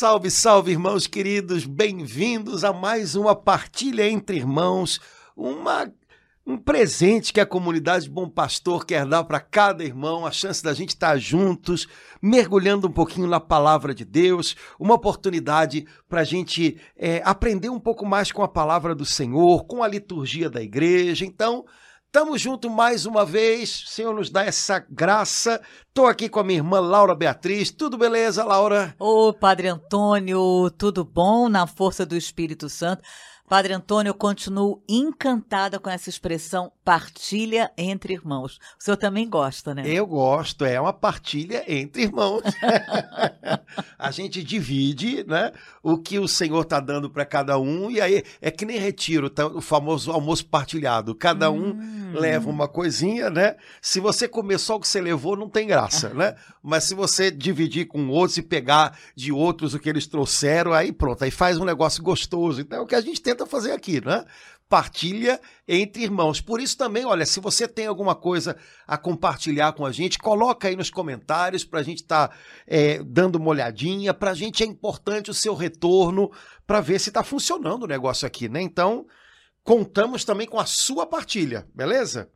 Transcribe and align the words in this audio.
Salve, 0.00 0.30
salve, 0.30 0.72
irmãos 0.72 1.06
queridos, 1.06 1.66
bem-vindos 1.66 2.64
a 2.64 2.72
mais 2.72 3.14
uma 3.14 3.36
partilha 3.36 4.08
entre 4.08 4.38
irmãos, 4.38 4.98
uma 5.36 5.92
um 6.46 6.56
presente 6.56 7.34
que 7.34 7.38
a 7.38 7.44
comunidade 7.44 8.08
Bom 8.08 8.26
Pastor 8.26 8.86
quer 8.86 9.04
dar 9.04 9.24
para 9.24 9.38
cada 9.38 9.84
irmão, 9.84 10.24
a 10.24 10.30
chance 10.30 10.62
da 10.62 10.72
gente 10.72 10.88
estar 10.88 11.18
juntos, 11.18 11.86
mergulhando 12.22 12.88
um 12.88 12.90
pouquinho 12.90 13.26
na 13.26 13.38
palavra 13.38 13.94
de 13.94 14.06
Deus, 14.06 14.56
uma 14.78 14.94
oportunidade 14.94 15.86
para 16.08 16.22
a 16.22 16.24
gente 16.24 16.78
é, 16.96 17.20
aprender 17.22 17.68
um 17.68 17.78
pouco 17.78 18.06
mais 18.06 18.32
com 18.32 18.42
a 18.42 18.48
palavra 18.48 18.94
do 18.94 19.04
Senhor, 19.04 19.66
com 19.66 19.82
a 19.82 19.86
liturgia 19.86 20.48
da 20.48 20.62
igreja. 20.62 21.26
Então, 21.26 21.66
Estamos 22.12 22.40
juntos 22.40 22.68
mais 22.68 23.06
uma 23.06 23.24
vez, 23.24 23.84
o 23.84 23.86
Senhor 23.86 24.12
nos 24.12 24.30
dá 24.30 24.44
essa 24.44 24.84
graça. 24.90 25.62
Estou 25.86 26.08
aqui 26.08 26.28
com 26.28 26.40
a 26.40 26.42
minha 26.42 26.58
irmã 26.58 26.80
Laura 26.80 27.14
Beatriz. 27.14 27.70
Tudo 27.70 27.96
beleza, 27.96 28.42
Laura? 28.42 28.92
Ô, 28.98 29.32
Padre 29.32 29.68
Antônio, 29.68 30.68
tudo 30.76 31.04
bom 31.04 31.48
na 31.48 31.68
força 31.68 32.04
do 32.04 32.16
Espírito 32.16 32.68
Santo? 32.68 33.04
Padre 33.50 33.74
Antônio, 33.74 34.10
eu 34.10 34.14
continuo 34.14 34.80
encantada 34.88 35.80
com 35.80 35.90
essa 35.90 36.08
expressão 36.08 36.70
partilha 36.84 37.68
entre 37.76 38.14
irmãos. 38.14 38.60
O 38.78 38.84
senhor 38.84 38.96
também 38.96 39.28
gosta, 39.28 39.74
né? 39.74 39.82
Eu 39.84 40.06
gosto, 40.06 40.64
é 40.64 40.80
uma 40.80 40.92
partilha 40.92 41.64
entre 41.66 42.02
irmãos. 42.02 42.44
a 43.98 44.10
gente 44.12 44.44
divide 44.44 45.24
né, 45.26 45.50
o 45.82 45.98
que 45.98 46.20
o 46.20 46.28
Senhor 46.28 46.62
está 46.62 46.78
dando 46.78 47.10
para 47.10 47.24
cada 47.24 47.58
um, 47.58 47.90
e 47.90 48.00
aí 48.00 48.22
é 48.40 48.52
que 48.52 48.64
nem 48.64 48.78
retiro, 48.78 49.28
tá, 49.28 49.46
o 49.48 49.60
famoso 49.60 50.12
almoço 50.12 50.46
partilhado. 50.46 51.12
Cada 51.12 51.50
um 51.50 51.70
hum. 51.70 52.12
leva 52.14 52.48
uma 52.48 52.68
coisinha, 52.68 53.30
né? 53.30 53.56
Se 53.82 53.98
você 53.98 54.28
comer 54.28 54.58
só 54.58 54.76
o 54.76 54.80
que 54.80 54.86
você 54.86 55.00
levou, 55.00 55.36
não 55.36 55.48
tem 55.48 55.66
graça, 55.66 56.10
né? 56.10 56.36
Mas 56.62 56.84
se 56.84 56.94
você 56.94 57.32
dividir 57.32 57.86
com 57.86 58.08
outros 58.10 58.38
e 58.38 58.42
pegar 58.42 58.96
de 59.16 59.32
outros 59.32 59.74
o 59.74 59.78
que 59.80 59.88
eles 59.88 60.06
trouxeram, 60.06 60.72
aí 60.72 60.92
pronto, 60.92 61.24
aí 61.24 61.32
faz 61.32 61.58
um 61.58 61.64
negócio 61.64 62.00
gostoso. 62.00 62.60
Então 62.60 62.78
é 62.78 62.82
o 62.82 62.86
que 62.86 62.94
a 62.94 63.00
gente 63.00 63.20
tenta 63.20 63.39
tenta 63.40 63.46
fazer 63.46 63.72
aqui, 63.72 64.04
né? 64.04 64.24
Partilha 64.68 65.40
entre 65.66 66.02
irmãos. 66.02 66.40
Por 66.40 66.60
isso 66.60 66.76
também, 66.76 67.04
olha, 67.04 67.26
se 67.26 67.40
você 67.40 67.66
tem 67.66 67.86
alguma 67.86 68.14
coisa 68.14 68.56
a 68.86 68.96
compartilhar 68.96 69.72
com 69.72 69.84
a 69.84 69.90
gente, 69.90 70.18
coloca 70.18 70.68
aí 70.68 70.76
nos 70.76 70.90
comentários 70.90 71.64
para 71.64 71.80
a 71.80 71.82
gente 71.82 72.02
estar 72.02 72.28
tá, 72.28 72.36
é, 72.66 73.02
dando 73.02 73.36
uma 73.36 73.48
olhadinha. 73.48 74.14
Para 74.14 74.30
a 74.30 74.34
gente 74.34 74.62
é 74.62 74.66
importante 74.66 75.30
o 75.30 75.34
seu 75.34 75.54
retorno 75.54 76.30
para 76.66 76.80
ver 76.80 77.00
se 77.00 77.10
está 77.10 77.24
funcionando 77.24 77.82
o 77.82 77.88
negócio 77.88 78.26
aqui, 78.26 78.48
né? 78.48 78.62
Então, 78.62 79.06
contamos 79.64 80.24
também 80.24 80.46
com 80.46 80.60
a 80.60 80.66
sua 80.66 81.04
partilha, 81.04 81.66
beleza? 81.74 82.30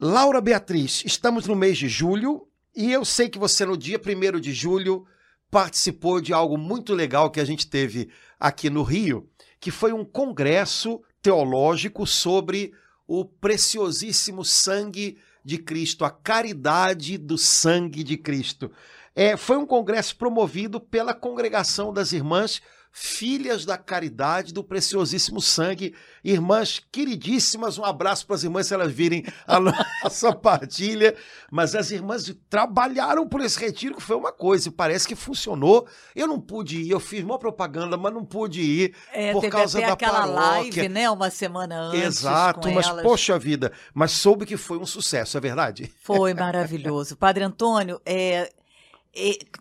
Laura 0.00 0.40
Beatriz, 0.40 1.02
estamos 1.04 1.46
no 1.46 1.56
mês 1.56 1.76
de 1.76 1.88
julho 1.88 2.48
e 2.74 2.92
eu 2.92 3.04
sei 3.04 3.28
que 3.28 3.38
você 3.38 3.66
no 3.66 3.76
dia 3.76 4.00
1 4.00 4.40
de 4.40 4.52
julho 4.52 5.04
participou 5.50 6.20
de 6.20 6.32
algo 6.32 6.56
muito 6.56 6.94
legal 6.94 7.30
que 7.30 7.40
a 7.40 7.44
gente 7.44 7.66
teve 7.66 8.10
aqui 8.38 8.68
no 8.68 8.82
Rio 8.82 9.28
que 9.60 9.70
foi 9.70 9.92
um 9.92 10.04
congresso 10.04 11.02
teológico 11.20 12.06
sobre 12.06 12.72
o 13.06 13.24
preciosíssimo 13.24 14.44
sangue 14.44 15.18
de 15.44 15.58
Cristo, 15.58 16.04
a 16.04 16.10
caridade 16.10 17.16
do 17.16 17.38
sangue 17.38 18.04
de 18.04 18.16
Cristo. 18.16 18.70
É, 19.14 19.36
foi 19.36 19.56
um 19.56 19.66
congresso 19.66 20.16
promovido 20.16 20.78
pela 20.78 21.14
Congregação 21.14 21.92
das 21.92 22.12
Irmãs 22.12 22.60
filhas 23.00 23.64
da 23.64 23.78
caridade 23.78 24.52
do 24.52 24.64
preciosíssimo 24.64 25.40
sangue, 25.40 25.94
irmãs 26.24 26.82
queridíssimas, 26.90 27.78
um 27.78 27.84
abraço 27.84 28.26
para 28.26 28.34
as 28.34 28.42
irmãs 28.42 28.66
se 28.66 28.74
elas 28.74 28.90
virem 28.90 29.24
a 29.46 29.60
nossa 30.02 30.34
partilha, 30.34 31.14
mas 31.48 31.76
as 31.76 31.92
irmãs 31.92 32.34
trabalharam 32.50 33.28
por 33.28 33.40
esse 33.40 33.58
retiro 33.58 33.94
que 33.94 34.02
foi 34.02 34.16
uma 34.16 34.32
coisa, 34.32 34.68
e 34.68 34.72
parece 34.72 35.06
que 35.06 35.14
funcionou. 35.14 35.86
Eu 36.14 36.26
não 36.26 36.40
pude 36.40 36.80
ir, 36.80 36.90
eu 36.90 36.98
fiz 36.98 37.22
uma 37.22 37.38
propaganda, 37.38 37.96
mas 37.96 38.12
não 38.12 38.24
pude 38.24 38.60
ir 38.62 38.94
é, 39.12 39.32
por 39.32 39.48
causa 39.48 39.80
da 39.80 39.92
aquela 39.92 40.22
paróquia. 40.22 40.40
live, 40.40 40.88
né, 40.88 41.08
uma 41.08 41.30
semana 41.30 41.80
antes. 41.80 42.02
Exato, 42.02 42.68
mas 42.72 42.88
elas. 42.88 43.02
poxa 43.04 43.38
vida, 43.38 43.70
mas 43.94 44.10
soube 44.10 44.44
que 44.44 44.56
foi 44.56 44.76
um 44.76 44.86
sucesso, 44.86 45.36
é 45.36 45.40
verdade? 45.40 45.92
Foi 46.02 46.34
maravilhoso. 46.34 47.16
Padre 47.16 47.44
Antônio, 47.44 48.00
é, 48.04 48.50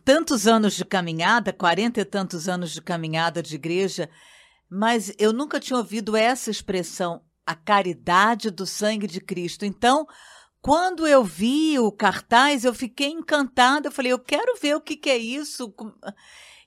tantos 0.03 0.47
anos 0.47 0.73
de 0.73 0.85
caminhada, 0.85 1.53
quarenta 1.53 2.01
e 2.01 2.05
tantos 2.05 2.47
anos 2.47 2.71
de 2.71 2.81
caminhada 2.81 3.41
de 3.41 3.55
igreja, 3.55 4.09
mas 4.69 5.13
eu 5.17 5.31
nunca 5.31 5.59
tinha 5.59 5.77
ouvido 5.77 6.15
essa 6.15 6.51
expressão, 6.51 7.21
a 7.45 7.55
caridade 7.55 8.49
do 8.49 8.65
sangue 8.65 9.07
de 9.07 9.21
Cristo. 9.21 9.65
Então, 9.65 10.05
quando 10.61 11.07
eu 11.07 11.23
vi 11.23 11.79
o 11.79 11.91
cartaz, 11.91 12.65
eu 12.65 12.73
fiquei 12.73 13.07
encantada. 13.07 13.87
Eu 13.87 13.91
falei, 13.91 14.11
eu 14.11 14.19
quero 14.19 14.57
ver 14.59 14.75
o 14.75 14.81
que, 14.81 14.97
que 14.97 15.09
é 15.09 15.17
isso. 15.17 15.73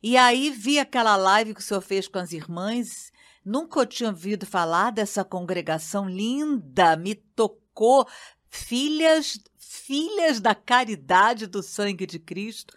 E 0.03 0.17
aí 0.17 0.51
vi 0.51 0.79
aquela 0.79 1.17
live 1.17 1.55
que 1.55 1.61
o 1.61 1.63
senhor 1.63 1.83
fez 1.83 2.09
com 2.09 2.19
as 2.19 2.33
irmãs. 2.33 3.13
Nunca 3.45 3.85
tinha 3.85 4.09
ouvido 4.09 4.47
falar 4.47 4.91
dessa 4.91 5.25
congregação 5.25 6.09
linda, 6.09 6.97
me 6.97 7.15
tocou. 7.15 8.07
Filhas 8.49 9.39
filhas 9.71 10.41
da 10.41 10.53
caridade 10.53 11.47
do 11.47 11.63
sangue 11.63 12.05
de 12.05 12.19
Cristo. 12.19 12.75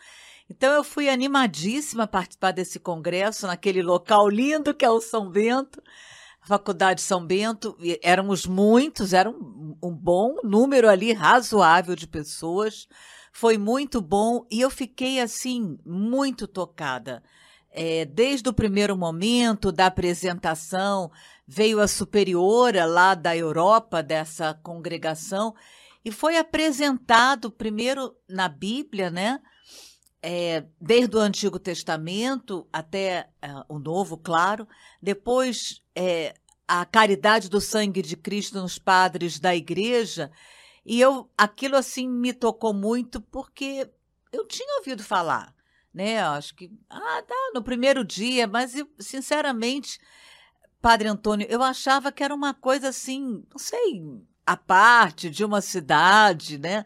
Então 0.47 0.71
eu 0.73 0.83
fui 0.83 1.09
animadíssima 1.09 2.03
a 2.03 2.07
participar 2.07 2.51
desse 2.51 2.79
congresso 2.79 3.47
naquele 3.47 3.81
local 3.81 4.29
lindo 4.29 4.75
que 4.75 4.85
é 4.85 4.89
o 4.91 5.01
São 5.01 5.27
Bento, 5.27 5.81
a 6.39 6.45
Faculdade 6.45 7.01
São 7.01 7.25
Bento. 7.25 7.75
Éramos 8.03 8.45
muitos, 8.45 9.11
era 9.11 9.27
um, 9.27 9.75
um 9.81 9.91
bom 9.91 10.35
número 10.43 10.87
ali 10.87 11.13
razoável 11.13 11.95
de 11.95 12.05
pessoas. 12.05 12.87
Foi 13.31 13.57
muito 13.57 13.99
bom 13.99 14.45
e 14.51 14.61
eu 14.61 14.69
fiquei 14.69 15.19
assim 15.19 15.79
muito 15.83 16.47
tocada. 16.47 17.23
É, 17.71 18.05
desde 18.05 18.47
o 18.47 18.53
primeiro 18.53 18.95
momento 18.95 19.71
da 19.71 19.87
apresentação, 19.87 21.09
veio 21.47 21.79
a 21.79 21.87
superiora 21.87 22.85
lá 22.85 23.15
da 23.15 23.35
Europa 23.35 24.03
dessa 24.03 24.53
congregação 24.53 25.55
e 26.03 26.11
foi 26.11 26.37
apresentado 26.37 27.51
primeiro 27.51 28.15
na 28.27 28.49
Bíblia, 28.49 29.09
né? 29.09 29.39
É, 30.21 30.65
desde 30.79 31.15
o 31.17 31.19
Antigo 31.19 31.59
Testamento 31.59 32.67
até 32.71 33.29
é, 33.41 33.53
o 33.67 33.77
Novo, 33.77 34.17
claro. 34.17 34.67
Depois, 35.01 35.81
é, 35.95 36.33
a 36.67 36.85
caridade 36.85 37.49
do 37.49 37.59
sangue 37.61 38.01
de 38.01 38.15
Cristo 38.15 38.59
nos 38.61 38.77
padres 38.77 39.39
da 39.39 39.55
igreja. 39.55 40.31
E 40.85 40.99
eu, 40.99 41.29
aquilo 41.37 41.75
assim 41.75 42.07
me 42.09 42.33
tocou 42.33 42.73
muito 42.73 43.21
porque 43.21 43.89
eu 44.31 44.45
tinha 44.45 44.77
ouvido 44.79 45.03
falar, 45.03 45.53
né? 45.93 46.21
Acho 46.21 46.55
que, 46.55 46.71
ah, 46.89 47.23
tá, 47.25 47.51
no 47.53 47.63
primeiro 47.63 48.03
dia, 48.03 48.47
mas 48.47 48.75
eu, 48.75 48.89
sinceramente, 48.99 49.99
Padre 50.81 51.07
Antônio, 51.07 51.47
eu 51.49 51.61
achava 51.61 52.11
que 52.11 52.23
era 52.23 52.35
uma 52.35 52.53
coisa 52.53 52.89
assim, 52.89 53.45
não 53.49 53.57
sei, 53.57 54.01
a 54.45 54.57
parte 54.57 55.29
de 55.29 55.43
uma 55.43 55.61
cidade, 55.61 56.57
né? 56.57 56.85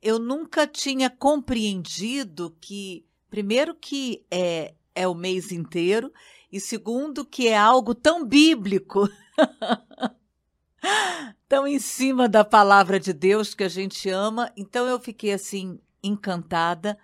Eu 0.00 0.18
nunca 0.18 0.66
tinha 0.66 1.10
compreendido 1.10 2.56
que, 2.60 3.04
primeiro, 3.30 3.74
que 3.74 4.24
é, 4.30 4.74
é 4.94 5.08
o 5.08 5.14
mês 5.14 5.50
inteiro, 5.50 6.12
e 6.50 6.60
segundo, 6.60 7.24
que 7.24 7.48
é 7.48 7.56
algo 7.56 7.94
tão 7.94 8.24
bíblico, 8.24 9.08
tão 11.48 11.66
em 11.66 11.78
cima 11.78 12.28
da 12.28 12.44
palavra 12.44 12.98
de 12.98 13.12
Deus 13.12 13.54
que 13.54 13.64
a 13.64 13.68
gente 13.68 14.08
ama. 14.08 14.50
Então 14.56 14.86
eu 14.86 14.98
fiquei 14.98 15.32
assim, 15.32 15.78
encantada 16.02 16.98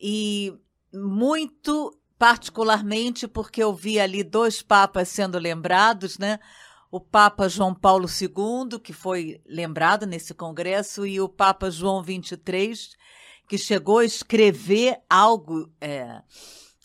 e 0.00 0.54
muito 0.92 1.96
particularmente 2.18 3.26
porque 3.26 3.62
eu 3.62 3.74
vi 3.74 3.98
ali 3.98 4.22
dois 4.22 4.60
papas 4.60 5.08
sendo 5.08 5.38
lembrados, 5.38 6.18
né? 6.18 6.38
O 6.90 6.98
Papa 6.98 7.48
João 7.48 7.72
Paulo 7.72 8.06
II, 8.08 8.80
que 8.80 8.92
foi 8.92 9.40
lembrado 9.46 10.06
nesse 10.06 10.34
congresso, 10.34 11.06
e 11.06 11.20
o 11.20 11.28
Papa 11.28 11.70
João 11.70 12.02
XXIII, 12.02 12.96
que 13.48 13.56
chegou 13.56 13.98
a 13.98 14.04
escrever 14.04 15.00
algo, 15.08 15.70
é, 15.80 16.20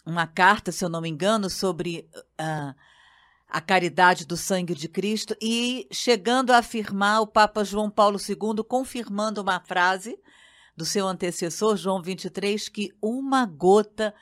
uma 0.06 0.28
carta, 0.28 0.72
se 0.72 0.86
eu 0.86 0.90
não 0.90 1.02
me 1.02 1.10
engano, 1.10 1.50
sobre 1.50 2.08
uh, 2.40 2.76
a 3.50 3.62
caridade 3.62 4.26
do 4.26 4.38
sangue 4.38 4.76
de 4.76 4.88
Cristo, 4.88 5.36
e 5.42 5.88
chegando 5.92 6.52
a 6.52 6.60
afirmar 6.60 7.22
o 7.22 7.28
Papa 7.28 7.64
João 7.64 7.90
Paulo 7.90 8.20
II, 8.20 8.64
confirmando 8.68 9.42
uma 9.42 9.60
frase 9.60 10.20
do 10.78 10.86
seu 10.86 11.08
antecessor, 11.08 11.78
João 11.78 12.04
XXIII, 12.04 12.70
que 12.72 12.92
uma 13.02 13.46
gota 13.46 14.14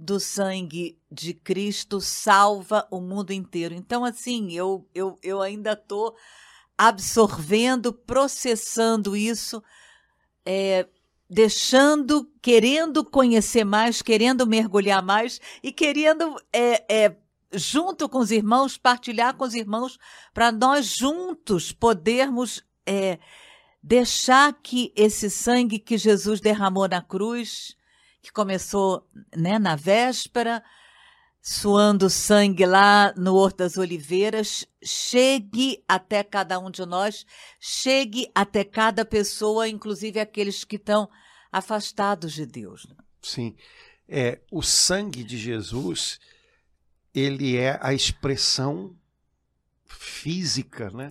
do 0.00 0.18
sangue 0.18 0.98
de 1.12 1.34
Cristo 1.34 2.00
salva 2.00 2.88
o 2.90 3.02
mundo 3.02 3.34
inteiro. 3.34 3.74
Então, 3.74 4.02
assim, 4.02 4.50
eu, 4.50 4.88
eu, 4.94 5.18
eu 5.22 5.42
ainda 5.42 5.74
estou 5.74 6.16
absorvendo, 6.76 7.92
processando 7.92 9.14
isso, 9.14 9.62
é, 10.46 10.88
deixando, 11.28 12.32
querendo 12.40 13.04
conhecer 13.04 13.62
mais, 13.62 14.00
querendo 14.00 14.46
mergulhar 14.46 15.02
mais 15.02 15.38
e 15.62 15.70
querendo, 15.70 16.34
é, 16.50 16.82
é, 16.90 17.16
junto 17.52 18.08
com 18.08 18.20
os 18.20 18.30
irmãos, 18.30 18.78
partilhar 18.78 19.36
com 19.36 19.44
os 19.44 19.54
irmãos, 19.54 19.98
para 20.32 20.50
nós 20.50 20.86
juntos 20.86 21.72
podermos 21.72 22.64
é, 22.86 23.18
deixar 23.82 24.54
que 24.62 24.94
esse 24.96 25.28
sangue 25.28 25.78
que 25.78 25.98
Jesus 25.98 26.40
derramou 26.40 26.88
na 26.88 27.02
cruz 27.02 27.76
que 28.22 28.32
começou 28.32 29.08
né, 29.36 29.58
na 29.58 29.76
véspera, 29.76 30.62
suando 31.40 32.10
sangue 32.10 32.66
lá 32.66 33.14
no 33.16 33.34
Horto 33.34 33.58
das 33.58 33.76
Oliveiras, 33.76 34.66
chegue 34.82 35.82
até 35.88 36.22
cada 36.22 36.58
um 36.58 36.70
de 36.70 36.84
nós, 36.84 37.24
chegue 37.58 38.30
até 38.34 38.62
cada 38.62 39.04
pessoa, 39.04 39.68
inclusive 39.68 40.20
aqueles 40.20 40.64
que 40.64 40.76
estão 40.76 41.08
afastados 41.50 42.32
de 42.32 42.44
Deus. 42.44 42.86
né? 42.86 42.96
Sim. 43.22 43.56
É, 44.08 44.40
o 44.50 44.62
sangue 44.62 45.22
de 45.24 45.38
Jesus, 45.38 46.18
ele 47.14 47.56
é 47.56 47.78
a 47.80 47.94
expressão 47.94 48.94
física, 49.86 50.90
né? 50.90 51.08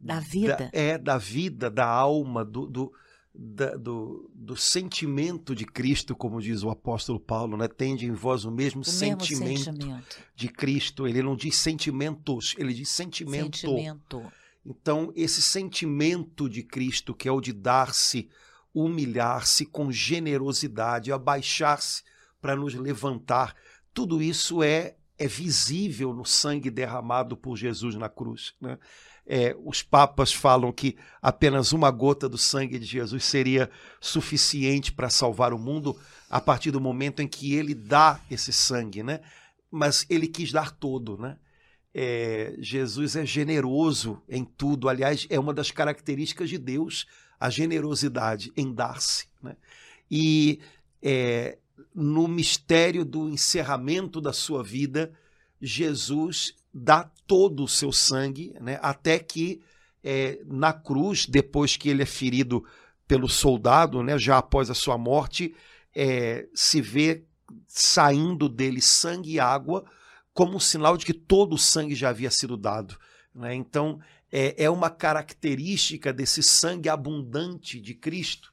Da 0.00 0.18
vida. 0.18 0.68
é, 0.72 0.98
da 0.98 1.16
vida, 1.16 1.70
da 1.70 1.86
alma, 1.86 2.44
do, 2.44 2.66
do, 2.66 2.92
da- 3.34 3.76
do, 3.76 4.30
do 4.34 4.56
sentimento 4.56 5.54
de 5.54 5.64
Cristo, 5.64 6.14
como 6.14 6.40
diz 6.40 6.62
o 6.62 6.70
apóstolo 6.70 7.18
Paulo, 7.18 7.56
né? 7.56 7.66
Tende 7.66 8.06
em 8.06 8.12
vós 8.12 8.44
o 8.44 8.50
mesmo, 8.50 8.82
O 8.82 8.84
mesmo 8.86 9.20
sentimento, 9.20 9.64
sentimento. 9.64 10.18
de 10.36 10.48
Cristo. 10.48 11.06
Ele 11.08 11.22
não 11.22 11.34
diz 11.34 11.56
sentimentos, 11.56 12.54
ele 12.58 12.72
diz 12.72 12.88
sentimento. 12.90 13.56
Sentimento. 13.58 14.22
Então, 14.64 15.12
esse 15.16 15.42
sentimento 15.42 16.48
de 16.48 16.62
Cristo, 16.62 17.12
que 17.14 17.28
é 17.28 17.32
o 17.32 17.40
de 17.40 17.52
dar-se, 17.52 18.28
humilhar-se 18.72 19.66
com 19.66 19.90
generosidade, 19.92 21.12
abaixar-se 21.12 22.02
para 22.40 22.56
nos 22.56 22.74
levantar, 22.74 23.54
tudo 23.92 24.22
isso 24.22 24.62
é, 24.62 24.96
é 25.18 25.26
visível 25.26 26.12
no 26.14 26.24
sangue 26.24 26.70
derramado 26.70 27.36
por 27.36 27.56
Jesus 27.56 27.94
na 27.96 28.08
cruz. 28.08 28.54
né? 28.60 28.78
É, 29.26 29.56
os 29.64 29.82
papas 29.82 30.32
falam 30.32 30.70
que 30.70 30.96
apenas 31.22 31.72
uma 31.72 31.90
gota 31.90 32.28
do 32.28 32.36
sangue 32.36 32.78
de 32.78 32.84
Jesus 32.84 33.24
seria 33.24 33.70
suficiente 34.00 34.92
para 34.92 35.08
salvar 35.08 35.54
o 35.54 35.58
mundo 35.58 35.98
a 36.28 36.40
partir 36.40 36.70
do 36.70 36.80
momento 36.80 37.20
em 37.20 37.28
que 37.28 37.54
ele 37.54 37.74
dá 37.74 38.20
esse 38.30 38.52
sangue, 38.52 39.02
né? 39.02 39.20
Mas 39.70 40.04
ele 40.10 40.28
quis 40.28 40.52
dar 40.52 40.70
todo, 40.72 41.16
né? 41.16 41.38
É, 41.94 42.56
Jesus 42.58 43.14
é 43.14 43.24
generoso 43.24 44.20
em 44.28 44.44
tudo. 44.44 44.88
Aliás, 44.88 45.26
é 45.30 45.38
uma 45.38 45.54
das 45.54 45.70
características 45.70 46.50
de 46.50 46.58
Deus, 46.58 47.06
a 47.38 47.48
generosidade 47.48 48.52
em 48.56 48.74
dar-se. 48.74 49.28
Né? 49.40 49.56
E 50.10 50.58
é, 51.00 51.56
no 51.94 52.26
mistério 52.26 53.04
do 53.04 53.28
encerramento 53.28 54.20
da 54.20 54.32
sua 54.32 54.62
vida, 54.62 55.12
Jesus 55.62 56.56
dá 56.74 57.08
todo 57.26 57.62
o 57.62 57.68
seu 57.68 57.92
sangue, 57.92 58.52
né? 58.60 58.78
até 58.82 59.18
que 59.18 59.62
é, 60.02 60.40
na 60.44 60.72
cruz, 60.72 61.24
depois 61.24 61.76
que 61.76 61.88
ele 61.88 62.02
é 62.02 62.06
ferido 62.06 62.64
pelo 63.06 63.28
soldado, 63.28 64.02
né? 64.02 64.18
já 64.18 64.38
após 64.38 64.68
a 64.68 64.74
sua 64.74 64.98
morte, 64.98 65.54
é, 65.94 66.46
se 66.52 66.80
vê 66.80 67.24
saindo 67.68 68.48
dele 68.48 68.80
sangue 68.80 69.34
e 69.34 69.40
água 69.40 69.84
como 70.32 70.56
um 70.56 70.60
sinal 70.60 70.96
de 70.96 71.06
que 71.06 71.14
todo 71.14 71.54
o 71.54 71.58
sangue 71.58 71.94
já 71.94 72.08
havia 72.08 72.30
sido 72.30 72.56
dado. 72.56 72.98
né? 73.32 73.54
Então, 73.54 74.00
é, 74.32 74.64
é 74.64 74.68
uma 74.68 74.90
característica 74.90 76.12
desse 76.12 76.42
sangue 76.42 76.88
abundante 76.88 77.80
de 77.80 77.94
Cristo, 77.94 78.52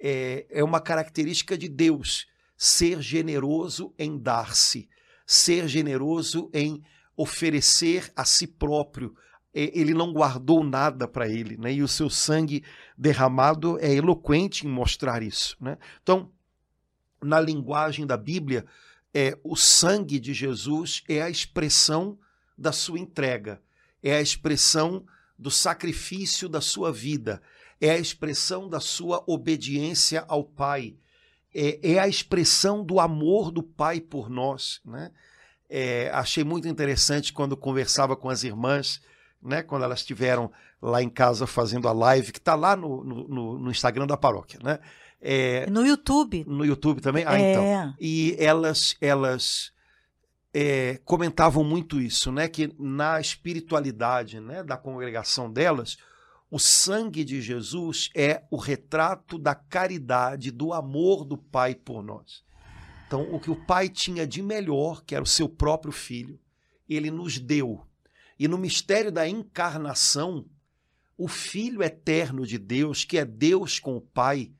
é, 0.00 0.46
é 0.48 0.64
uma 0.64 0.80
característica 0.80 1.56
de 1.56 1.68
Deus, 1.68 2.26
ser 2.56 3.02
generoso 3.02 3.92
em 3.98 4.18
dar-se, 4.18 4.88
ser 5.26 5.68
generoso 5.68 6.50
em 6.54 6.82
oferecer 7.22 8.12
a 8.16 8.24
si 8.24 8.46
próprio. 8.46 9.14
Ele 9.54 9.92
não 9.92 10.12
guardou 10.12 10.64
nada 10.64 11.06
para 11.06 11.28
ele, 11.28 11.58
né? 11.58 11.74
e 11.74 11.82
o 11.82 11.88
seu 11.88 12.08
sangue 12.08 12.64
derramado 12.96 13.78
é 13.80 13.94
eloquente 13.94 14.66
em 14.66 14.70
mostrar 14.70 15.22
isso. 15.22 15.56
Né? 15.60 15.76
Então, 16.02 16.32
na 17.22 17.38
linguagem 17.38 18.06
da 18.06 18.16
Bíblia, 18.16 18.64
é, 19.12 19.38
o 19.44 19.54
sangue 19.54 20.18
de 20.18 20.32
Jesus 20.32 21.04
é 21.06 21.20
a 21.20 21.28
expressão 21.28 22.18
da 22.56 22.72
sua 22.72 22.98
entrega, 22.98 23.60
é 24.02 24.16
a 24.16 24.22
expressão 24.22 25.04
do 25.38 25.50
sacrifício 25.50 26.48
da 26.48 26.62
sua 26.62 26.90
vida, 26.90 27.42
é 27.78 27.90
a 27.90 27.98
expressão 27.98 28.70
da 28.70 28.80
sua 28.80 29.22
obediência 29.26 30.24
ao 30.26 30.44
Pai, 30.44 30.96
é, 31.54 31.92
é 31.92 31.98
a 31.98 32.08
expressão 32.08 32.82
do 32.82 32.98
amor 32.98 33.50
do 33.50 33.62
Pai 33.62 34.00
por 34.00 34.30
nós. 34.30 34.80
Né? 34.82 35.12
É, 35.74 36.10
achei 36.12 36.44
muito 36.44 36.68
interessante 36.68 37.32
quando 37.32 37.56
conversava 37.56 38.14
com 38.14 38.28
as 38.28 38.44
irmãs, 38.44 39.00
né, 39.42 39.62
quando 39.62 39.84
elas 39.84 40.00
estiveram 40.00 40.52
lá 40.82 41.02
em 41.02 41.08
casa 41.08 41.46
fazendo 41.46 41.88
a 41.88 41.92
live, 41.92 42.30
que 42.30 42.38
está 42.38 42.54
lá 42.54 42.76
no, 42.76 43.02
no- 43.02 43.58
no- 43.58 43.70
Instagram 43.70 44.06
da 44.06 44.16
paróquia. 44.16 44.58
Né? 44.62 44.78
É, 45.18 45.64
No 45.70 45.86
YouTube. 45.86 46.44
no 46.46 46.62
YouTube 46.66 47.00
também? 47.00 47.24
Ah, 47.26 47.40
então. 47.40 47.62
é. 47.64 47.94
E 47.98 48.36
elas, 48.38 48.94
elas 49.00 49.72
é, 50.52 51.00
comentavam 51.06 51.64
muito 51.64 51.98
isso, 51.98 52.30
né? 52.30 52.48
Que 52.48 52.70
na 52.78 53.18
espiritualidade 53.18 54.40
né, 54.40 54.62
da 54.62 54.76
congregação 54.76 55.50
delas, 55.50 55.96
o 56.50 56.58
sangue 56.58 57.24
de 57.24 57.40
Jesus 57.40 58.10
é 58.14 58.42
o 58.50 58.56
retrato 58.58 59.38
da 59.38 59.54
caridade, 59.54 60.50
do 60.50 60.74
amor 60.74 61.24
do 61.24 61.38
Pai 61.38 61.74
por 61.74 62.02
nós. 62.02 62.42
Então, 63.12 63.30
o 63.30 63.38
que 63.38 63.50
o 63.50 63.66
Pai 63.66 63.90
tinha 63.90 64.26
de 64.26 64.40
melhor, 64.40 65.04
que 65.04 65.14
era 65.14 65.22
o 65.22 65.26
seu 65.26 65.46
próprio 65.46 65.92
filho, 65.92 66.40
ele 66.88 67.10
nos 67.10 67.38
deu. 67.38 67.86
E 68.38 68.48
no 68.48 68.56
mistério 68.56 69.12
da 69.12 69.28
encarnação, 69.28 70.46
o 71.18 71.28
Filho 71.28 71.82
eterno 71.82 72.46
de 72.46 72.56
Deus, 72.56 73.04
que 73.04 73.18
é 73.18 73.24
Deus 73.26 73.78
com 73.78 73.98
o 73.98 74.00
Pai, 74.00 74.50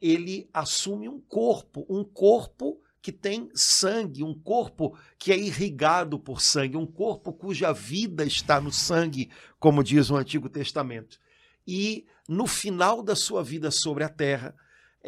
ele 0.00 0.48
assume 0.54 1.08
um 1.08 1.20
corpo, 1.20 1.84
um 1.90 2.04
corpo 2.04 2.80
que 3.02 3.10
tem 3.10 3.50
sangue, 3.52 4.22
um 4.22 4.32
corpo 4.32 4.96
que 5.18 5.32
é 5.32 5.36
irrigado 5.36 6.20
por 6.20 6.40
sangue, 6.40 6.76
um 6.76 6.86
corpo 6.86 7.32
cuja 7.32 7.72
vida 7.72 8.24
está 8.24 8.60
no 8.60 8.70
sangue, 8.70 9.28
como 9.58 9.82
diz 9.82 10.08
o 10.08 10.16
Antigo 10.16 10.48
Testamento. 10.48 11.18
E 11.66 12.06
no 12.28 12.46
final 12.46 13.02
da 13.02 13.16
sua 13.16 13.42
vida 13.42 13.72
sobre 13.72 14.04
a 14.04 14.08
terra, 14.08 14.54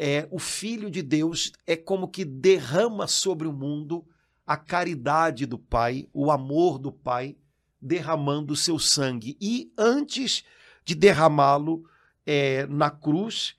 é, 0.03 0.27
o 0.31 0.39
Filho 0.39 0.89
de 0.89 1.03
Deus 1.03 1.51
é 1.67 1.75
como 1.75 2.07
que 2.07 2.25
derrama 2.25 3.05
sobre 3.05 3.47
o 3.47 3.53
mundo 3.53 4.03
a 4.47 4.57
caridade 4.57 5.45
do 5.45 5.59
Pai, 5.59 6.09
o 6.11 6.31
amor 6.31 6.79
do 6.79 6.91
Pai, 6.91 7.37
derramando 7.79 8.53
o 8.53 8.55
seu 8.55 8.79
sangue. 8.79 9.37
E 9.39 9.71
antes 9.77 10.43
de 10.83 10.95
derramá-lo 10.95 11.83
é, 12.25 12.65
na 12.65 12.89
cruz, 12.89 13.53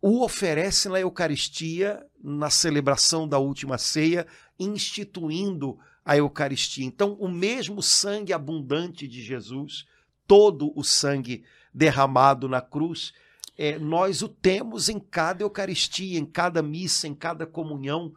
o 0.00 0.22
oferece 0.22 0.88
na 0.88 1.00
Eucaristia, 1.00 2.06
na 2.22 2.48
celebração 2.48 3.26
da 3.26 3.40
última 3.40 3.76
ceia, 3.76 4.24
instituindo 4.56 5.80
a 6.04 6.16
Eucaristia. 6.16 6.86
Então, 6.86 7.14
o 7.14 7.28
mesmo 7.28 7.82
sangue 7.82 8.32
abundante 8.32 9.08
de 9.08 9.20
Jesus, 9.20 9.84
todo 10.28 10.72
o 10.76 10.84
sangue 10.84 11.42
derramado 11.74 12.48
na 12.48 12.60
cruz, 12.60 13.12
é, 13.58 13.76
nós 13.76 14.22
o 14.22 14.28
temos 14.28 14.88
em 14.88 15.00
cada 15.00 15.42
Eucaristia, 15.42 16.16
em 16.16 16.24
cada 16.24 16.62
missa, 16.62 17.08
em 17.08 17.14
cada 17.14 17.44
comunhão, 17.44 18.14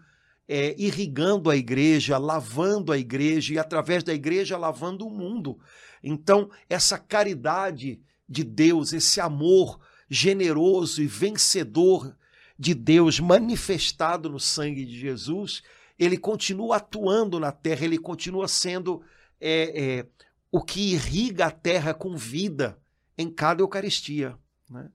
é, 0.48 0.76
irrigando 0.78 1.50
a 1.50 1.58
igreja, 1.58 2.20
lavando 2.20 2.92
a 2.92 2.98
igreja 2.98 3.56
e, 3.56 3.58
através 3.58 4.04
da 4.04 4.14
igreja, 4.14 4.56
lavando 4.56 5.08
o 5.08 5.10
mundo. 5.10 5.60
Então, 6.04 6.52
essa 6.70 7.00
caridade 7.00 8.00
de 8.30 8.44
Deus, 8.44 8.94
esse 8.94 9.20
amor 9.20 9.80
generoso 10.08 11.02
e 11.02 11.08
vencedor 11.08 12.16
de 12.58 12.76
Deus 12.76 13.20
manifestado 13.20 14.30
no 14.30 14.40
sangue 14.40 14.86
de 14.86 15.00
Jesus, 15.00 15.64
ele 15.98 16.18
continua 16.18 16.78
atuando 16.78 17.40
na 17.40 17.52
terra, 17.52 17.86
ele 17.86 17.98
continua 17.98 18.48
sendo 18.48 19.02
é, 19.40 20.00
é, 20.00 20.08
o 20.52 20.62
que 20.62 20.92
irriga 20.92 21.48
a 21.48 21.52
terra 21.52 21.96
com 21.96 22.16
vida 22.16 22.78
em 23.18 23.30
cada 23.30 23.64
Eucaristia. 23.64 24.38
Né? 24.70 24.88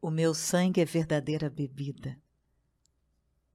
O 0.00 0.10
meu 0.10 0.34
sangue 0.34 0.80
é 0.80 0.84
verdadeira 0.84 1.50
bebida. 1.50 2.18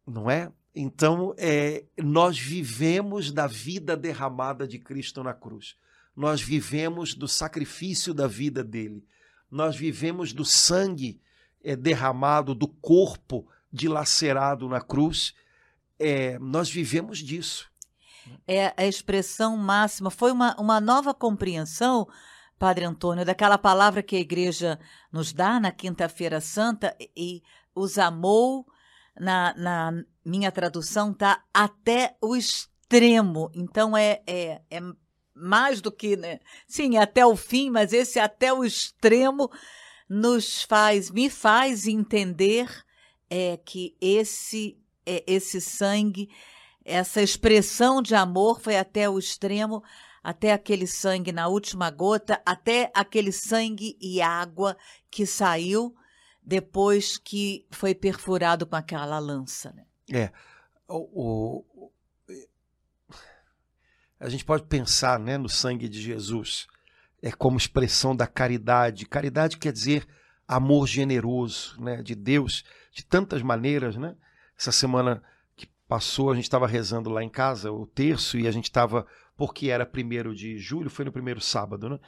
Não 0.06 0.30
é? 0.30 0.52
Então, 0.74 1.34
é, 1.38 1.84
nós 1.98 2.40
vivemos 2.40 3.32
da 3.32 3.48
vida 3.48 3.98
derramada 3.98 4.68
de 4.68 4.80
Cristo 4.80 5.24
na 5.24 5.34
cruz. 5.34 5.76
Nós 6.16 6.42
vivemos 6.42 7.14
do 7.14 7.28
sacrifício 7.28 8.14
da 8.14 8.28
vida 8.28 8.64
dele. 8.64 9.06
Nós 9.50 9.76
vivemos 9.76 10.32
do 10.32 10.46
sangue 10.46 11.20
é, 11.64 11.76
derramado, 11.76 12.56
do 12.56 12.68
corpo 12.68 13.48
dilacerado 13.72 14.68
na 14.70 14.82
cruz. 14.82 15.34
É, 16.00 16.40
nós 16.40 16.70
vivemos 16.70 17.20
disso. 17.20 17.70
É 18.48 18.74
a 18.78 18.86
expressão 18.86 19.58
máxima. 19.58 20.10
Foi 20.10 20.32
uma, 20.32 20.56
uma 20.60 20.80
nova 20.80 21.14
compreensão, 21.14 22.08
Padre 22.62 22.86
Antônio, 22.86 23.26
daquela 23.26 23.58
palavra 23.58 24.04
que 24.04 24.16
a 24.16 24.20
igreja 24.20 24.80
nos 25.12 25.34
dá 25.34 25.60
na 25.60 25.72
Quinta-feira 25.72 26.40
Santa 26.40 26.96
e 27.18 27.42
os 27.74 27.98
amou, 27.98 28.68
na, 29.20 29.56
na 29.58 30.04
minha 30.24 30.52
tradução, 30.52 31.12
tá 31.12 31.44
até 31.52 32.16
o 32.22 32.36
extremo. 32.36 33.50
Então 33.56 33.98
é, 33.98 34.22
é, 34.28 34.62
é 34.70 34.80
mais 35.34 35.82
do 35.82 35.92
que, 35.92 36.16
né? 36.16 36.40
Sim, 36.68 36.98
até 36.98 37.26
o 37.26 37.36
fim, 37.36 37.72
mas 37.72 37.94
esse 37.94 38.20
até 38.20 38.54
o 38.54 38.64
extremo 38.64 39.50
nos 40.08 40.62
faz, 40.62 41.10
me 41.10 41.32
faz 41.32 41.88
entender 41.88 42.70
é, 43.28 43.58
que 43.58 43.98
esse, 44.00 44.78
é, 45.04 45.24
esse 45.26 45.60
sangue 45.60 46.30
essa 46.84 47.22
expressão 47.22 48.02
de 48.02 48.16
amor 48.16 48.60
foi 48.60 48.78
até 48.78 49.10
o 49.10 49.20
extremo, 49.20 49.84
até 50.24 50.54
aquele 50.54 50.88
sangue 50.88 51.32
na 51.32 51.48
última 51.48 51.90
gota, 51.90 52.42
até 52.46 52.92
aquele 52.94 53.32
sangue 53.32 53.98
e 54.00 54.22
água 54.22 54.78
que 55.10 55.26
saiu 55.26 55.96
depois 56.42 57.18
que 57.18 57.66
foi 57.72 57.94
perfurado 57.94 58.66
com 58.66 58.76
aquela 58.76 59.20
lança. 59.20 59.72
Né? 59.74 59.86
É. 60.12 60.32
O, 60.88 61.64
o, 61.70 61.92
a 64.20 64.30
gente 64.30 64.46
pode 64.46 64.64
pensar 64.64 65.20
né, 65.20 65.38
no 65.38 65.50
sangue 65.50 65.90
de 65.90 66.00
Jesus 66.00 66.68
é 67.22 67.32
como 67.32 67.58
expressão 67.58 68.16
da 68.16 68.28
caridade. 68.28 69.06
Caridade 69.06 69.58
quer 69.58 69.72
dizer 69.72 70.08
amor 70.48 70.88
generoso 70.88 71.80
né, 71.80 72.02
de 72.02 72.16
Deus 72.16 72.64
de 72.92 73.06
tantas 73.06 73.42
maneiras. 73.42 73.96
Né? 73.96 74.16
Essa 74.58 74.72
semana 74.72 75.24
que 75.56 75.68
passou, 75.88 76.32
a 76.32 76.36
gente 76.36 76.44
estava 76.44 76.68
rezando 76.68 77.10
lá 77.10 77.24
em 77.24 77.30
casa 77.30 77.72
o 77.72 77.86
terço 77.86 78.38
e 78.38 78.48
a 78.48 78.52
gente 78.52 78.66
estava, 78.66 79.06
porque 79.36 79.70
era 79.70 79.86
primeiro 79.86 80.36
de 80.36 80.58
julho, 80.58 80.90
foi 80.90 81.06
no 81.06 81.12
primeiro 81.12 81.42
sábado, 81.42 81.90
né? 81.90 82.00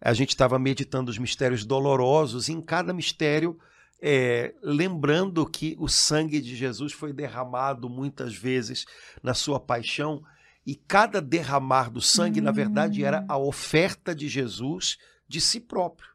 a 0.00 0.12
gente 0.14 0.30
estava 0.30 0.58
meditando 0.58 1.10
os 1.10 1.18
mistérios 1.18 1.64
dolorosos 1.64 2.48
e 2.48 2.52
em 2.52 2.60
cada 2.60 2.92
mistério 2.92 3.58
é, 4.02 4.54
lembrando 4.62 5.44
que 5.44 5.76
o 5.78 5.86
sangue 5.86 6.40
de 6.40 6.56
Jesus 6.56 6.92
foi 6.92 7.12
derramado 7.12 7.88
muitas 7.88 8.34
vezes 8.34 8.86
na 9.22 9.34
sua 9.34 9.60
paixão 9.60 10.22
e 10.66 10.74
cada 10.74 11.20
derramar 11.20 11.90
do 11.90 12.00
sangue, 12.00 12.40
na 12.40 12.50
verdade, 12.50 13.04
era 13.04 13.24
a 13.28 13.36
oferta 13.36 14.14
de 14.14 14.28
Jesus 14.28 14.98
de 15.26 15.40
si 15.40 15.60
próprio. 15.60 16.10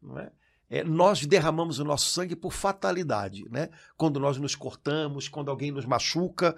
Não 0.00 0.18
é? 0.18 0.30
É, 0.68 0.82
nós 0.82 1.24
derramamos 1.24 1.78
o 1.78 1.84
nosso 1.84 2.10
sangue 2.10 2.34
por 2.34 2.52
fatalidade, 2.52 3.46
né? 3.50 3.68
quando 3.96 4.18
nós 4.18 4.36
nos 4.36 4.54
cortamos, 4.54 5.28
quando 5.28 5.50
alguém 5.50 5.70
nos 5.70 5.84
machuca. 5.84 6.56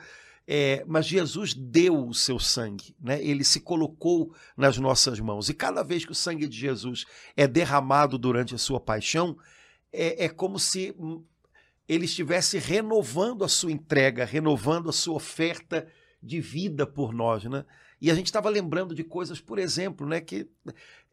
É, 0.50 0.82
mas 0.86 1.04
Jesus 1.04 1.52
deu 1.52 2.08
o 2.08 2.14
seu 2.14 2.38
sangue, 2.38 2.96
né? 2.98 3.22
ele 3.22 3.44
se 3.44 3.60
colocou 3.60 4.34
nas 4.56 4.78
nossas 4.78 5.20
mãos. 5.20 5.50
E 5.50 5.54
cada 5.54 5.82
vez 5.82 6.06
que 6.06 6.12
o 6.12 6.14
sangue 6.14 6.48
de 6.48 6.56
Jesus 6.56 7.04
é 7.36 7.46
derramado 7.46 8.16
durante 8.16 8.54
a 8.54 8.58
sua 8.58 8.80
paixão, 8.80 9.36
é, 9.92 10.24
é 10.24 10.28
como 10.30 10.58
se 10.58 10.96
ele 11.86 12.06
estivesse 12.06 12.56
renovando 12.56 13.44
a 13.44 13.48
sua 13.48 13.70
entrega, 13.70 14.24
renovando 14.24 14.88
a 14.88 14.92
sua 14.92 15.16
oferta 15.16 15.86
de 16.22 16.40
vida 16.40 16.86
por 16.86 17.12
nós, 17.12 17.44
né? 17.44 17.66
E 18.00 18.10
a 18.10 18.14
gente 18.14 18.26
estava 18.26 18.48
lembrando 18.48 18.94
de 18.94 19.04
coisas, 19.04 19.40
por 19.42 19.58
exemplo, 19.58 20.06
né, 20.06 20.20
que 20.20 20.48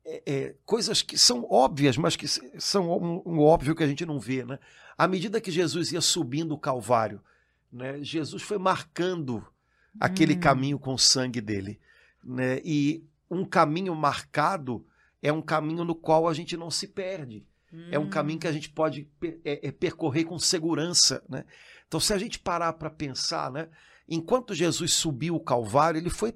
é, 0.05 0.23
é, 0.25 0.55
coisas 0.65 1.01
que 1.01 1.17
são 1.17 1.45
óbvias, 1.49 1.97
mas 1.97 2.15
que 2.15 2.27
são 2.27 2.89
um, 2.89 3.21
um, 3.25 3.39
óbvio 3.39 3.75
que 3.75 3.83
a 3.83 3.87
gente 3.87 4.05
não 4.05 4.17
vê, 4.17 4.45
né? 4.45 4.59
À 4.97 5.09
medida 5.09 5.41
que 5.41 5.51
Jesus 5.51 5.91
ia 5.91 5.99
subindo 5.99 6.53
o 6.53 6.59
Calvário, 6.59 7.21
né, 7.71 8.01
Jesus 8.01 8.43
foi 8.43 8.57
marcando 8.57 9.45
aquele 9.99 10.35
hum. 10.35 10.39
caminho 10.39 10.79
com 10.79 10.93
o 10.93 10.99
sangue 10.99 11.41
dele, 11.41 11.79
né? 12.23 12.59
E 12.63 13.03
um 13.29 13.45
caminho 13.45 13.95
marcado 13.95 14.85
é 15.21 15.31
um 15.31 15.41
caminho 15.41 15.83
no 15.83 15.95
qual 15.95 16.27
a 16.27 16.33
gente 16.33 16.55
não 16.55 16.69
se 16.69 16.87
perde. 16.87 17.45
Hum. 17.73 17.87
É 17.91 17.99
um 17.99 18.09
caminho 18.09 18.39
que 18.39 18.47
a 18.47 18.51
gente 18.51 18.69
pode 18.69 19.09
é, 19.43 19.67
é, 19.67 19.71
percorrer 19.71 20.25
com 20.25 20.37
segurança, 20.37 21.23
né? 21.27 21.45
Então, 21.87 21.99
se 21.99 22.13
a 22.13 22.17
gente 22.17 22.39
parar 22.39 22.73
para 22.73 22.89
pensar, 22.89 23.51
né? 23.51 23.69
Enquanto 24.07 24.53
Jesus 24.53 24.93
subiu 24.93 25.35
o 25.35 25.39
Calvário, 25.39 25.99
ele 25.99 26.09
foi. 26.09 26.33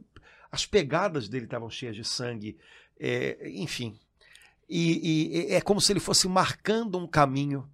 As 0.52 0.66
pegadas 0.66 1.30
dele 1.30 1.46
estavam 1.46 1.70
cheias 1.70 1.96
de 1.96 2.04
sangue, 2.04 2.58
é, 3.00 3.38
enfim. 3.52 4.00
E, 4.68 5.50
e, 5.50 5.54
é 5.54 5.62
como 5.62 5.80
se 5.80 5.92
ele 5.92 6.00
fosse 6.00 6.28
marcando 6.28 6.98
um 6.98 7.08
caminho, 7.08 7.70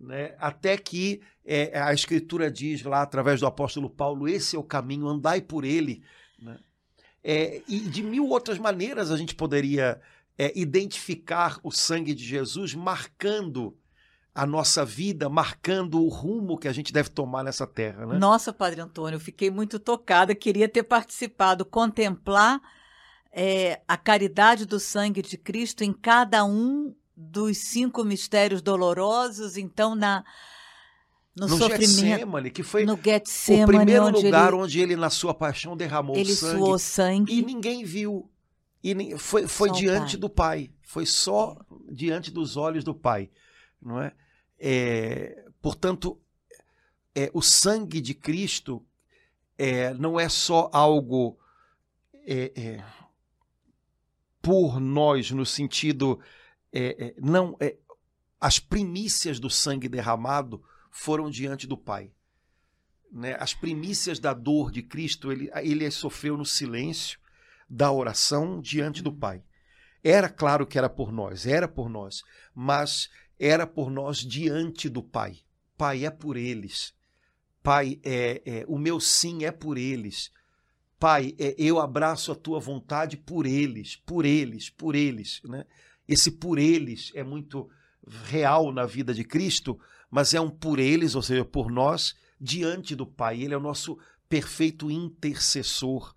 né? 0.00 0.34
até 0.38 0.76
que 0.76 1.20
é, 1.44 1.80
a 1.80 1.92
Escritura 1.92 2.50
diz 2.50 2.82
lá, 2.82 3.02
através 3.02 3.40
do 3.40 3.46
apóstolo 3.46 3.88
Paulo: 3.88 4.28
esse 4.28 4.56
é 4.56 4.58
o 4.58 4.62
caminho, 4.62 5.08
andai 5.08 5.40
por 5.40 5.64
ele. 5.64 6.02
Né? 6.38 6.58
É, 7.22 7.62
e 7.68 7.80
de 7.80 8.02
mil 8.02 8.28
outras 8.28 8.58
maneiras 8.58 9.10
a 9.10 9.16
gente 9.16 9.34
poderia 9.34 10.00
é, 10.36 10.52
identificar 10.58 11.58
o 11.62 11.70
sangue 11.70 12.14
de 12.14 12.24
Jesus 12.24 12.74
marcando 12.74 13.76
a 14.34 14.46
nossa 14.46 14.84
vida, 14.84 15.28
marcando 15.28 16.00
o 16.00 16.08
rumo 16.08 16.56
que 16.56 16.68
a 16.68 16.72
gente 16.72 16.92
deve 16.92 17.08
tomar 17.08 17.42
nessa 17.42 17.66
terra. 17.66 18.06
Né? 18.06 18.18
Nossa, 18.18 18.52
Padre 18.52 18.80
Antônio, 18.80 19.18
fiquei 19.18 19.50
muito 19.50 19.80
tocada, 19.80 20.32
queria 20.32 20.68
ter 20.68 20.84
participado, 20.84 21.64
contemplar 21.64 22.60
é, 23.32 23.80
a 23.88 23.96
caridade 23.96 24.64
do 24.64 24.78
sangue 24.78 25.22
de 25.22 25.36
Cristo 25.36 25.82
em 25.82 25.92
cada 25.92 26.44
um 26.44 26.94
dos 27.20 27.58
cinco 27.58 28.04
mistérios 28.04 28.62
dolorosos, 28.62 29.56
então 29.56 29.96
na 29.96 30.24
no, 31.34 31.48
no 31.48 31.56
sofrimento, 31.56 31.88
Getsemane, 31.88 32.50
que 32.50 32.62
foi 32.62 32.84
no 32.84 32.94
o 32.94 33.66
primeiro 33.66 34.06
onde 34.06 34.24
lugar 34.24 34.52
ele, 34.52 34.62
onde 34.62 34.80
ele 34.80 34.96
na 34.96 35.10
sua 35.10 35.34
paixão 35.34 35.76
derramou 35.76 36.16
ele 36.16 36.32
sangue, 36.32 36.58
suou 36.58 36.78
sangue 36.78 37.38
e 37.38 37.42
ninguém 37.42 37.84
viu 37.84 38.30
e 38.82 39.18
foi, 39.18 39.48
foi 39.48 39.70
diante 39.72 40.16
do 40.16 40.28
Pai, 40.28 40.70
foi 40.82 41.04
só 41.04 41.56
diante 41.90 42.30
dos 42.30 42.56
olhos 42.56 42.84
do 42.84 42.94
Pai, 42.94 43.28
não 43.82 44.00
é? 44.00 44.12
É, 44.58 45.44
portanto, 45.60 46.20
é, 47.14 47.30
o 47.34 47.42
sangue 47.42 48.00
de 48.00 48.14
Cristo 48.14 48.84
é, 49.56 49.92
não 49.94 50.18
é 50.18 50.28
só 50.28 50.70
algo 50.72 51.36
é, 52.26 52.52
é, 52.54 52.84
por 54.40 54.78
nós, 54.80 55.32
no 55.32 55.44
sentido. 55.44 56.20
É, 56.72 57.14
não, 57.18 57.56
as 58.40 58.58
primícias 58.58 59.40
do 59.40 59.50
sangue 59.50 59.88
derramado 59.88 60.62
foram 60.90 61.30
diante 61.30 61.66
do 61.66 61.76
Pai. 61.76 62.10
Né? 63.10 63.36
As 63.40 63.54
primícias 63.54 64.18
da 64.18 64.34
dor 64.34 64.70
de 64.70 64.82
Cristo, 64.82 65.32
ele, 65.32 65.50
ele 65.62 65.90
sofreu 65.90 66.36
no 66.36 66.44
silêncio 66.44 67.18
da 67.68 67.90
oração 67.90 68.60
diante 68.60 69.02
do 69.02 69.12
Pai. 69.12 69.42
Era 70.02 70.28
claro 70.28 70.66
que 70.66 70.78
era 70.78 70.88
por 70.88 71.12
nós, 71.12 71.46
era 71.46 71.66
por 71.66 71.88
nós, 71.88 72.22
mas 72.54 73.10
era 73.38 73.66
por 73.66 73.90
nós 73.90 74.18
diante 74.18 74.88
do 74.88 75.02
Pai. 75.02 75.38
Pai, 75.76 76.04
é 76.04 76.10
por 76.10 76.36
eles. 76.36 76.94
Pai, 77.62 78.00
é, 78.02 78.42
é 78.44 78.64
o 78.68 78.78
meu 78.78 79.00
sim 79.00 79.44
é 79.44 79.50
por 79.50 79.76
eles. 79.76 80.32
Pai, 80.98 81.34
é, 81.38 81.54
eu 81.58 81.78
abraço 81.78 82.32
a 82.32 82.34
tua 82.34 82.58
vontade 82.58 83.16
por 83.16 83.46
eles, 83.46 83.96
por 83.96 84.24
eles, 84.24 84.70
por 84.70 84.94
eles. 84.94 85.40
Né? 85.44 85.64
Esse 86.08 86.30
por 86.30 86.58
eles 86.58 87.12
é 87.14 87.22
muito 87.22 87.68
real 88.06 88.72
na 88.72 88.86
vida 88.86 89.12
de 89.12 89.22
Cristo, 89.22 89.78
mas 90.10 90.32
é 90.32 90.40
um 90.40 90.48
por 90.48 90.78
eles, 90.78 91.14
ou 91.14 91.22
seja, 91.22 91.44
por 91.44 91.70
nós, 91.70 92.16
diante 92.40 92.96
do 92.96 93.06
Pai. 93.06 93.42
Ele 93.42 93.52
é 93.52 93.56
o 93.56 93.60
nosso 93.60 93.98
perfeito 94.28 94.90
intercessor. 94.90 96.14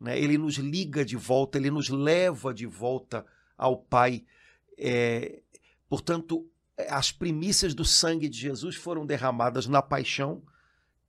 Né? 0.00 0.18
Ele 0.18 0.38
nos 0.38 0.54
liga 0.54 1.04
de 1.04 1.16
volta, 1.16 1.58
ele 1.58 1.70
nos 1.70 1.88
leva 1.90 2.54
de 2.54 2.66
volta 2.66 3.26
ao 3.58 3.76
Pai. 3.76 4.24
É, 4.78 5.42
portanto, 5.88 6.48
as 6.88 7.12
primícias 7.12 7.74
do 7.74 7.84
sangue 7.84 8.28
de 8.28 8.38
Jesus 8.38 8.76
foram 8.76 9.06
derramadas 9.06 9.66
na 9.66 9.82
paixão, 9.82 10.42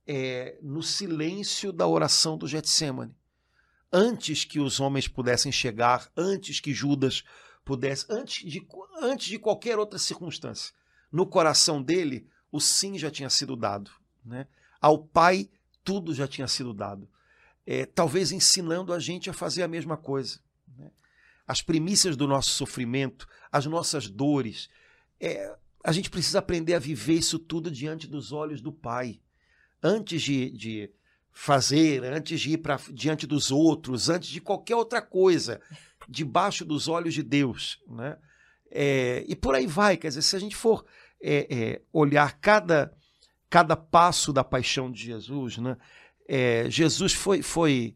é, 0.06 0.58
no 0.62 0.82
silêncio 0.82 1.72
da 1.72 1.86
oração 1.86 2.36
do 2.38 2.46
Getsemane. 2.46 3.14
Antes 3.90 4.44
que 4.44 4.60
os 4.60 4.80
homens 4.80 5.08
pudessem 5.08 5.50
chegar, 5.50 6.10
antes 6.16 6.60
que 6.60 6.74
Judas 6.74 7.24
pudesse, 7.68 8.06
antes 8.08 8.50
de, 8.50 8.66
antes 9.02 9.26
de 9.26 9.38
qualquer 9.38 9.78
outra 9.78 9.98
circunstância, 9.98 10.72
no 11.12 11.26
coração 11.26 11.82
dele, 11.82 12.26
o 12.50 12.58
sim 12.58 12.96
já 12.96 13.10
tinha 13.10 13.28
sido 13.28 13.54
dado. 13.54 13.90
Né? 14.24 14.46
Ao 14.80 14.98
Pai, 14.98 15.50
tudo 15.84 16.14
já 16.14 16.26
tinha 16.26 16.48
sido 16.48 16.72
dado. 16.72 17.06
É, 17.66 17.84
talvez 17.84 18.32
ensinando 18.32 18.90
a 18.90 18.98
gente 18.98 19.28
a 19.28 19.34
fazer 19.34 19.62
a 19.62 19.68
mesma 19.68 19.98
coisa. 19.98 20.40
Né? 20.78 20.90
As 21.46 21.60
primícias 21.60 22.16
do 22.16 22.26
nosso 22.26 22.48
sofrimento, 22.52 23.28
as 23.52 23.66
nossas 23.66 24.08
dores, 24.08 24.70
é, 25.20 25.54
a 25.84 25.92
gente 25.92 26.08
precisa 26.08 26.38
aprender 26.38 26.72
a 26.72 26.78
viver 26.78 27.18
isso 27.18 27.38
tudo 27.38 27.70
diante 27.70 28.06
dos 28.06 28.32
olhos 28.32 28.62
do 28.62 28.72
Pai. 28.72 29.20
Antes 29.82 30.22
de, 30.22 30.50
de 30.50 30.90
fazer, 31.30 32.02
antes 32.02 32.40
de 32.40 32.52
ir 32.52 32.58
para 32.58 32.80
diante 32.90 33.26
dos 33.26 33.50
outros, 33.50 34.08
antes 34.08 34.30
de 34.30 34.40
qualquer 34.40 34.74
outra 34.74 35.02
coisa, 35.02 35.60
debaixo 36.08 36.64
dos 36.64 36.88
olhos 36.88 37.14
de 37.14 37.22
Deus. 37.22 37.80
Né? 37.86 38.16
É, 38.70 39.24
e 39.28 39.36
por 39.36 39.54
aí 39.54 39.66
vai. 39.66 39.96
Quer 39.96 40.08
dizer, 40.08 40.22
se 40.22 40.34
a 40.34 40.38
gente 40.38 40.56
for 40.56 40.84
é, 41.20 41.46
é, 41.50 41.82
olhar 41.92 42.38
cada, 42.40 42.92
cada 43.50 43.76
passo 43.76 44.32
da 44.32 44.42
paixão 44.42 44.90
de 44.90 45.04
Jesus, 45.04 45.58
né? 45.58 45.76
É, 46.30 46.68
Jesus 46.68 47.14
foi, 47.14 47.40
foi, 47.40 47.94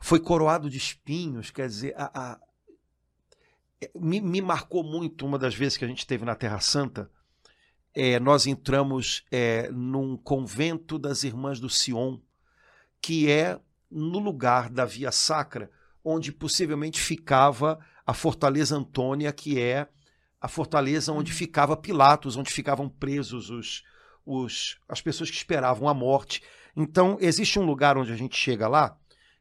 foi 0.00 0.18
coroado 0.18 0.68
de 0.68 0.76
espinhos, 0.76 1.48
quer 1.48 1.68
dizer, 1.68 1.94
a, 1.96 2.32
a, 2.32 2.40
me, 3.94 4.20
me, 4.20 4.40
marcou 4.40 4.82
muito 4.82 5.24
uma 5.24 5.38
das 5.38 5.54
vezes 5.54 5.78
que 5.78 5.84
a 5.84 5.88
gente 5.88 6.00
esteve 6.00 6.24
na 6.24 6.34
Terra 6.34 6.58
Santa. 6.58 7.08
É, 7.94 8.18
nós 8.18 8.48
entramos 8.48 9.24
é, 9.30 9.70
num 9.70 10.16
convento 10.16 10.98
das 10.98 11.22
Irmãs 11.22 11.60
do 11.60 11.70
Sion, 11.70 12.18
que 13.00 13.30
é 13.30 13.60
no 13.88 14.18
lugar 14.18 14.68
da 14.68 14.84
Via 14.84 15.12
Sacra, 15.12 15.70
onde 16.08 16.32
possivelmente 16.32 17.00
ficava 17.00 17.78
a 18.06 18.14
Fortaleza 18.14 18.74
Antônia, 18.74 19.30
que 19.32 19.60
é 19.60 19.86
a 20.40 20.48
fortaleza 20.48 21.12
onde 21.12 21.32
uhum. 21.32 21.38
ficava 21.38 21.76
Pilatos, 21.76 22.36
onde 22.36 22.50
ficavam 22.50 22.88
presos 22.88 23.50
os, 23.50 23.82
os, 24.24 24.78
as 24.88 25.02
pessoas 25.02 25.30
que 25.30 25.36
esperavam 25.36 25.88
a 25.88 25.92
morte. 25.92 26.42
Então, 26.74 27.18
existe 27.20 27.58
um 27.58 27.66
lugar 27.66 27.98
onde 27.98 28.12
a 28.12 28.16
gente 28.16 28.36
chega 28.36 28.66
lá 28.68 28.96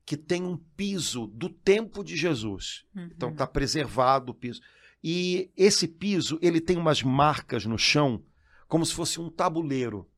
que 0.06 0.18
tem 0.18 0.44
um 0.44 0.58
piso 0.58 1.28
do 1.28 1.50
tempo 1.50 2.04
de 2.04 2.16
Jesus. 2.16 2.86
Uhum. 2.96 3.10
Então, 3.16 3.30
está 3.30 3.46
preservado 3.46 4.32
o 4.32 4.36
piso. 4.36 4.62
E 5.04 5.52
esse 5.56 5.88
piso, 5.88 6.40
ele 6.42 6.60
tem 6.60 6.78
umas 6.78 7.04
marcas 7.04 7.66
no 7.66 7.78
chão, 7.78 8.24
como 8.68 8.86
se 8.86 8.94
fosse 8.94 9.22
um 9.22 9.30
tabuleiro. 9.30 10.10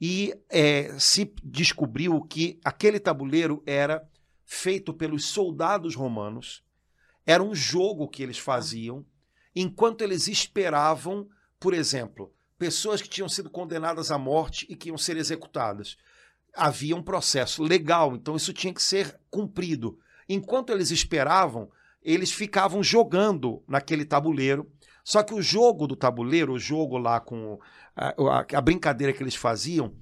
E 0.00 0.34
é, 0.50 0.98
se 0.98 1.34
descobriu 1.42 2.20
que 2.22 2.60
aquele 2.64 3.00
tabuleiro 3.00 3.62
era 3.66 4.06
feito 4.46 4.94
pelos 4.94 5.26
soldados 5.26 5.96
romanos, 5.96 6.62
era 7.26 7.42
um 7.42 7.54
jogo 7.54 8.08
que 8.08 8.22
eles 8.22 8.38
faziam, 8.38 9.04
enquanto 9.54 10.02
eles 10.02 10.28
esperavam, 10.28 11.28
por 11.58 11.74
exemplo, 11.74 12.32
pessoas 12.56 13.02
que 13.02 13.08
tinham 13.08 13.28
sido 13.28 13.50
condenadas 13.50 14.12
à 14.12 14.16
morte 14.16 14.64
e 14.70 14.76
que 14.76 14.88
iam 14.88 14.96
ser 14.96 15.16
executadas. 15.16 15.98
Havia 16.54 16.94
um 16.94 17.02
processo 17.02 17.62
legal, 17.62 18.14
então 18.14 18.36
isso 18.36 18.52
tinha 18.52 18.72
que 18.72 18.82
ser 18.82 19.18
cumprido. 19.28 19.98
Enquanto 20.28 20.70
eles 20.70 20.90
esperavam, 20.90 21.68
eles 22.00 22.30
ficavam 22.30 22.82
jogando 22.82 23.62
naquele 23.66 24.04
tabuleiro. 24.04 24.70
Só 25.02 25.22
que 25.22 25.34
o 25.34 25.42
jogo 25.42 25.86
do 25.86 25.96
tabuleiro, 25.96 26.52
o 26.52 26.58
jogo 26.58 26.96
lá 26.96 27.20
com 27.20 27.58
a, 27.94 28.08
a, 28.08 28.46
a 28.54 28.60
brincadeira 28.60 29.12
que 29.12 29.22
eles 29.22 29.34
faziam, 29.34 29.94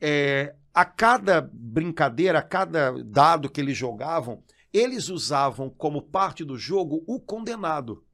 é, 0.00 0.54
a 0.74 0.84
cada 0.84 1.40
brincadeira, 1.52 2.38
a 2.38 2.42
cada 2.42 2.92
dado 3.02 3.50
que 3.50 3.60
eles 3.60 3.76
jogavam, 3.76 4.42
eles 4.72 5.08
usavam 5.08 5.68
como 5.68 6.02
parte 6.02 6.44
do 6.44 6.56
jogo 6.56 7.04
o 7.06 7.20
condenado. 7.20 8.04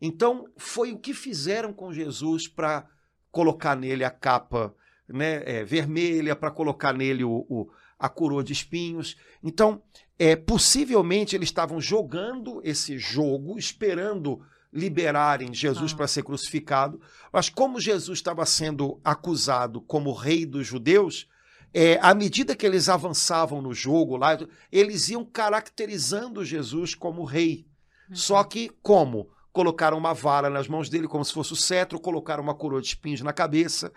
Então, 0.00 0.46
foi 0.56 0.92
o 0.92 0.98
que 0.98 1.14
fizeram 1.14 1.72
com 1.72 1.92
Jesus 1.92 2.46
para 2.46 2.86
colocar 3.30 3.74
nele 3.74 4.04
a 4.04 4.10
capa 4.10 4.74
né, 5.08 5.42
é, 5.44 5.64
vermelha, 5.64 6.36
para 6.36 6.50
colocar 6.50 6.92
nele 6.92 7.24
o, 7.24 7.46
o, 7.48 7.70
a 7.98 8.08
coroa 8.08 8.44
de 8.44 8.52
espinhos. 8.52 9.16
Então, 9.42 9.82
é, 10.18 10.36
possivelmente 10.36 11.34
eles 11.34 11.48
estavam 11.48 11.80
jogando 11.80 12.60
esse 12.62 12.98
jogo, 12.98 13.58
esperando 13.58 14.44
liberarem 14.72 15.52
Jesus 15.54 15.92
ah. 15.92 15.96
para 15.96 16.06
ser 16.06 16.22
crucificado. 16.22 17.00
Mas 17.32 17.48
como 17.48 17.80
Jesus 17.80 18.18
estava 18.18 18.44
sendo 18.44 19.00
acusado 19.02 19.80
como 19.80 20.12
rei 20.12 20.44
dos 20.44 20.66
judeus, 20.66 21.26
é, 21.72 21.98
à 22.00 22.14
medida 22.14 22.56
que 22.56 22.66
eles 22.66 22.88
avançavam 22.88 23.60
no 23.60 23.74
jogo 23.74 24.16
lá, 24.16 24.38
eles 24.72 25.08
iam 25.08 25.24
caracterizando 25.24 26.44
Jesus 26.44 26.94
como 26.94 27.24
rei. 27.24 27.66
Uhum. 28.08 28.16
Só 28.16 28.42
que 28.44 28.70
como? 28.82 29.30
Colocaram 29.52 29.98
uma 29.98 30.14
vara 30.14 30.48
nas 30.48 30.68
mãos 30.68 30.88
dele 30.88 31.08
como 31.08 31.24
se 31.24 31.32
fosse 31.32 31.52
o 31.52 31.56
cetro, 31.56 32.00
colocaram 32.00 32.42
uma 32.42 32.54
coroa 32.54 32.80
de 32.80 32.88
espinhos 32.88 33.20
na 33.20 33.32
cabeça. 33.32 33.92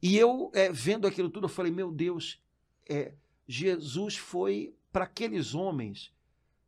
E 0.00 0.16
eu, 0.16 0.50
é, 0.54 0.70
vendo 0.70 1.06
aquilo 1.06 1.30
tudo, 1.30 1.44
eu 1.44 1.50
falei, 1.50 1.72
meu 1.72 1.90
Deus, 1.90 2.40
é, 2.88 3.14
Jesus 3.46 4.16
foi, 4.16 4.74
para 4.92 5.04
aqueles 5.04 5.54
homens, 5.54 6.12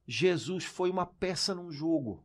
Jesus 0.06 0.64
foi 0.64 0.90
uma 0.90 1.06
peça 1.06 1.54
num 1.54 1.70
jogo. 1.70 2.24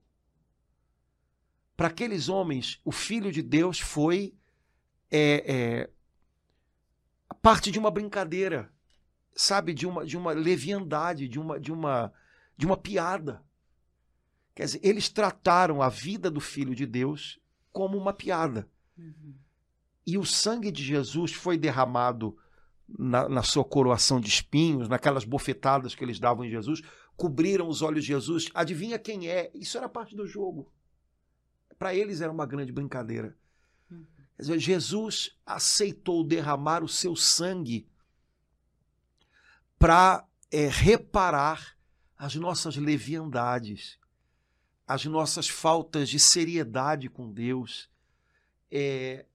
Para 1.76 1.88
aqueles 1.88 2.30
homens, 2.30 2.80
o 2.86 2.92
Filho 2.92 3.32
de 3.32 3.42
Deus 3.42 3.80
foi 3.80 4.36
é, 5.10 5.44
é, 5.46 5.90
parte 7.42 7.72
de 7.72 7.80
uma 7.80 7.90
brincadeira, 7.90 8.72
sabe, 9.36 9.74
de 9.74 9.88
uma, 9.88 10.06
de 10.06 10.18
uma 10.18 10.32
leviandade, 10.32 11.28
de 11.28 11.40
uma, 11.40 11.60
de 11.60 11.72
uma, 11.72 12.14
de 12.56 12.66
uma 12.66 12.78
piada. 12.78 13.44
Quer 14.54 14.66
dizer, 14.66 14.80
eles 14.84 15.10
trataram 15.10 15.82
a 15.82 15.90
vida 15.90 16.30
do 16.30 16.40
Filho 16.40 16.76
de 16.76 16.86
Deus 16.86 17.40
como 17.72 17.98
uma 17.98 18.14
piada. 18.14 18.70
Uhum. 18.98 19.34
E 20.06 20.18
o 20.18 20.26
sangue 20.26 20.72
de 20.72 20.84
Jesus 20.84 21.34
foi 21.34 21.58
derramado 21.58 22.38
na, 22.88 23.30
na, 23.30 23.44
sua 23.44 23.64
coroação 23.64 24.20
de 24.20 24.28
espinhos, 24.28 24.90
naquelas 24.90 25.24
bofetadas 25.24 25.96
que 25.96 26.04
eles 26.04 26.20
davam 26.20 26.44
em 26.44 26.50
Jesus, 26.50 26.82
cobriram 27.16 27.68
os 27.68 27.82
olhos 27.82 28.04
de 28.04 28.10
Jesus. 28.10 28.50
Adivinha 28.54 29.00
quem 29.00 29.30
é? 29.30 29.50
Isso 29.54 29.78
era 29.78 29.88
parte 29.88 30.16
do 30.16 30.28
jogo. 30.28 30.72
Para 31.80 31.96
eles 31.96 32.22
era 32.22 32.32
uma 32.32 32.46
grande 32.46 32.72
brincadeira. 32.72 33.38
Jesus 34.42 35.38
aceitou 35.46 36.24
derramar 36.24 36.84
o 36.84 36.88
seu 36.88 37.16
sangue 37.16 37.88
para 39.78 40.26
é, 40.52 40.68
reparar 40.68 41.78
as 42.18 42.36
nossas 42.36 42.76
leviandades, 42.76 44.00
as 44.88 45.06
nossas 45.06 45.48
faltas 45.48 46.10
de 46.10 46.20
seriedade 46.20 47.10
com 47.10 47.32
Deus, 47.32 47.90
é, 48.70 49.26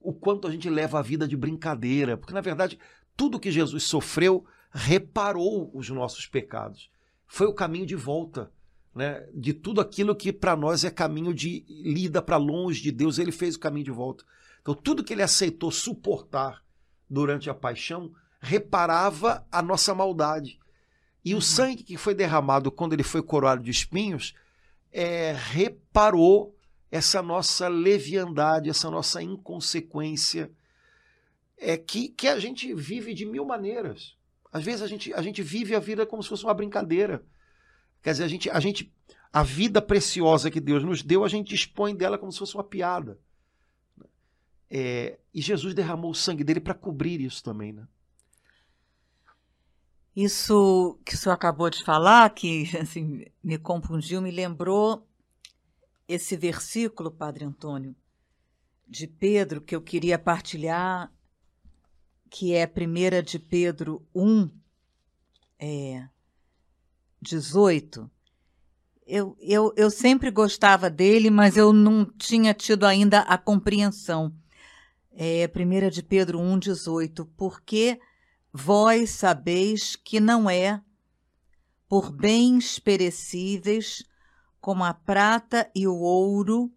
o 0.00 0.12
quanto 0.12 0.46
a 0.46 0.50
gente 0.50 0.70
leva 0.70 0.98
a 0.98 1.02
vida 1.02 1.26
de 1.26 1.36
brincadeira, 1.36 2.16
porque 2.16 2.32
na 2.32 2.40
verdade 2.40 2.78
tudo 3.16 3.40
que 3.40 3.50
Jesus 3.50 3.84
sofreu 3.84 4.46
reparou 4.70 5.70
os 5.74 5.88
nossos 5.90 6.26
pecados. 6.26 6.90
Foi 7.26 7.46
o 7.46 7.54
caminho 7.54 7.84
de 7.84 7.96
volta 7.96 8.52
né, 8.98 9.24
de 9.32 9.54
tudo 9.54 9.80
aquilo 9.80 10.12
que 10.12 10.32
para 10.32 10.56
nós 10.56 10.82
é 10.82 10.90
caminho 10.90 11.32
de 11.32 11.64
lida 11.68 12.20
para 12.20 12.36
longe 12.36 12.82
de 12.82 12.90
Deus, 12.90 13.16
ele 13.16 13.30
fez 13.30 13.54
o 13.54 13.60
caminho 13.60 13.84
de 13.84 13.92
volta. 13.92 14.24
Então, 14.60 14.74
tudo 14.74 15.04
que 15.04 15.12
ele 15.12 15.22
aceitou 15.22 15.70
suportar 15.70 16.64
durante 17.08 17.48
a 17.48 17.54
paixão 17.54 18.12
reparava 18.40 19.46
a 19.52 19.62
nossa 19.62 19.94
maldade. 19.94 20.58
E 21.24 21.32
uhum. 21.32 21.38
o 21.38 21.42
sangue 21.42 21.84
que 21.84 21.96
foi 21.96 22.12
derramado 22.12 22.72
quando 22.72 22.92
ele 22.92 23.04
foi 23.04 23.22
coroado 23.22 23.62
de 23.62 23.70
espinhos 23.70 24.34
é, 24.90 25.32
reparou 25.32 26.56
essa 26.90 27.22
nossa 27.22 27.68
leviandade, 27.68 28.68
essa 28.68 28.90
nossa 28.90 29.22
inconsequência, 29.22 30.50
é 31.56 31.76
que, 31.76 32.08
que 32.08 32.26
a 32.26 32.40
gente 32.40 32.74
vive 32.74 33.14
de 33.14 33.24
mil 33.24 33.44
maneiras. 33.44 34.16
Às 34.52 34.64
vezes 34.64 34.82
a 34.82 34.88
gente, 34.88 35.14
a 35.14 35.22
gente 35.22 35.40
vive 35.40 35.76
a 35.76 35.78
vida 35.78 36.04
como 36.04 36.20
se 36.20 36.28
fosse 36.28 36.42
uma 36.42 36.54
brincadeira. 36.54 37.24
Quer 38.08 38.12
dizer, 38.12 38.24
a 38.24 38.28
gente, 38.28 38.48
a 38.48 38.58
gente, 38.58 38.90
a 39.30 39.42
vida 39.42 39.82
preciosa 39.82 40.50
que 40.50 40.62
Deus 40.62 40.82
nos 40.82 41.02
deu, 41.02 41.24
a 41.24 41.28
gente 41.28 41.48
dispõe 41.48 41.94
dela 41.94 42.16
como 42.16 42.32
se 42.32 42.38
fosse 42.38 42.54
uma 42.54 42.64
piada. 42.64 43.20
É, 44.70 45.18
e 45.34 45.42
Jesus 45.42 45.74
derramou 45.74 46.10
o 46.12 46.14
sangue 46.14 46.42
dele 46.42 46.58
para 46.58 46.72
cobrir 46.72 47.20
isso 47.20 47.44
também, 47.44 47.70
né? 47.70 47.86
Isso 50.16 50.98
que 51.04 51.14
o 51.14 51.18
senhor 51.18 51.34
acabou 51.34 51.68
de 51.68 51.84
falar, 51.84 52.30
que 52.30 52.64
assim, 52.80 53.26
me 53.44 53.58
confundiu, 53.58 54.22
me 54.22 54.30
lembrou 54.30 55.06
esse 56.08 56.34
versículo, 56.34 57.10
Padre 57.10 57.44
Antônio, 57.44 57.94
de 58.86 59.06
Pedro, 59.06 59.60
que 59.60 59.76
eu 59.76 59.82
queria 59.82 60.18
partilhar, 60.18 61.12
que 62.30 62.54
é 62.54 62.64
1 62.64 63.22
de 63.22 63.38
Pedro 63.38 64.02
1, 64.14 64.50
é, 65.58 66.08
18, 67.20 68.10
eu, 69.06 69.34
eu, 69.40 69.72
eu 69.74 69.90
sempre 69.90 70.30
gostava 70.30 70.90
dele, 70.90 71.30
mas 71.30 71.56
eu 71.56 71.72
não 71.72 72.04
tinha 72.04 72.52
tido 72.52 72.84
ainda 72.84 73.20
a 73.20 73.38
compreensão. 73.38 74.34
É 75.10 75.50
1 75.50 75.88
de 75.88 76.02
Pedro 76.02 76.38
1,18. 76.38 77.26
Porque 77.34 77.98
vós 78.52 79.10
sabeis 79.10 79.96
que 79.96 80.20
não 80.20 80.48
é 80.48 80.82
por 81.88 82.12
bens 82.12 82.78
perecíveis, 82.78 84.04
como 84.60 84.84
a 84.84 84.92
prata 84.92 85.70
e 85.74 85.88
o 85.88 85.96
ouro, 85.96 86.70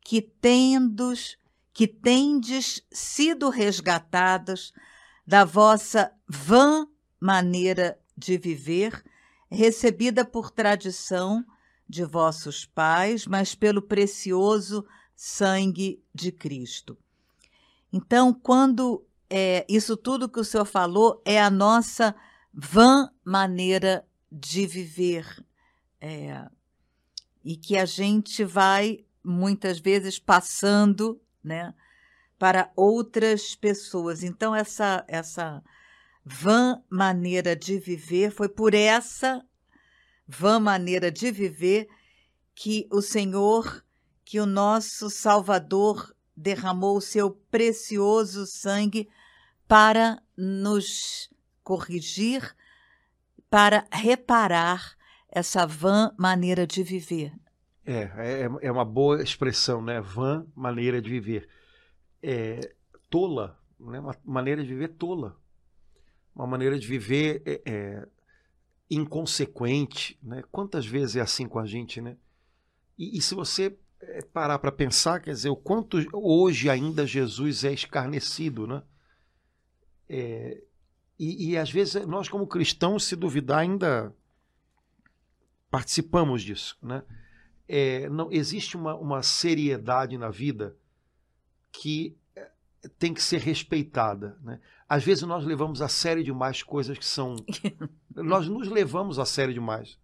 que 0.00 0.22
tendos, 0.22 1.36
que 1.72 1.88
tendes 1.88 2.80
sido 2.92 3.50
resgatados 3.50 4.72
da 5.26 5.44
vossa 5.44 6.12
vã 6.28 6.86
maneira 7.18 7.98
de 8.16 8.38
viver, 8.38 9.02
recebida 9.50 10.24
por 10.24 10.50
tradição 10.50 11.44
de 11.88 12.04
vossos 12.04 12.64
pais, 12.64 13.26
mas 13.26 13.54
pelo 13.54 13.80
precioso 13.80 14.84
sangue 15.14 16.02
de 16.14 16.32
Cristo. 16.32 16.98
Então, 17.92 18.32
quando 18.34 19.06
é, 19.30 19.64
isso 19.68 19.96
tudo 19.96 20.28
que 20.28 20.40
o 20.40 20.44
senhor 20.44 20.64
falou 20.64 21.22
é 21.24 21.40
a 21.40 21.50
nossa 21.50 22.14
vã 22.52 23.10
maneira 23.24 24.06
de 24.30 24.66
viver, 24.66 25.44
é, 26.00 26.46
e 27.44 27.56
que 27.56 27.76
a 27.76 27.84
gente 27.84 28.44
vai 28.44 29.04
muitas 29.22 29.78
vezes 29.78 30.18
passando, 30.18 31.20
né, 31.42 31.74
para 32.38 32.70
outras 32.76 33.54
pessoas. 33.54 34.22
Então 34.22 34.54
essa 34.54 35.04
essa 35.08 35.62
vã 36.28 36.82
maneira 36.90 37.54
de 37.54 37.78
viver, 37.78 38.32
foi 38.32 38.48
por 38.48 38.74
essa 38.74 39.40
vã 40.26 40.58
maneira 40.58 41.08
de 41.10 41.30
viver 41.30 41.86
que 42.52 42.88
o 42.90 43.00
Senhor, 43.00 43.84
que 44.24 44.40
o 44.40 44.46
nosso 44.46 45.08
Salvador 45.08 46.12
derramou 46.36 46.96
o 46.96 47.00
seu 47.00 47.30
precioso 47.30 48.44
sangue 48.44 49.08
para 49.68 50.20
nos 50.36 51.30
corrigir, 51.62 52.42
para 53.48 53.86
reparar 53.92 54.96
essa 55.28 55.64
vã 55.64 56.12
maneira 56.18 56.66
de 56.66 56.82
viver. 56.82 57.32
É, 57.84 58.00
é, 58.02 58.48
é 58.62 58.72
uma 58.72 58.84
boa 58.84 59.22
expressão, 59.22 59.80
né? 59.80 60.00
Vã 60.00 60.44
maneira 60.56 61.00
de 61.00 61.08
viver. 61.08 61.48
É, 62.20 62.74
tola 63.08 63.56
né? 63.78 64.00
uma 64.00 64.16
maneira 64.24 64.62
de 64.62 64.68
viver 64.68 64.88
tola, 64.88 65.36
uma 66.36 66.46
maneira 66.46 66.78
de 66.78 66.86
viver 66.86 67.42
é, 67.46 67.62
é, 67.64 68.08
inconsequente. 68.90 70.18
Né? 70.22 70.44
Quantas 70.52 70.84
vezes 70.84 71.16
é 71.16 71.22
assim 71.22 71.48
com 71.48 71.58
a 71.58 71.64
gente, 71.64 72.00
né? 72.00 72.18
E, 72.98 73.16
e 73.16 73.22
se 73.22 73.34
você 73.34 73.76
é, 74.02 74.20
parar 74.22 74.58
para 74.58 74.70
pensar, 74.70 75.20
quer 75.20 75.30
dizer, 75.30 75.48
o 75.48 75.56
quanto 75.56 75.96
hoje 76.12 76.68
ainda 76.68 77.06
Jesus 77.06 77.64
é 77.64 77.72
escarnecido, 77.72 78.66
né? 78.66 78.82
É, 80.08 80.62
e, 81.18 81.50
e 81.50 81.56
às 81.56 81.70
vezes 81.70 82.06
nós, 82.06 82.28
como 82.28 82.46
cristãos, 82.46 83.04
se 83.04 83.16
duvidar, 83.16 83.60
ainda 83.60 84.14
participamos 85.70 86.42
disso, 86.42 86.76
né? 86.82 87.02
É, 87.66 88.08
não 88.10 88.30
existe 88.30 88.76
uma, 88.76 88.94
uma 88.94 89.22
seriedade 89.22 90.16
na 90.16 90.30
vida 90.30 90.76
que 91.72 92.16
tem 92.98 93.12
que 93.12 93.22
ser 93.22 93.40
respeitada. 93.40 94.36
Né? 94.42 94.60
Às 94.88 95.04
vezes 95.04 95.22
nós 95.24 95.44
levamos 95.44 95.82
a 95.82 95.88
sério 95.88 96.22
demais 96.22 96.62
coisas 96.62 96.96
que 96.96 97.04
são. 97.04 97.36
nós 98.14 98.48
nos 98.48 98.68
levamos 98.68 99.18
a 99.18 99.24
sério 99.24 99.54
demais. 99.54 99.98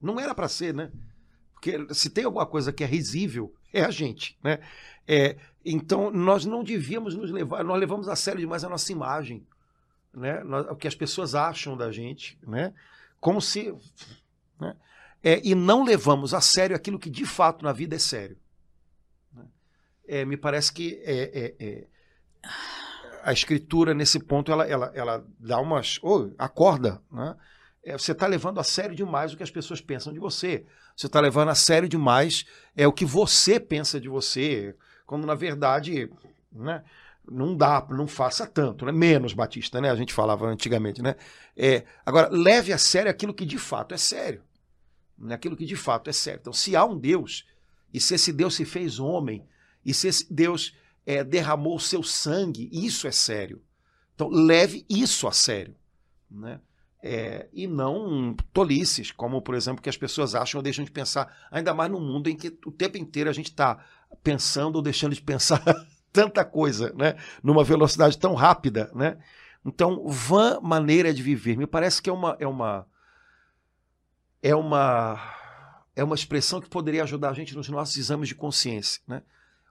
Não 0.00 0.18
era 0.18 0.34
para 0.34 0.48
ser, 0.48 0.72
né? 0.74 0.90
Porque 1.52 1.92
se 1.92 2.08
tem 2.08 2.24
alguma 2.24 2.46
coisa 2.46 2.72
que 2.72 2.84
é 2.84 2.86
risível, 2.86 3.52
é 3.72 3.82
a 3.82 3.90
gente, 3.90 4.38
né? 4.42 4.60
É, 5.06 5.36
então 5.64 6.10
nós 6.10 6.44
não 6.44 6.62
devíamos 6.62 7.14
nos 7.14 7.30
levar, 7.30 7.64
nós 7.64 7.80
levamos 7.80 8.08
a 8.08 8.14
sério 8.14 8.40
demais 8.40 8.62
a 8.62 8.68
nossa 8.68 8.92
imagem, 8.92 9.44
né? 10.14 10.42
o 10.70 10.76
que 10.76 10.86
as 10.86 10.94
pessoas 10.94 11.34
acham 11.34 11.76
da 11.76 11.90
gente, 11.90 12.38
né? 12.46 12.72
Como 13.20 13.40
se. 13.40 13.74
Né? 14.60 14.76
É, 15.22 15.40
e 15.42 15.54
não 15.54 15.84
levamos 15.84 16.32
a 16.32 16.40
sério 16.40 16.76
aquilo 16.76 16.98
que 16.98 17.10
de 17.10 17.26
fato 17.26 17.64
na 17.64 17.72
vida 17.72 17.96
é 17.96 17.98
sério. 17.98 18.38
Né? 19.32 19.44
É, 20.06 20.24
me 20.24 20.36
parece 20.36 20.72
que 20.72 21.00
é, 21.02 21.22
é, 21.22 21.54
é, 21.58 21.86
a 23.22 23.32
escritura, 23.32 23.92
nesse 23.92 24.18
ponto, 24.18 24.50
ela, 24.50 24.66
ela, 24.66 24.92
ela 24.94 25.26
dá 25.38 25.60
umas. 25.60 25.98
Oh, 26.02 26.30
acorda, 26.38 27.00
né? 27.10 27.36
É, 27.84 27.92
você 27.92 28.12
está 28.12 28.26
levando 28.26 28.58
a 28.58 28.64
sério 28.64 28.94
demais 28.94 29.32
o 29.32 29.36
que 29.36 29.42
as 29.42 29.50
pessoas 29.50 29.80
pensam 29.80 30.12
de 30.12 30.18
você. 30.18 30.66
Você 30.96 31.06
está 31.06 31.20
levando 31.20 31.48
a 31.48 31.54
sério 31.54 31.88
demais 31.88 32.44
é 32.76 32.86
o 32.86 32.92
que 32.92 33.04
você 33.04 33.60
pensa 33.60 34.00
de 34.00 34.08
você, 34.08 34.74
quando 35.06 35.26
na 35.26 35.34
verdade, 35.34 36.10
né? 36.52 36.82
Não 37.30 37.54
dá, 37.54 37.86
não 37.90 38.06
faça 38.06 38.46
tanto, 38.46 38.86
né? 38.86 38.92
Menos 38.92 39.34
Batista, 39.34 39.80
né? 39.80 39.90
A 39.90 39.96
gente 39.96 40.12
falava 40.12 40.46
antigamente, 40.46 41.02
né? 41.02 41.14
É, 41.56 41.84
agora 42.04 42.28
leve 42.30 42.72
a 42.72 42.78
sério 42.78 43.10
aquilo 43.10 43.34
que 43.34 43.44
de 43.44 43.58
fato 43.58 43.94
é 43.94 43.98
sério, 43.98 44.42
né? 45.16 45.34
aquilo 45.34 45.56
que 45.56 45.66
de 45.66 45.76
fato 45.76 46.08
é 46.08 46.12
sério. 46.12 46.40
Então, 46.40 46.52
se 46.52 46.74
há 46.74 46.84
um 46.84 46.98
Deus 46.98 47.46
e 47.92 48.00
se 48.00 48.14
esse 48.14 48.32
Deus 48.32 48.54
se 48.54 48.64
fez 48.64 48.98
homem 48.98 49.46
e 49.84 49.92
se 49.92 50.08
esse 50.08 50.32
Deus 50.32 50.74
é, 51.04 51.24
derramou 51.24 51.76
o 51.76 51.80
seu 51.80 52.02
sangue, 52.02 52.68
isso 52.72 53.06
é 53.06 53.12
sério. 53.12 53.62
Então, 54.14 54.28
leve 54.28 54.84
isso 54.88 55.28
a 55.28 55.32
sério, 55.32 55.76
né? 56.30 56.60
É, 57.00 57.48
e 57.52 57.68
não 57.68 58.34
tolices, 58.52 59.12
como, 59.12 59.40
por 59.40 59.54
exemplo, 59.54 59.80
que 59.80 59.88
as 59.88 59.96
pessoas 59.96 60.34
acham 60.34 60.58
ou 60.58 60.62
deixam 60.62 60.84
de 60.84 60.90
pensar, 60.90 61.32
ainda 61.50 61.72
mais 61.72 61.88
num 61.88 62.00
mundo 62.00 62.28
em 62.28 62.36
que 62.36 62.58
o 62.66 62.72
tempo 62.72 62.98
inteiro 62.98 63.30
a 63.30 63.32
gente 63.32 63.50
está 63.50 63.84
pensando 64.22 64.76
ou 64.76 64.82
deixando 64.82 65.14
de 65.14 65.22
pensar 65.22 65.62
tanta 66.12 66.44
coisa, 66.44 66.92
né? 66.94 67.16
numa 67.42 67.62
velocidade 67.62 68.18
tão 68.18 68.34
rápida. 68.34 68.90
Né? 68.94 69.16
Então, 69.64 70.08
vã 70.08 70.58
maneira 70.60 71.14
de 71.14 71.22
viver. 71.22 71.56
Me 71.56 71.66
parece 71.66 72.02
que 72.02 72.10
é 72.10 72.12
uma, 72.12 72.36
é 72.40 72.46
uma, 72.46 72.86
é 74.42 74.54
uma, 74.54 75.20
é 75.94 76.02
uma 76.02 76.14
expressão 76.16 76.60
que 76.60 76.68
poderia 76.68 77.04
ajudar 77.04 77.30
a 77.30 77.34
gente 77.34 77.54
nos 77.54 77.68
nossos 77.68 77.96
exames 77.96 78.28
de 78.28 78.34
consciência. 78.34 79.00
Né? 79.06 79.22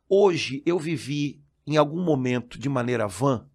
Hoje, 0.09 0.63
eu 0.65 0.79
vivi 0.79 1.41
em 1.65 1.77
algum 1.77 2.01
momento 2.01 2.57
de 2.57 2.69
maneira 2.69 3.07
vã, 3.07 3.45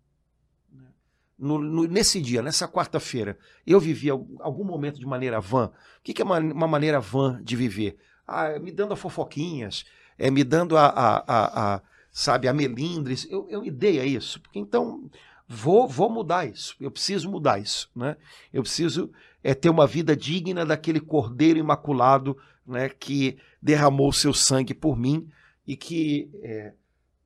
no, 1.38 1.59
no, 1.59 1.85
nesse 1.88 2.21
dia, 2.21 2.41
nessa 2.41 2.69
quarta-feira, 2.69 3.37
eu 3.67 3.81
vivi 3.81 4.09
algum 4.09 4.62
momento 4.62 5.01
de 5.01 5.07
maneira 5.07 5.41
vã. 5.41 5.67
O 5.67 6.03
que, 6.05 6.15
que 6.15 6.23
é 6.23 6.25
uma, 6.25 6.38
uma, 6.38 6.69
maneira 6.69 7.01
vã 7.01 7.43
de 7.43 7.57
viver? 7.57 7.97
Ah, 8.25 8.61
me 8.61 8.71
dando 8.71 8.93
a 8.93 8.97
fofoquinhas, 8.97 9.85
é, 10.17 10.31
me 10.31 10.45
dando 10.45 10.77
a, 10.77 10.87
a, 10.87 11.17
a, 11.27 11.75
a 11.75 11.83
sabe, 12.12 12.47
a 12.47 12.53
melindres. 12.53 13.27
Eu, 13.29 13.49
eu 13.51 13.62
me 13.62 13.73
dei 13.73 13.99
a 13.99 14.05
isso. 14.05 14.41
Porque 14.41 14.59
então 14.59 15.11
vou, 15.49 15.88
vou 15.88 16.09
mudar 16.09 16.47
isso. 16.47 16.77
Eu 16.81 16.93
preciso 16.93 17.29
mudar 17.29 17.59
isso. 17.59 17.91
Né? 17.97 18.17
Eu 18.53 18.62
preciso 18.62 19.11
é, 19.43 19.53
ter 19.53 19.71
uma 19.71 19.87
vida 19.87 20.15
digna 20.15 20.65
daquele 20.65 21.01
cordeiro 21.01 21.59
imaculado 21.59 22.37
né, 22.65 22.88
que 22.88 23.37
derramou 23.61 24.12
seu 24.12 24.33
sangue 24.33 24.75
por 24.75 24.97
mim 24.97 25.29
e 25.66 25.77
que 25.77 26.31
é, 26.42 26.72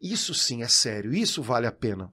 isso 0.00 0.34
sim 0.34 0.62
é 0.62 0.68
sério, 0.68 1.14
isso 1.14 1.42
vale 1.42 1.66
a 1.66 1.72
pena. 1.72 2.12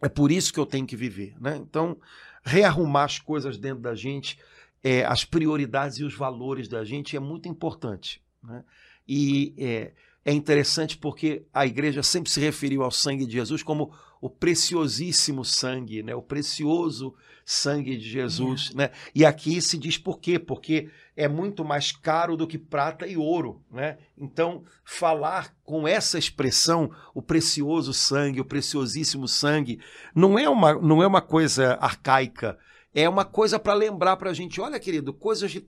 É 0.00 0.08
por 0.08 0.32
isso 0.32 0.52
que 0.52 0.58
eu 0.58 0.66
tenho 0.66 0.86
que 0.86 0.96
viver. 0.96 1.34
Né? 1.40 1.56
Então, 1.56 1.96
rearrumar 2.42 3.04
as 3.04 3.18
coisas 3.18 3.56
dentro 3.56 3.80
da 3.80 3.94
gente, 3.94 4.38
é, 4.82 5.04
as 5.04 5.24
prioridades 5.24 5.98
e 5.98 6.04
os 6.04 6.14
valores 6.14 6.68
da 6.68 6.84
gente 6.84 7.16
é 7.16 7.20
muito 7.20 7.48
importante. 7.48 8.20
Né? 8.42 8.64
E 9.06 9.54
é, 9.56 9.92
é 10.24 10.32
interessante 10.32 10.96
porque 10.96 11.44
a 11.52 11.66
igreja 11.66 12.02
sempre 12.02 12.30
se 12.30 12.40
referiu 12.40 12.82
ao 12.82 12.90
sangue 12.90 13.26
de 13.26 13.32
Jesus 13.32 13.62
como 13.62 13.92
o 14.20 14.30
preciosíssimo 14.30 15.44
sangue, 15.44 16.02
né? 16.02 16.14
o 16.14 16.22
precioso 16.22 17.12
sangue 17.44 17.96
de 17.96 18.08
Jesus. 18.08 18.72
Né? 18.72 18.90
E 19.12 19.24
aqui 19.24 19.60
se 19.60 19.76
diz 19.76 19.98
por 19.98 20.20
quê? 20.20 20.38
Porque 20.38 20.88
é 21.16 21.26
muito 21.26 21.64
mais 21.64 21.90
caro 21.90 22.36
do 22.36 22.46
que 22.46 22.56
prata 22.56 23.04
e 23.04 23.16
ouro. 23.16 23.60
Né? 23.68 23.98
Então, 24.16 24.62
falar 24.84 25.52
com 25.64 25.88
essa 25.88 26.18
expressão, 26.18 26.92
o 27.12 27.20
precioso 27.20 27.92
sangue, 27.92 28.40
o 28.40 28.44
preciosíssimo 28.44 29.26
sangue, 29.26 29.80
não 30.14 30.38
é 30.38 30.48
uma, 30.48 30.74
não 30.74 31.02
é 31.02 31.06
uma 31.06 31.20
coisa 31.20 31.76
arcaica. 31.80 32.56
É 32.94 33.08
uma 33.08 33.24
coisa 33.24 33.58
para 33.58 33.74
lembrar 33.74 34.16
para 34.18 34.30
a 34.30 34.34
gente, 34.34 34.60
olha, 34.60 34.78
querido, 34.78 35.12
coisas 35.12 35.50
de, 35.50 35.66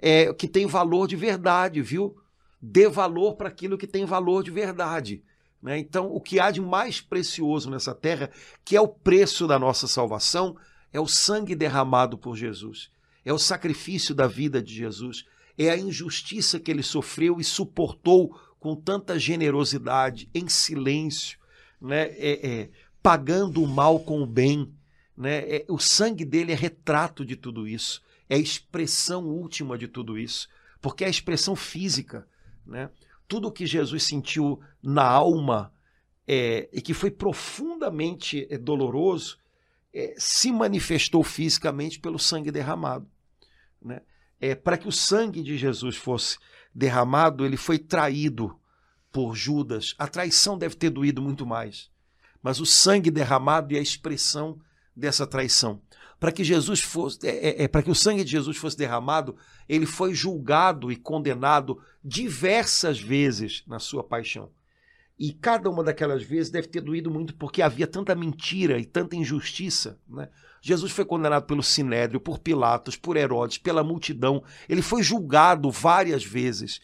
é, 0.00 0.32
que 0.32 0.48
têm 0.48 0.66
valor 0.66 1.06
de 1.06 1.14
verdade, 1.14 1.80
viu? 1.80 2.16
Dê 2.66 2.88
valor 2.88 3.34
para 3.34 3.48
aquilo 3.48 3.76
que 3.76 3.86
tem 3.86 4.06
valor 4.06 4.42
de 4.42 4.50
verdade. 4.50 5.22
Né? 5.62 5.78
Então, 5.78 6.06
o 6.06 6.20
que 6.20 6.40
há 6.40 6.50
de 6.50 6.60
mais 6.60 7.00
precioso 7.00 7.70
nessa 7.70 7.94
terra, 7.94 8.30
que 8.64 8.74
é 8.74 8.80
o 8.80 8.88
preço 8.88 9.46
da 9.46 9.58
nossa 9.58 9.86
salvação, 9.86 10.56
é 10.92 10.98
o 10.98 11.06
sangue 11.06 11.54
derramado 11.54 12.16
por 12.16 12.36
Jesus, 12.36 12.90
é 13.24 13.32
o 13.32 13.38
sacrifício 13.38 14.14
da 14.14 14.26
vida 14.26 14.62
de 14.62 14.74
Jesus, 14.74 15.24
é 15.58 15.68
a 15.68 15.76
injustiça 15.76 16.58
que 16.58 16.70
ele 16.70 16.82
sofreu 16.82 17.38
e 17.38 17.44
suportou 17.44 18.38
com 18.58 18.74
tanta 18.74 19.18
generosidade, 19.18 20.28
em 20.34 20.48
silêncio, 20.48 21.38
né? 21.80 22.04
É, 22.16 22.48
é, 22.48 22.70
pagando 23.02 23.62
o 23.62 23.68
mal 23.68 24.00
com 24.00 24.22
o 24.22 24.26
bem. 24.26 24.72
Né? 25.14 25.56
É, 25.56 25.64
o 25.68 25.78
sangue 25.78 26.24
dele 26.24 26.52
é 26.52 26.54
retrato 26.54 27.26
de 27.26 27.36
tudo 27.36 27.68
isso, 27.68 28.02
é 28.28 28.36
a 28.36 28.38
expressão 28.38 29.26
última 29.26 29.76
de 29.76 29.86
tudo 29.86 30.18
isso, 30.18 30.48
porque 30.80 31.04
é 31.04 31.06
a 31.06 31.10
expressão 31.10 31.54
física. 31.54 32.26
Né? 32.66 32.90
Tudo 33.26 33.48
o 33.48 33.52
que 33.52 33.66
Jesus 33.66 34.02
sentiu 34.04 34.60
na 34.82 35.04
alma 35.04 35.72
é, 36.26 36.68
e 36.72 36.80
que 36.80 36.94
foi 36.94 37.10
profundamente 37.10 38.46
é, 38.50 38.58
doloroso 38.58 39.38
é, 39.92 40.14
se 40.18 40.50
manifestou 40.50 41.22
fisicamente 41.22 42.00
pelo 42.00 42.18
sangue 42.18 42.50
derramado. 42.50 43.08
Né? 43.80 44.00
É, 44.40 44.54
Para 44.54 44.76
que 44.76 44.88
o 44.88 44.92
sangue 44.92 45.42
de 45.42 45.56
Jesus 45.56 45.96
fosse 45.96 46.38
derramado, 46.74 47.46
ele 47.46 47.56
foi 47.56 47.78
traído 47.78 48.58
por 49.12 49.36
Judas. 49.36 49.94
A 49.96 50.08
traição 50.08 50.58
deve 50.58 50.74
ter 50.74 50.90
doído 50.90 51.22
muito 51.22 51.46
mais. 51.46 51.90
Mas 52.42 52.60
o 52.60 52.66
sangue 52.66 53.10
derramado 53.10 53.74
é 53.74 53.78
a 53.78 53.82
expressão 53.82 54.58
dessa 54.94 55.26
traição. 55.26 55.80
Para 56.24 56.32
que 56.32 56.42
Jesus 56.42 56.80
fosse, 56.80 57.18
é, 57.28 57.48
é, 57.48 57.64
é 57.64 57.68
para 57.68 57.82
que 57.82 57.90
o 57.90 57.94
sangue 57.94 58.24
de 58.24 58.30
Jesus 58.30 58.56
fosse 58.56 58.78
derramado, 58.78 59.36
ele 59.68 59.84
foi 59.84 60.14
julgado 60.14 60.90
e 60.90 60.96
condenado 60.96 61.78
diversas 62.02 62.98
vezes 62.98 63.62
na 63.66 63.78
sua 63.78 64.02
paixão. 64.02 64.50
E 65.18 65.34
cada 65.34 65.68
uma 65.68 65.84
daquelas 65.84 66.22
vezes 66.22 66.50
deve 66.50 66.68
ter 66.68 66.80
doído 66.80 67.10
muito 67.10 67.34
porque 67.34 67.60
havia 67.60 67.86
tanta 67.86 68.14
mentira 68.14 68.78
e 68.78 68.86
tanta 68.86 69.14
injustiça. 69.14 70.00
Né? 70.08 70.30
Jesus 70.62 70.92
foi 70.92 71.04
condenado 71.04 71.44
pelo 71.44 71.62
Sinédrio, 71.62 72.18
por 72.18 72.38
Pilatos, 72.38 72.96
por 72.96 73.18
Herodes, 73.18 73.58
pela 73.58 73.84
multidão. 73.84 74.42
Ele 74.66 74.80
foi 74.80 75.02
julgado 75.02 75.70
várias 75.70 76.24
vezes. 76.24 76.80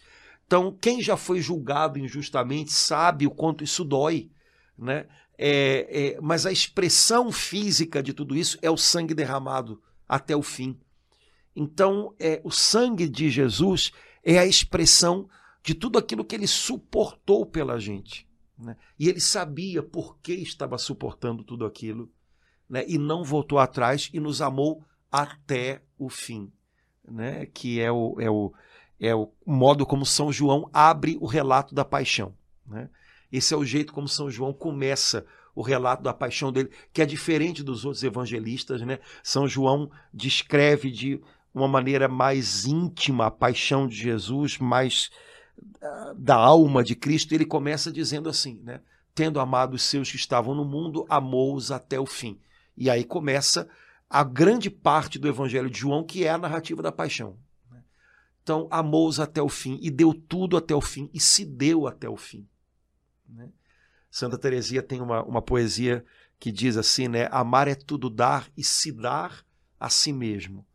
Então, 0.47 0.77
quem 0.79 1.01
já 1.01 1.17
foi 1.17 1.41
julgado 1.41 1.99
injustamente 1.99 2.73
sabe 2.75 3.27
o 3.27 3.31
quanto 3.31 3.65
isso 3.65 3.85
dói. 3.87 4.31
Né? 4.77 5.07
É, 5.43 5.87
é, 6.17 6.21
mas 6.21 6.45
a 6.45 6.53
expressão 6.53 7.33
física 7.33 8.03
de 8.03 8.13
tudo 8.13 8.37
isso 8.37 8.59
é 8.61 8.71
o 8.71 8.77
sangue 8.77 9.15
derramado 9.15 9.81
até 10.07 10.37
o 10.37 10.43
fim. 10.43 10.79
Então, 11.57 12.15
é, 12.21 12.43
o 12.45 12.51
sangue 12.51 13.09
de 13.09 13.31
Jesus 13.31 13.91
é 14.23 14.39
a 14.39 14.45
expressão 14.45 15.31
de 15.63 15.75
tudo 15.75 15.99
aquilo 15.99 16.27
que 16.27 16.35
ele 16.35 16.47
suportou 16.47 17.47
pela 17.47 17.81
gente. 17.81 18.29
Né? 18.59 18.77
E 18.99 19.09
ele 19.09 19.19
sabia 19.19 19.83
por 19.83 20.19
que 20.19 20.35
estava 20.35 20.77
suportando 20.77 21.43
tudo 21.43 21.65
aquilo 21.65 22.13
né? 22.69 22.85
e 22.87 22.99
não 22.99 23.25
voltou 23.25 23.59
atrás 23.59 24.11
e 24.13 24.21
nos 24.21 24.43
amou 24.43 24.85
até 25.11 25.81
o 25.99 26.11
fim. 26.11 26.53
Né? 27.03 27.47
Que 27.47 27.81
é 27.81 27.91
o, 27.91 28.21
é, 28.21 28.29
o, 28.29 28.53
é 29.01 29.15
o 29.15 29.33
modo 29.47 29.87
como 29.87 30.05
São 30.05 30.31
João 30.31 30.69
abre 30.71 31.17
o 31.19 31.25
relato 31.25 31.75
da 31.75 31.85
paixão. 31.85 32.35
Né? 32.67 32.91
Esse 33.33 33.55
é 33.55 33.57
o 33.57 33.65
jeito 33.65 33.93
como 33.93 34.09
São 34.09 34.31
João 34.31 34.53
começa 34.53 35.25
o 35.55 35.63
relato 35.63 36.03
da 36.03 36.13
paixão 36.13 36.53
dele, 36.53 36.71
que 36.93 37.03
é 37.03 37.07
diferente 37.07 37.63
dos 37.63 37.85
outros 37.85 38.03
evangelistas, 38.03 38.81
né? 38.83 38.99
São 39.23 39.49
João 39.49 39.91
descreve 40.13 40.91
de 40.91 41.21
uma 41.53 41.69
maneira 41.69 42.09
mais 42.09 42.65
íntima 42.65 43.27
a 43.27 43.31
paixão 43.31 43.87
de 43.87 43.97
Jesus, 43.97 44.59
mais 44.59 45.11
uh, 45.59 46.15
da 46.15 46.37
alma 46.37 46.83
de 46.83 46.95
Cristo. 46.95 47.35
Ele 47.35 47.45
começa 47.45 47.93
dizendo 47.93 48.29
assim, 48.29 48.61
né? 48.63 48.81
Tendo 49.15 49.41
amado 49.41 49.75
os 49.75 49.83
seus 49.83 50.11
que 50.11 50.17
estavam 50.17 50.55
no 50.55 50.65
mundo, 50.65 51.05
amou-os 51.09 51.73
até 51.73 51.99
o 51.99 52.07
fim. 52.07 52.39
E 52.77 52.89
aí 52.89 53.05
começa 53.05 53.69
a 54.09 54.25
grande 54.25 54.71
parte 54.71 55.19
do 55.19 55.29
Evangelho 55.29 55.71
de 55.71 55.79
João, 55.79 56.05
que 56.05 56.25
é 56.25 56.31
a 56.31 56.39
narrativa 56.39 56.83
da 56.83 56.91
paixão. 56.91 57.37
Né? 57.71 57.83
Então, 58.43 58.67
amou-os 58.71 59.21
até 59.21 59.43
o 59.43 59.49
fim 59.49 59.79
e 59.83 59.91
deu 59.91 60.15
tudo 60.15 60.57
até 60.57 60.75
o 60.75 60.81
fim 60.81 61.11
e 61.13 61.21
se 61.21 61.45
deu 61.45 61.87
até 61.87 62.09
o 62.09 62.17
fim. 62.17 62.49
Né? 63.31 63.51
Santa 64.11 64.37
Teresia 64.37 64.83
tem 64.83 65.01
uma, 65.01 65.23
uma 65.23 65.41
poesia 65.41 66.05
que 66.39 66.51
diz 66.51 66.77
assim, 66.77 67.07
né? 67.07 67.29
Amar 67.31 67.69
é 67.69 67.75
tudo 67.75 68.09
dar 68.09 68.51
e 68.57 68.65
se 68.65 68.91
dar 68.91 69.45
a 69.79 69.89
si 69.89 70.13
mesmo. 70.13 70.67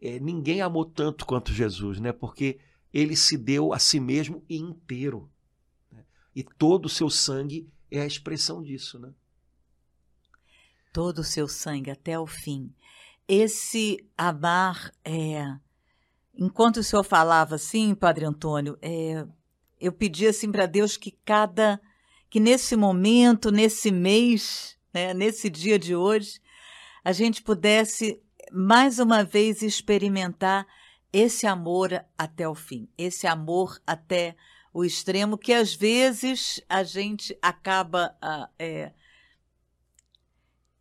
É, 0.00 0.18
ninguém 0.18 0.60
amou 0.60 0.84
tanto 0.84 1.24
quanto 1.24 1.52
Jesus, 1.52 1.98
né? 2.00 2.12
Porque 2.12 2.58
ele 2.92 3.16
se 3.16 3.38
deu 3.38 3.72
a 3.72 3.78
si 3.78 4.00
mesmo 4.00 4.44
inteiro. 4.48 5.30
Né? 5.90 6.04
E 6.34 6.42
todo 6.42 6.86
o 6.86 6.90
seu 6.90 7.08
sangue 7.08 7.70
é 7.90 8.00
a 8.00 8.06
expressão 8.06 8.62
disso, 8.62 8.98
né? 8.98 9.12
Todo 10.92 11.20
o 11.20 11.24
seu 11.24 11.46
sangue 11.46 11.90
até 11.90 12.18
o 12.18 12.26
fim. 12.26 12.74
Esse 13.28 14.08
amar 14.16 14.92
é. 15.04 15.56
Enquanto 16.34 16.78
o 16.78 16.82
senhor 16.82 17.04
falava 17.04 17.54
assim, 17.54 17.94
Padre 17.94 18.24
Antônio, 18.24 18.78
é... 18.82 19.26
eu 19.80 19.92
pedi 19.92 20.26
assim 20.26 20.50
para 20.50 20.66
Deus 20.66 20.96
que 20.96 21.10
cada 21.24 21.80
que 22.36 22.40
nesse 22.40 22.76
momento, 22.76 23.50
nesse 23.50 23.90
mês, 23.90 24.76
né, 24.92 25.14
nesse 25.14 25.48
dia 25.48 25.78
de 25.78 25.96
hoje, 25.96 26.38
a 27.02 27.10
gente 27.10 27.42
pudesse 27.42 28.22
mais 28.52 28.98
uma 28.98 29.24
vez 29.24 29.62
experimentar 29.62 30.66
esse 31.10 31.46
amor 31.46 32.04
até 32.18 32.46
o 32.46 32.54
fim, 32.54 32.90
esse 32.98 33.26
amor 33.26 33.80
até 33.86 34.36
o 34.70 34.84
extremo, 34.84 35.38
que 35.38 35.50
às 35.50 35.74
vezes 35.74 36.62
a 36.68 36.82
gente 36.82 37.34
acaba 37.40 38.14
uh, 38.22 38.52
é, 38.58 38.92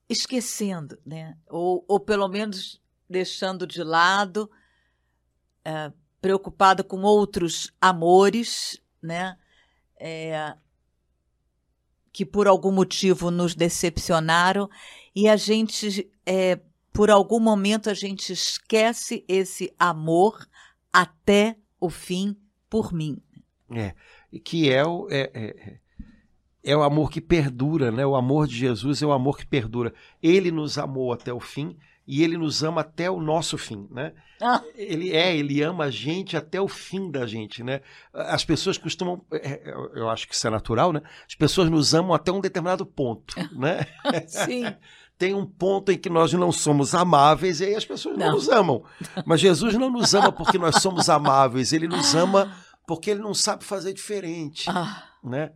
esquecendo, 0.10 1.00
né? 1.06 1.38
ou, 1.50 1.86
ou 1.88 2.02
pelo 2.02 2.28
menos 2.28 2.82
deixando 3.10 3.66
de 3.66 3.82
lado, 3.82 4.52
uh, 5.66 5.94
preocupado 6.20 6.84
com 6.84 7.02
outros 7.04 7.72
amores, 7.80 8.78
né? 9.02 9.38
É, 9.98 10.54
que 12.16 12.26
por 12.26 12.48
algum 12.48 12.72
motivo 12.72 13.30
nos 13.30 13.54
decepcionaram 13.54 14.70
e 15.14 15.28
a 15.28 15.36
gente, 15.36 16.10
é, 16.26 16.62
por 16.94 17.12
algum 17.12 17.42
momento, 17.42 17.90
a 17.90 17.94
gente 17.94 18.32
esquece 18.32 19.26
esse 19.28 19.74
amor 19.78 20.48
até 20.94 21.58
o 21.78 21.90
fim 21.90 22.38
por 22.70 22.94
mim. 22.94 23.18
É, 23.70 23.94
que 24.46 24.72
é 24.72 24.86
o, 24.86 25.10
é, 25.10 25.30
é, 25.34 25.80
é 26.64 26.78
o 26.78 26.84
amor 26.84 27.12
que 27.12 27.20
perdura, 27.20 27.92
né? 27.92 28.06
O 28.06 28.16
amor 28.16 28.48
de 28.48 28.56
Jesus 28.56 29.02
é 29.02 29.06
o 29.06 29.12
amor 29.12 29.38
que 29.38 29.46
perdura. 29.46 29.94
Ele 30.24 30.52
nos 30.52 30.78
amou 30.78 31.12
até 31.12 31.34
o 31.34 31.42
fim 31.42 31.76
e 32.08 32.24
ele 32.24 32.38
nos 32.38 32.64
ama 32.64 32.82
até 32.82 33.10
o 33.10 33.20
nosso 33.20 33.58
fim, 33.58 33.88
né? 33.90 34.14
Ah. 34.42 34.62
Ele 34.76 35.12
é, 35.12 35.36
ele 35.36 35.62
ama 35.62 35.86
a 35.86 35.90
gente 35.90 36.38
até 36.38 36.60
o 36.62 36.68
fim 36.68 37.10
da 37.10 37.26
gente, 37.26 37.64
né? 37.64 37.82
As 38.14 38.46
pessoas 38.46 38.78
costumam, 38.78 39.24
é, 39.32 39.54
é, 39.54 39.74
eu 39.96 40.10
acho 40.10 40.28
que 40.28 40.36
isso 40.36 40.46
é 40.46 40.50
natural, 40.50 40.94
né? 40.94 41.02
As 41.28 41.36
pessoas 41.36 41.70
nos 41.70 41.94
amam 41.94 42.14
até 42.14 42.32
um 42.32 42.42
determinado 42.42 42.86
ponto, 42.86 43.36
né? 43.58 43.88
Sim. 44.28 44.66
Tem 45.18 45.34
um 45.34 45.46
ponto 45.46 45.94
em 45.94 45.98
que 45.98 46.10
nós 46.10 46.34
não 46.34 46.52
somos 46.52 46.94
amáveis 46.94 47.62
e 47.62 47.66
aí 47.66 47.76
as 47.76 47.86
pessoas 47.86 48.18
não, 48.18 48.26
não 48.28 48.34
nos 48.34 48.50
amam. 48.50 48.84
Mas 49.26 49.40
Jesus 49.40 49.76
não 49.76 49.90
nos 49.90 50.14
ama 50.14 50.30
porque 50.30 50.58
nós 50.58 50.82
somos 50.82 51.10
amáveis, 51.10 51.72
ele 51.72 51.88
nos 51.88 52.14
ama 52.14 52.54
porque 52.86 53.12
ele 53.12 53.22
não 53.22 53.34
sabe 53.34 53.64
fazer 53.64 53.94
diferente, 53.94 54.70
ah. 54.70 55.06
né? 55.24 55.54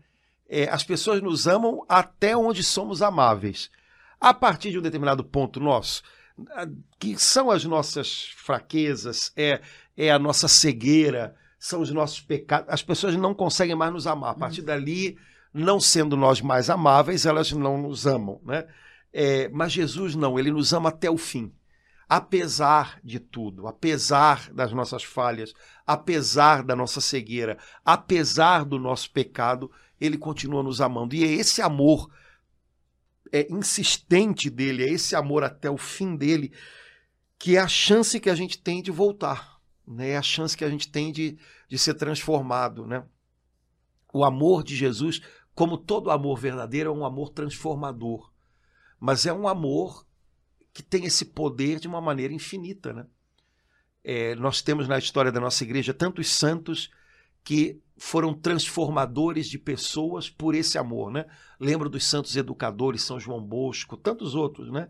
É, 0.48 0.68
as 0.70 0.84
pessoas 0.84 1.22
nos 1.22 1.46
amam 1.46 1.86
até 1.88 2.36
onde 2.36 2.64
somos 2.64 3.02
amáveis. 3.02 3.70
A 4.20 4.34
partir 4.34 4.72
de 4.72 4.80
um 4.80 4.82
determinado 4.82 5.24
ponto 5.24 5.60
nosso, 5.60 6.02
que 6.98 7.18
são 7.18 7.50
as 7.50 7.64
nossas 7.66 8.34
fraquezas, 8.36 9.32
é, 9.36 9.62
é 9.98 10.12
a 10.12 10.20
nossa 10.20 10.48
cegueira, 10.48 11.36
são 11.60 11.82
os 11.82 11.92
nossos 11.92 12.22
pecados. 12.22 12.68
As 12.70 12.82
pessoas 12.82 13.16
não 13.16 13.34
conseguem 13.34 13.76
mais 13.76 13.92
nos 13.92 14.08
amar. 14.08 14.32
A 14.32 14.36
partir 14.36 14.62
dali, 14.62 15.18
não 15.54 15.80
sendo 15.80 16.16
nós 16.16 16.42
mais 16.42 16.70
amáveis, 16.70 17.26
elas 17.26 17.52
não 17.52 17.78
nos 17.78 18.08
amam. 18.08 18.40
Né? 18.46 18.66
É, 19.12 19.50
mas 19.50 19.72
Jesus 19.74 20.16
não, 20.16 20.40
ele 20.40 20.52
nos 20.52 20.74
ama 20.74 20.90
até 20.90 21.10
o 21.10 21.18
fim. 21.18 21.52
Apesar 22.08 23.00
de 23.04 23.20
tudo, 23.20 23.68
apesar 23.68 24.52
das 24.52 24.72
nossas 24.72 25.04
falhas, 25.04 25.54
apesar 25.86 26.64
da 26.64 26.76
nossa 26.76 27.00
cegueira, 27.00 27.58
apesar 27.86 28.66
do 28.66 28.80
nosso 28.80 29.12
pecado, 29.12 29.70
ele 30.02 30.18
continua 30.18 30.64
nos 30.64 30.82
amando. 30.82 31.14
E 31.14 31.24
é 31.24 31.28
esse 31.28 31.62
amor 31.62 32.10
é, 33.32 33.52
insistente 33.52 34.50
dele, 34.50 34.84
é 34.84 34.90
esse 34.90 35.16
amor 35.16 35.44
até 35.44 35.70
o 35.70 35.78
fim 35.78 36.16
dele, 36.16 36.52
que 37.38 37.56
é 37.56 37.60
a 37.60 37.68
chance 37.68 38.20
que 38.20 38.30
a 38.30 38.36
gente 38.36 38.58
tem 38.58 38.82
de 38.82 38.92
voltar, 38.92 39.60
né? 39.88 40.10
é 40.10 40.18
a 40.18 40.22
chance 40.22 40.56
que 40.56 40.66
a 40.66 40.70
gente 40.70 40.92
tem 40.92 41.12
de, 41.12 41.38
de 41.68 41.78
ser 41.78 41.94
transformado. 41.94 42.86
Né? 42.86 43.04
O 44.14 44.24
amor 44.24 44.64
de 44.64 44.76
Jesus, 44.76 45.22
como 45.56 45.78
todo 45.78 46.12
amor 46.12 46.38
verdadeiro, 46.38 46.90
é 46.90 46.94
um 46.94 47.06
amor 47.06 47.30
transformador, 47.30 48.32
mas 49.00 49.26
é 49.26 49.34
um 49.34 49.48
amor 49.48 50.06
que 50.74 50.84
tem 50.84 51.06
esse 51.06 51.26
poder 51.26 51.80
de 51.80 51.88
uma 51.88 52.02
maneira 52.02 52.34
infinita. 52.34 52.94
Né? 52.94 53.06
É, 54.04 54.36
nós 54.36 54.62
temos 54.62 54.88
na 54.88 54.98
história 54.98 55.32
da 55.32 55.40
nossa 55.40 55.64
igreja 55.64 55.94
tantos 55.94 56.30
santos 56.30 56.92
que 57.44 57.82
foram 58.00 58.34
transformadores 58.34 59.48
de 59.48 59.60
pessoas 59.60 60.30
por 60.30 60.56
esse 60.56 60.78
amor, 60.78 61.12
né? 61.12 61.26
Lembro 61.60 61.90
dos 61.90 62.06
santos 62.08 62.36
educadores, 62.38 63.04
São 63.04 63.20
João 63.20 63.44
Bosco, 63.44 63.98
tantos 63.98 64.36
outros, 64.36 64.72
né? 64.72 64.88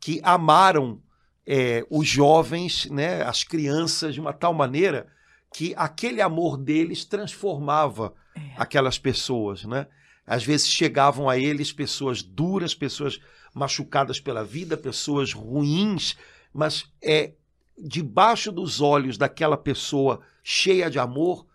Que 0.00 0.20
amaram 0.22 1.00
é, 1.46 1.86
os 1.90 2.08
jovens, 2.08 2.86
né? 2.90 3.22
As 3.22 3.44
crianças 3.44 4.14
de 4.14 4.20
uma 4.20 4.32
tal 4.32 4.54
maneira 4.54 5.06
que 5.52 5.74
aquele 5.76 6.22
amor 6.22 6.56
deles 6.56 7.04
transformava 7.04 8.14
é. 8.34 8.40
aquelas 8.56 8.98
pessoas, 8.98 9.64
né? 9.64 9.86
Às 10.26 10.42
vezes 10.42 10.66
chegavam 10.66 11.28
a 11.28 11.38
eles 11.38 11.72
pessoas 11.72 12.22
duras, 12.22 12.74
pessoas 12.74 13.20
machucadas 13.54 14.18
pela 14.18 14.42
vida, 14.42 14.76
pessoas 14.76 15.32
ruins, 15.32 16.16
mas 16.52 16.90
é 17.02 17.34
debaixo 17.78 18.50
dos 18.50 18.80
olhos 18.80 19.18
daquela 19.18 19.58
pessoa 19.58 20.20
cheia 20.42 20.90
de 20.90 20.98
amor, 20.98 21.45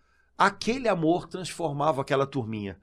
aquele 0.46 0.88
amor 0.88 1.28
transformava 1.28 2.02
aquela 2.02 2.26
turminha. 2.26 2.80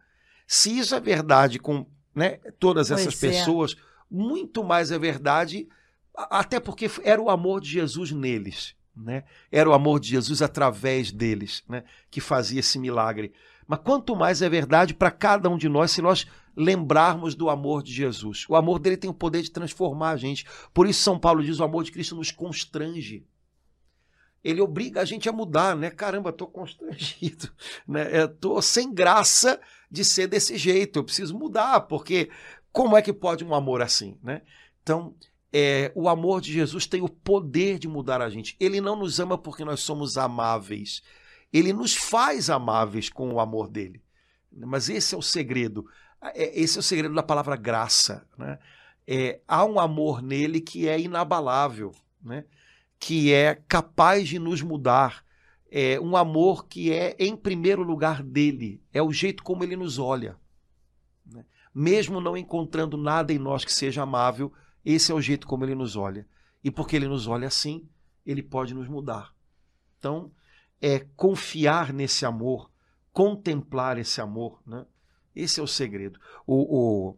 Se 0.46 0.78
isso 0.78 0.94
é 0.94 1.00
verdade 1.00 1.58
com 1.58 1.84
né, 2.14 2.38
todas 2.58 2.90
essas 2.90 3.16
pois 3.16 3.24
é. 3.24 3.38
pessoas, 3.38 3.72
é. 3.72 3.76
muito 4.08 4.62
mais 4.62 4.92
é 4.92 4.98
verdade, 4.98 5.68
até 6.14 6.60
porque 6.60 6.88
era 7.02 7.20
o 7.20 7.28
amor 7.28 7.60
de 7.60 7.70
Jesus 7.70 8.12
neles. 8.12 8.76
Né? 8.96 9.24
Era 9.50 9.68
o 9.68 9.72
amor 9.72 9.98
de 9.98 10.08
Jesus 10.08 10.40
através 10.40 11.10
deles 11.10 11.64
né, 11.68 11.82
que 12.10 12.20
fazia 12.20 12.60
esse 12.60 12.78
milagre. 12.78 13.32
Mas 13.66 13.80
quanto 13.80 14.14
mais 14.14 14.40
é 14.40 14.48
verdade 14.48 14.94
para 14.94 15.10
cada 15.10 15.50
um 15.50 15.58
de 15.58 15.68
nós 15.68 15.90
se 15.90 16.00
nós 16.00 16.26
lembrarmos 16.56 17.34
do 17.34 17.50
amor 17.50 17.82
de 17.82 17.92
Jesus. 17.92 18.46
O 18.48 18.54
amor 18.54 18.78
dele 18.78 18.96
tem 18.96 19.10
o 19.10 19.14
poder 19.14 19.42
de 19.42 19.50
transformar 19.50 20.10
a 20.10 20.16
gente. 20.16 20.46
Por 20.72 20.86
isso, 20.86 21.02
São 21.02 21.18
Paulo 21.18 21.42
diz: 21.42 21.60
o 21.60 21.64
amor 21.64 21.84
de 21.84 21.92
Cristo 21.92 22.16
nos 22.16 22.30
constrange 22.30 23.26
ele 24.42 24.61
obriga 24.61 25.01
a 25.01 25.05
gente 25.05 25.29
a 25.29 25.33
mudar, 25.33 25.77
né? 25.77 25.90
Caramba, 25.90 26.33
tô 26.33 26.46
constrangido, 26.46 27.53
né? 27.87 28.09
Eu 28.22 28.29
tô 28.29 28.62
sem 28.62 28.92
graça 28.92 29.61
de 29.90 30.05
ser 30.05 30.27
desse 30.27 30.57
jeito, 30.57 30.98
eu 30.98 31.05
preciso 31.05 31.37
mudar, 31.37 31.81
porque 31.83 32.31
como 32.72 32.96
é 32.96 33.03
que 33.03 33.12
pode 33.12 33.44
um 33.44 33.55
amor 33.55 33.83
assim, 33.83 34.16
né? 34.22 34.42
Então, 34.83 35.14
é, 35.53 35.90
o 35.94 36.09
amor 36.09 36.40
de 36.40 36.53
Jesus 36.53 36.87
tem 36.87 37.03
o 37.03 37.09
poder 37.09 37.79
de 37.79 37.88
mudar 37.88 38.20
a 38.20 38.29
gente. 38.29 38.57
Ele 38.61 38.81
não 38.81 38.96
nos 38.96 39.18
ama 39.18 39.38
porque 39.38 39.64
nós 39.64 39.81
somos 39.81 40.18
amáveis. 40.18 41.03
Ele 41.53 41.72
nos 41.72 41.94
faz 41.94 42.51
amáveis 42.51 43.09
com 43.09 43.33
o 43.33 43.40
amor 43.40 43.68
dele. 43.68 44.03
Mas 44.53 44.88
esse 44.88 45.14
é 45.14 45.18
o 45.18 45.22
segredo. 45.22 45.87
É, 46.22 46.61
esse 46.61 46.77
é 46.77 46.81
o 46.81 46.83
segredo 46.83 47.14
da 47.14 47.22
palavra 47.22 47.57
graça. 47.57 48.27
Né? 48.37 48.59
É, 49.07 49.40
há 49.48 49.64
um 49.64 49.81
amor 49.81 50.22
nele 50.22 50.61
que 50.61 50.87
é 50.88 51.01
inabalável. 51.01 51.92
Né? 52.22 52.44
Que 52.98 53.32
é 53.32 53.54
capaz 53.54 54.28
de 54.28 54.38
nos 54.38 54.62
mudar, 54.62 55.24
é 55.70 56.00
um 56.00 56.16
amor 56.16 56.66
que 56.66 56.92
é 56.92 57.14
em 57.18 57.37
primeiro 57.37 57.82
lugar 57.82 58.22
dele, 58.22 58.82
é 58.92 59.02
o 59.02 59.12
jeito 59.12 59.42
como 59.42 59.62
ele 59.62 59.76
nos 59.76 59.98
olha. 59.98 60.37
Né? 61.26 61.44
Mesmo 61.74 62.20
não 62.20 62.37
encontrando 62.37 62.96
nada 62.96 63.32
em 63.32 63.38
nós 63.38 63.64
que 63.64 63.72
seja 63.72 64.02
amável, 64.02 64.52
esse 64.84 65.12
é 65.12 65.14
o 65.14 65.20
jeito 65.20 65.46
como 65.46 65.64
ele 65.64 65.74
nos 65.74 65.96
olha. 65.96 66.26
E 66.64 66.70
porque 66.70 66.96
ele 66.96 67.06
nos 67.06 67.26
olha 67.26 67.46
assim, 67.46 67.88
ele 68.24 68.42
pode 68.42 68.74
nos 68.74 68.88
mudar. 68.88 69.34
Então, 69.98 70.32
é 70.80 71.00
confiar 71.16 71.92
nesse 71.92 72.24
amor, 72.24 72.70
contemplar 73.12 73.98
esse 73.98 74.20
amor, 74.20 74.61
né? 74.66 74.87
Esse 75.34 75.61
é 75.61 75.62
o 75.62 75.68
segredo. 75.68 76.18
O, 76.46 77.11
o 77.11 77.16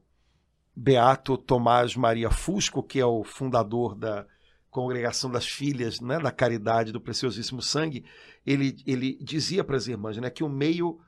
Beato 0.75 1.39
Tomás 1.39 1.97
Maria 1.97 2.31
Fusco, 2.31 2.83
que 2.83 3.01
é 3.01 3.07
o 3.07 3.25
fundador 3.25 3.95
da 3.95 4.27
Congregação 4.71 5.31
das 5.31 5.47
Filhas 5.47 6.01
né, 6.01 6.19
da 6.19 6.31
Caridade 6.31 6.93
do 6.93 7.01
Preciosíssimo 7.01 7.61
Sangue, 7.61 8.05
ele, 8.47 8.77
ele 8.87 9.19
dizia 9.21 9.65
para 9.65 9.77
as 9.77 9.89
irmãs 9.89 10.17
né, 10.17 10.31
que 10.31 10.45
o 10.45 10.49
meio 10.49 11.01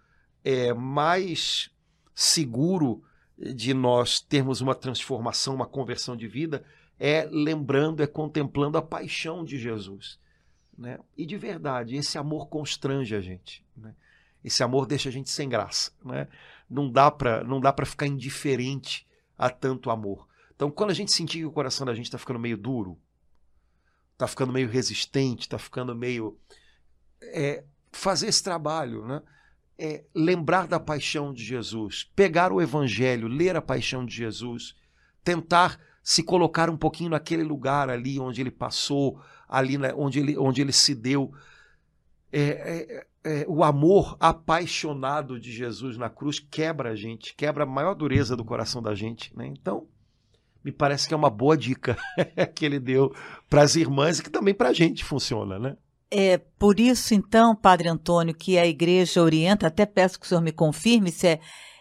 é, 0.44 0.74
mais 0.74 1.70
seguro 2.14 3.02
de 3.38 3.72
nós 3.72 4.20
termos 4.20 4.60
uma 4.60 4.74
transformação, 4.74 5.54
uma 5.54 5.66
conversão 5.66 6.16
de 6.16 6.26
vida, 6.28 6.64
é 6.98 7.26
lembrando, 7.30 8.02
é 8.02 8.06
contemplando 8.06 8.78
a 8.78 8.82
paixão 8.82 9.44
de 9.44 9.58
Jesus. 9.58 10.18
Né? 10.76 10.98
E 11.16 11.24
de 11.24 11.36
verdade, 11.36 11.96
esse 11.96 12.18
amor 12.18 12.48
constrange 12.48 13.14
a 13.14 13.20
gente. 13.20 13.64
Né? 13.76 13.94
Esse 14.44 14.62
amor 14.62 14.86
deixa 14.86 15.08
a 15.08 15.12
gente 15.12 15.30
sem 15.30 15.48
graça. 15.48 15.92
Né? 16.04 16.28
Não 16.68 16.90
dá 16.90 17.10
para 17.10 17.86
ficar 17.86 18.06
indiferente 18.06 19.06
a 19.36 19.50
tanto 19.50 19.90
amor. 19.90 20.28
Então, 20.54 20.70
quando 20.70 20.90
a 20.90 20.94
gente 20.94 21.10
sentir 21.10 21.38
que 21.38 21.44
o 21.44 21.50
coração 21.50 21.86
da 21.86 21.94
gente 21.94 22.06
está 22.06 22.18
ficando 22.18 22.38
meio 22.38 22.56
duro, 22.56 22.98
está 24.12 24.26
ficando 24.26 24.52
meio 24.52 24.68
resistente, 24.68 25.42
está 25.42 25.58
ficando 25.58 25.94
meio. 25.94 26.38
É, 27.22 27.64
fazer 27.90 28.26
esse 28.28 28.42
trabalho, 28.42 29.06
né? 29.06 29.22
É, 29.78 30.04
lembrar 30.14 30.66
da 30.66 30.78
paixão 30.78 31.32
de 31.32 31.44
Jesus, 31.44 32.04
pegar 32.14 32.52
o 32.52 32.60
Evangelho, 32.60 33.26
ler 33.26 33.56
a 33.56 33.62
paixão 33.62 34.04
de 34.04 34.14
Jesus, 34.14 34.76
tentar 35.24 35.78
se 36.02 36.22
colocar 36.22 36.68
um 36.68 36.76
pouquinho 36.76 37.10
naquele 37.10 37.42
lugar 37.42 37.88
ali 37.88 38.18
onde 38.18 38.40
ele 38.40 38.50
passou, 38.50 39.20
ali 39.48 39.78
né, 39.78 39.92
onde, 39.94 40.18
ele, 40.18 40.36
onde 40.36 40.60
ele 40.60 40.72
se 40.72 40.94
deu. 40.94 41.32
É, 42.32 42.40
é, 42.40 43.06
é, 43.24 43.46
o 43.46 43.62
amor 43.62 44.16
apaixonado 44.18 45.38
de 45.38 45.52
Jesus 45.52 45.96
na 45.96 46.10
cruz 46.10 46.38
quebra 46.38 46.90
a 46.90 46.96
gente, 46.96 47.34
quebra 47.34 47.64
a 47.64 47.66
maior 47.66 47.94
dureza 47.94 48.36
do 48.36 48.44
coração 48.44 48.82
da 48.82 48.94
gente. 48.94 49.36
Né? 49.36 49.46
Então, 49.46 49.86
me 50.64 50.72
parece 50.72 51.08
que 51.08 51.14
é 51.14 51.16
uma 51.16 51.30
boa 51.30 51.56
dica 51.56 51.96
que 52.54 52.64
ele 52.64 52.78
deu 52.78 53.14
para 53.48 53.62
as 53.62 53.76
irmãs 53.76 54.18
e 54.18 54.22
que 54.22 54.30
também 54.30 54.54
para 54.54 54.68
a 54.70 54.72
gente 54.72 55.04
funciona, 55.04 55.58
né? 55.58 55.76
É 56.10 56.36
por 56.36 56.78
isso, 56.78 57.14
então, 57.14 57.56
Padre 57.56 57.88
Antônio, 57.88 58.34
que 58.34 58.58
a 58.58 58.66
igreja 58.66 59.22
orienta, 59.22 59.66
até 59.66 59.86
peço 59.86 60.20
que 60.20 60.26
o 60.26 60.28
senhor 60.28 60.42
me 60.42 60.52
confirme 60.52 61.10
se 61.10 61.26
é, 61.26 61.40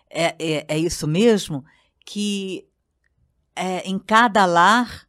é, 0.09 0.35
é, 0.39 0.65
é 0.69 0.77
isso 0.77 1.05
mesmo, 1.05 1.65
que 2.05 2.65
é, 3.55 3.81
em 3.87 3.99
cada 3.99 4.45
lar 4.45 5.05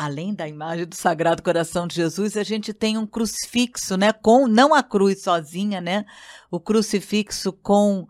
além 0.00 0.32
da 0.32 0.48
imagem 0.48 0.86
do 0.86 0.94
Sagrado 0.94 1.42
Coração 1.42 1.86
de 1.86 1.96
Jesus, 1.96 2.34
a 2.34 2.42
gente 2.42 2.72
tem 2.72 2.96
um 2.96 3.06
crucifixo, 3.06 3.98
né, 3.98 4.14
com 4.14 4.46
não 4.46 4.74
a 4.74 4.82
cruz 4.82 5.22
sozinha, 5.22 5.78
né, 5.78 6.06
o 6.50 6.58
crucifixo 6.58 7.52
com 7.52 8.08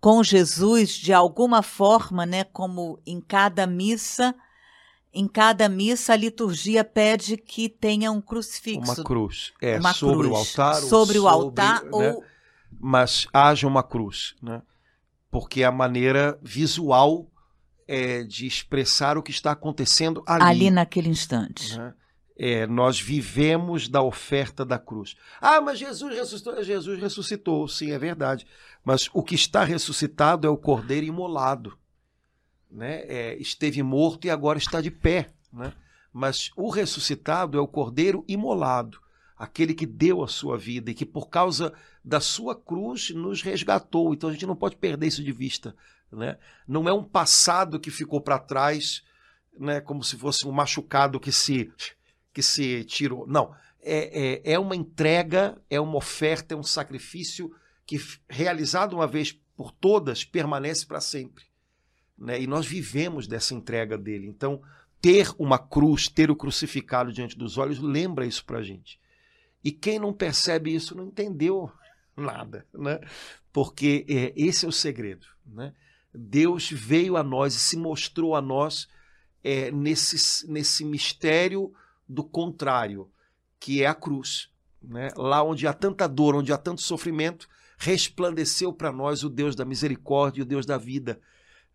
com 0.00 0.22
Jesus 0.22 0.90
de 0.90 1.12
alguma 1.12 1.62
forma, 1.62 2.24
né, 2.24 2.44
como 2.44 3.00
em 3.06 3.20
cada 3.20 3.66
missa, 3.66 4.34
em 5.12 5.26
cada 5.26 5.68
missa 5.68 6.12
a 6.12 6.16
liturgia 6.16 6.84
pede 6.84 7.36
que 7.36 7.68
tenha 7.68 8.10
um 8.12 8.20
crucifixo, 8.20 8.92
uma 8.92 9.04
cruz, 9.04 9.52
é 9.60 9.78
uma 9.78 9.92
sobre 9.92 10.28
cruz. 10.28 10.32
o 10.32 10.36
altar, 10.36 10.74
sobre 10.76 11.18
o 11.18 11.28
altar 11.28 11.82
né, 11.82 11.90
ou 11.92 12.24
mas 12.80 13.26
haja 13.32 13.66
uma 13.66 13.82
cruz, 13.82 14.34
né? 14.42 14.62
Porque 15.30 15.62
é 15.62 15.66
a 15.66 15.72
maneira 15.72 16.38
visual 16.42 17.26
é, 17.86 18.22
de 18.22 18.46
expressar 18.46 19.18
o 19.18 19.22
que 19.22 19.30
está 19.30 19.52
acontecendo 19.52 20.22
ali. 20.26 20.42
Ali 20.42 20.70
naquele 20.70 21.08
instante. 21.08 21.76
Né? 21.76 21.92
É, 22.40 22.68
nós 22.68 23.00
vivemos 23.00 23.88
da 23.88 24.00
oferta 24.00 24.64
da 24.64 24.78
cruz. 24.78 25.16
Ah, 25.40 25.60
mas 25.60 25.80
Jesus 25.80 26.14
ressuscitou. 26.14 26.62
Jesus 26.62 27.00
ressuscitou, 27.00 27.66
sim, 27.66 27.90
é 27.90 27.98
verdade. 27.98 28.46
Mas 28.84 29.10
o 29.12 29.24
que 29.24 29.34
está 29.34 29.64
ressuscitado 29.64 30.46
é 30.46 30.50
o 30.50 30.56
cordeiro 30.56 31.04
imolado. 31.04 31.76
Né? 32.70 33.00
É, 33.08 33.36
esteve 33.38 33.82
morto 33.82 34.26
e 34.26 34.30
agora 34.30 34.56
está 34.56 34.80
de 34.80 34.90
pé. 34.90 35.30
Né? 35.52 35.72
Mas 36.12 36.50
o 36.56 36.70
ressuscitado 36.70 37.58
é 37.58 37.60
o 37.60 37.66
cordeiro 37.66 38.24
imolado, 38.28 39.00
aquele 39.36 39.74
que 39.74 39.86
deu 39.86 40.22
a 40.22 40.28
sua 40.28 40.56
vida 40.56 40.92
e 40.92 40.94
que, 40.94 41.04
por 41.04 41.28
causa 41.28 41.72
da 42.04 42.20
sua 42.20 42.54
cruz, 42.54 43.10
nos 43.10 43.42
resgatou. 43.42 44.14
Então 44.14 44.30
a 44.30 44.32
gente 44.32 44.46
não 44.46 44.56
pode 44.56 44.76
perder 44.76 45.08
isso 45.08 45.24
de 45.24 45.32
vista. 45.32 45.74
Né? 46.10 46.38
Não 46.66 46.88
é 46.88 46.92
um 46.92 47.02
passado 47.04 47.80
que 47.80 47.90
ficou 47.90 48.20
para 48.20 48.38
trás, 48.38 49.02
né, 49.58 49.80
como 49.80 50.04
se 50.04 50.16
fosse 50.16 50.46
um 50.46 50.52
machucado 50.52 51.20
que 51.20 51.32
se, 51.32 51.70
que 52.38 52.42
se 52.44 52.84
tirou. 52.84 53.26
Não. 53.26 53.52
É, 53.82 54.42
é, 54.46 54.52
é 54.52 54.58
uma 54.60 54.76
entrega, 54.76 55.60
é 55.68 55.80
uma 55.80 55.96
oferta, 55.96 56.54
é 56.54 56.56
um 56.56 56.62
sacrifício 56.62 57.52
que, 57.84 58.00
realizado 58.28 58.92
uma 58.92 59.08
vez 59.08 59.32
por 59.56 59.72
todas, 59.72 60.24
permanece 60.24 60.86
para 60.86 61.00
sempre. 61.00 61.46
Né? 62.16 62.40
E 62.40 62.46
nós 62.46 62.64
vivemos 62.64 63.26
dessa 63.26 63.54
entrega 63.54 63.98
dele. 63.98 64.28
Então, 64.28 64.62
ter 65.00 65.34
uma 65.36 65.58
cruz, 65.58 66.06
ter 66.06 66.30
o 66.30 66.36
crucificado 66.36 67.12
diante 67.12 67.36
dos 67.36 67.58
olhos, 67.58 67.80
lembra 67.80 68.24
isso 68.24 68.44
para 68.44 68.58
a 68.58 68.62
gente. 68.62 69.00
E 69.64 69.72
quem 69.72 69.98
não 69.98 70.12
percebe 70.12 70.72
isso 70.72 70.96
não 70.96 71.06
entendeu 71.06 71.68
nada, 72.16 72.64
né? 72.72 73.00
Porque 73.52 74.06
é, 74.08 74.32
esse 74.36 74.64
é 74.64 74.68
o 74.68 74.72
segredo, 74.72 75.26
né? 75.44 75.74
Deus 76.14 76.70
veio 76.70 77.16
a 77.16 77.24
nós 77.24 77.56
e 77.56 77.58
se 77.58 77.76
mostrou 77.76 78.36
a 78.36 78.40
nós 78.40 78.88
é, 79.42 79.72
nesse, 79.72 80.48
nesse 80.48 80.84
mistério 80.84 81.74
do 82.08 82.24
contrário, 82.24 83.10
que 83.60 83.82
é 83.82 83.86
a 83.86 83.94
cruz. 83.94 84.50
Né? 84.82 85.10
Lá 85.16 85.42
onde 85.42 85.66
há 85.66 85.72
tanta 85.72 86.08
dor, 86.08 86.34
onde 86.34 86.52
há 86.52 86.58
tanto 86.58 86.80
sofrimento, 86.80 87.48
resplandeceu 87.76 88.72
para 88.72 88.92
nós 88.92 89.22
o 89.22 89.28
Deus 89.28 89.54
da 89.54 89.64
misericórdia 89.64 90.40
e 90.40 90.42
o 90.42 90.46
Deus 90.46 90.64
da 90.64 90.78
vida. 90.78 91.20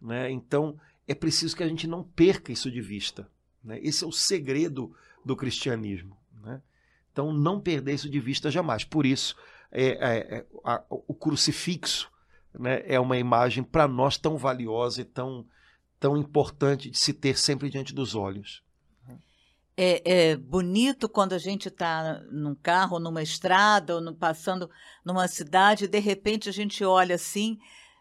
Né? 0.01 0.31
Então, 0.31 0.77
é 1.07 1.13
preciso 1.13 1.55
que 1.55 1.63
a 1.63 1.67
gente 1.67 1.87
não 1.87 2.03
perca 2.03 2.51
isso 2.51 2.71
de 2.71 2.81
vista. 2.81 3.29
Né? 3.63 3.79
Esse 3.81 4.03
é 4.03 4.07
o 4.07 4.11
segredo 4.11 4.95
do 5.23 5.35
cristianismo. 5.35 6.17
Né? 6.41 6.61
Então, 7.11 7.31
não 7.31 7.59
perder 7.59 7.93
isso 7.93 8.09
de 8.09 8.19
vista 8.19 8.49
jamais. 8.49 8.83
Por 8.83 9.05
isso, 9.05 9.35
é, 9.71 9.87
é, 9.87 10.37
é 10.37 10.45
a, 10.63 10.83
o 10.89 11.13
crucifixo 11.13 12.11
né, 12.53 12.83
é 12.85 12.99
uma 12.99 13.17
imagem 13.17 13.63
para 13.63 13.87
nós 13.87 14.17
tão 14.17 14.37
valiosa 14.37 15.01
e 15.01 15.05
tão, 15.05 15.45
tão 15.99 16.17
importante 16.17 16.89
de 16.89 16.97
se 16.97 17.13
ter 17.13 17.37
sempre 17.37 17.69
diante 17.69 17.93
dos 17.93 18.15
olhos. 18.15 18.63
É, 19.75 20.29
é 20.31 20.37
bonito 20.37 21.09
quando 21.09 21.33
a 21.33 21.37
gente 21.37 21.67
está 21.67 22.21
num 22.31 22.53
carro, 22.53 22.99
numa 22.99 23.23
estrada, 23.23 23.95
ou 23.95 24.01
no, 24.01 24.13
passando 24.13 24.69
numa 25.03 25.27
cidade, 25.27 25.85
e 25.85 25.87
de 25.87 25.99
repente 25.99 26.47
a 26.47 26.53
gente 26.53 26.83
olha 26.83 27.15
assim, 27.15 27.57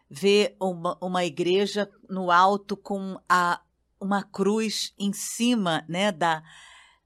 vê 0.09 0.55
uma, 0.59 0.97
uma 1.01 1.25
igreja 1.25 1.89
no 2.07 2.29
alto 2.29 2.77
com 2.77 3.19
a, 3.27 3.59
uma 3.99 4.21
cruz 4.21 4.93
em 4.99 5.11
cima 5.11 5.83
né, 5.89 6.11
da, 6.11 6.43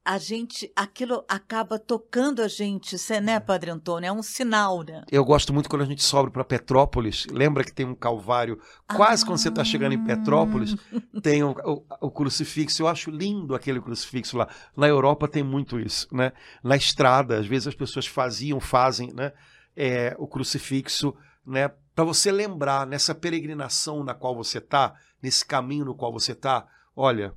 a 0.07 0.17
gente, 0.17 0.71
aquilo 0.73 1.25
acaba 1.27 1.77
tocando 1.77 2.41
a 2.41 2.47
gente, 2.47 2.95
né, 3.21 3.33
é. 3.33 3.39
Padre 3.41 3.71
Antônio? 3.71 4.07
É 4.07 4.11
um 4.11 4.23
sinal, 4.23 4.81
né? 4.81 5.03
Eu 5.11 5.25
gosto 5.25 5.53
muito 5.53 5.67
quando 5.67 5.81
a 5.81 5.85
gente 5.85 6.01
sobe 6.01 6.31
para 6.31 6.45
Petrópolis. 6.45 7.27
Lembra 7.29 7.61
que 7.61 7.73
tem 7.73 7.85
um 7.85 7.93
calvário 7.93 8.57
quase 8.87 9.23
ah. 9.23 9.25
quando 9.25 9.39
você 9.39 9.49
está 9.49 9.65
chegando 9.65 9.91
em 9.91 10.05
Petrópolis, 10.05 10.77
tem 11.21 11.43
o, 11.43 11.51
o, 11.51 11.83
o, 12.07 12.09
crucifixo. 12.09 12.83
Eu 12.83 12.87
acho 12.87 13.11
lindo 13.11 13.53
aquele 13.53 13.81
crucifixo 13.81 14.37
lá. 14.37 14.47
Na 14.77 14.87
Europa 14.87 15.27
tem 15.27 15.43
muito 15.43 15.77
isso, 15.77 16.07
né? 16.15 16.31
Na 16.63 16.77
estrada, 16.77 17.37
às 17.37 17.45
vezes 17.45 17.67
as 17.67 17.75
pessoas 17.75 18.07
faziam, 18.07 18.61
fazem, 18.61 19.11
né? 19.13 19.33
É, 19.75 20.15
o 20.17 20.25
crucifixo, 20.25 21.13
né? 21.45 21.69
Para 21.93 22.05
você 22.05 22.31
lembrar 22.31 22.87
nessa 22.87 23.13
peregrinação 23.13 24.05
na 24.05 24.13
qual 24.13 24.33
você 24.33 24.59
está, 24.59 24.93
nesse 25.21 25.45
caminho 25.45 25.83
no 25.83 25.95
qual 25.95 26.13
você 26.13 26.31
está, 26.31 26.65
olha, 26.95 27.33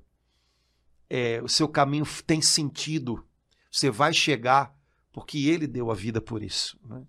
é, 1.11 1.43
o 1.43 1.49
seu 1.49 1.69
caminho 1.69 2.07
tem 2.25 2.41
sentido, 2.41 3.25
você 3.71 3.91
vai 3.91 4.15
chegar 4.15 4.73
porque 5.13 5.49
ele 5.49 5.67
deu 5.67 5.91
a 5.91 5.95
vida 5.95 6.21
por 6.21 6.41
isso. 6.41 6.79
Né? 6.85 7.03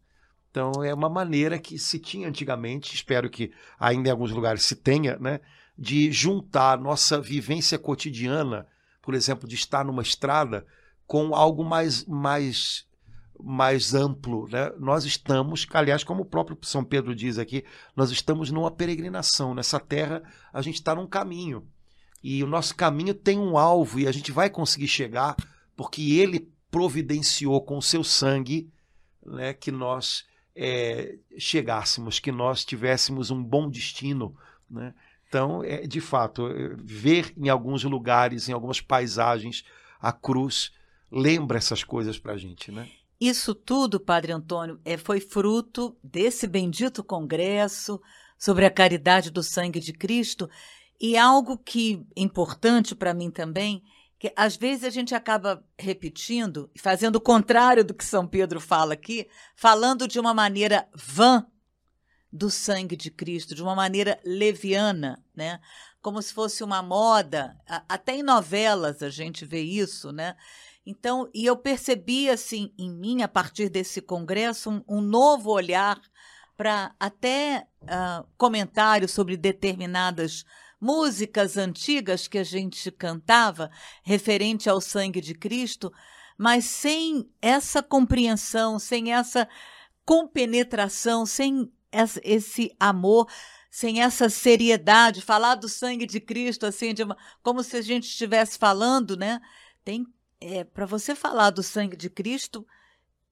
Então 0.50 0.84
é 0.84 0.94
uma 0.94 1.10
maneira 1.10 1.60
que 1.60 1.78
se 1.78 2.00
tinha 2.00 2.28
antigamente, 2.28 2.96
espero 2.96 3.30
que 3.30 3.52
ainda 3.80 4.10
em 4.10 4.12
alguns 4.12 4.32
lugares 4.32 4.64
se 4.64 4.76
tenha, 4.76 5.18
né, 5.18 5.40
de 5.78 6.12
juntar 6.12 6.80
nossa 6.80 7.22
vivência 7.22 7.78
cotidiana, 7.78 8.68
por 9.02 9.14
exemplo, 9.14 9.48
de 9.48 9.56
estar 9.56 9.86
numa 9.86 10.02
estrada, 10.02 10.66
com 11.08 11.36
algo 11.36 11.64
mais, 11.64 12.06
mais, 12.06 12.86
mais 13.40 13.94
amplo. 13.94 14.48
Né? 14.48 14.72
Nós 14.80 15.06
estamos, 15.06 15.66
aliás, 15.74 16.04
como 16.04 16.24
o 16.24 16.26
próprio 16.26 16.58
São 16.62 16.84
Pedro 16.84 17.16
diz 17.16 17.38
aqui, 17.38 17.64
nós 17.96 18.12
estamos 18.12 18.52
numa 18.52 18.72
peregrinação. 18.72 19.54
Nessa 19.54 19.80
terra, 19.80 20.22
a 20.54 20.62
gente 20.62 20.76
está 20.76 20.94
num 20.94 21.08
caminho. 21.08 21.68
E 22.24 22.44
o 22.44 22.48
nosso 22.48 22.76
caminho 22.76 23.14
tem 23.14 23.40
um 23.40 23.58
alvo 23.58 24.00
e 24.00 24.08
a 24.08 24.12
gente 24.12 24.32
vai 24.32 24.50
conseguir 24.50 24.88
chegar 24.88 25.36
porque 25.76 26.14
ele 26.20 26.48
providenciou 26.70 27.62
com 27.62 27.78
o 27.78 27.82
seu 27.82 28.04
sangue 28.04 28.70
né, 29.26 29.54
que 29.54 29.72
nós 29.72 30.26
é, 30.56 31.18
chegássemos, 31.38 32.20
que 32.20 32.32
nós 32.32 32.64
tivéssemos 32.64 33.32
um 33.32 33.44
bom 33.44 33.70
destino. 33.70 34.36
Né? 34.70 34.94
Então, 35.28 35.64
é, 35.64 35.88
de 35.88 36.00
fato, 36.00 36.48
é, 36.48 36.76
ver 36.78 37.34
em 37.38 37.50
alguns 37.50 37.84
lugares, 37.84 38.48
em 38.48 38.54
algumas 38.54 38.80
paisagens, 38.80 39.64
a 40.00 40.12
cruz 40.12 40.72
lembra 41.12 41.58
essas 41.58 41.84
coisas 41.84 42.20
para 42.20 42.34
a 42.34 42.38
gente. 42.38 42.72
Né? 42.72 42.90
Isso 43.20 43.54
tudo, 43.54 44.00
Padre 44.00 44.32
Antônio, 44.32 44.80
é, 44.84 44.98
foi 44.98 45.20
fruto 45.20 45.96
desse 46.04 46.48
bendito 46.48 47.04
congresso 47.04 48.02
sobre 48.38 48.66
a 48.66 48.72
caridade 48.72 49.30
do 49.30 49.44
sangue 49.44 49.80
de 49.80 49.94
Cristo 49.94 50.50
E 51.02 51.18
algo 51.18 51.58
que 51.58 52.06
importante 52.16 52.94
para 52.94 53.12
mim 53.12 53.32
também, 53.32 53.82
que 54.20 54.32
às 54.36 54.56
vezes 54.56 54.84
a 54.84 54.90
gente 54.92 55.16
acaba 55.16 55.66
repetindo 55.76 56.70
fazendo 56.78 57.16
o 57.16 57.22
contrário 57.22 57.84
do 57.84 57.96
que 57.96 58.06
São 58.06 58.28
Pedro 58.28 58.62
fala 58.62 58.94
aqui, 58.94 59.28
falando 59.56 60.08
de 60.08 60.20
uma 60.20 60.32
maneira 60.32 60.88
vã 60.94 61.44
do 62.32 62.52
sangue 62.52 62.96
de 62.96 63.10
Cristo, 63.10 63.56
de 63.56 63.64
uma 63.64 63.76
maneira 63.76 64.20
leviana, 64.24 65.26
né? 65.36 65.60
Como 66.04 66.22
se 66.22 66.32
fosse 66.32 66.64
uma 66.64 66.84
moda. 66.84 67.58
Até 67.90 68.16
em 68.16 68.24
novelas 68.24 69.02
a 69.02 69.10
gente 69.10 69.44
vê 69.44 69.62
isso, 69.62 70.12
né? 70.12 70.36
Então, 70.86 71.28
e 71.34 71.48
eu 71.48 71.58
percebi 71.58 72.30
assim 72.30 72.72
em 72.78 72.92
mim 72.92 73.24
a 73.24 73.28
partir 73.28 73.70
desse 73.70 74.02
congresso 74.02 74.70
um, 74.70 74.84
um 74.88 75.02
novo 75.02 75.50
olhar 75.50 76.00
para 76.56 76.94
até 77.00 77.66
uh, 77.82 78.28
comentários 78.38 79.12
sobre 79.12 79.36
determinadas 79.36 80.46
músicas 80.82 81.58
antigas 81.58 82.28
que 82.28 82.40
a 82.40 82.44
gente 82.44 82.90
cantava 82.92 83.70
referente 84.04 84.68
ao 84.68 84.82
sangue 84.82 85.22
de 85.22 85.36
Cristo, 85.36 85.94
mas 86.36 86.66
sem 86.66 87.30
essa 87.40 87.84
compreensão, 87.84 88.80
sem 88.80 89.14
essa 89.14 89.48
compenetração, 90.04 91.24
sem 91.26 91.72
esse 92.24 92.76
amor, 92.80 93.30
sem 93.70 94.02
essa 94.02 94.28
seriedade, 94.28 95.22
falar 95.22 95.56
do 95.56 95.70
sangue 95.70 96.08
de 96.08 96.20
Cristo 96.20 96.66
assim, 96.66 96.94
de 96.94 97.04
uma, 97.04 97.16
como 97.44 97.64
se 97.64 97.78
a 97.78 97.82
gente 97.82 98.06
estivesse 98.06 98.58
falando, 98.58 99.16
né? 99.16 99.40
Tem 99.86 100.06
é, 100.40 100.64
para 100.64 100.88
você 100.88 101.14
falar 101.14 101.52
do 101.52 101.62
sangue 101.62 101.96
de 101.96 102.10
Cristo, 102.10 102.66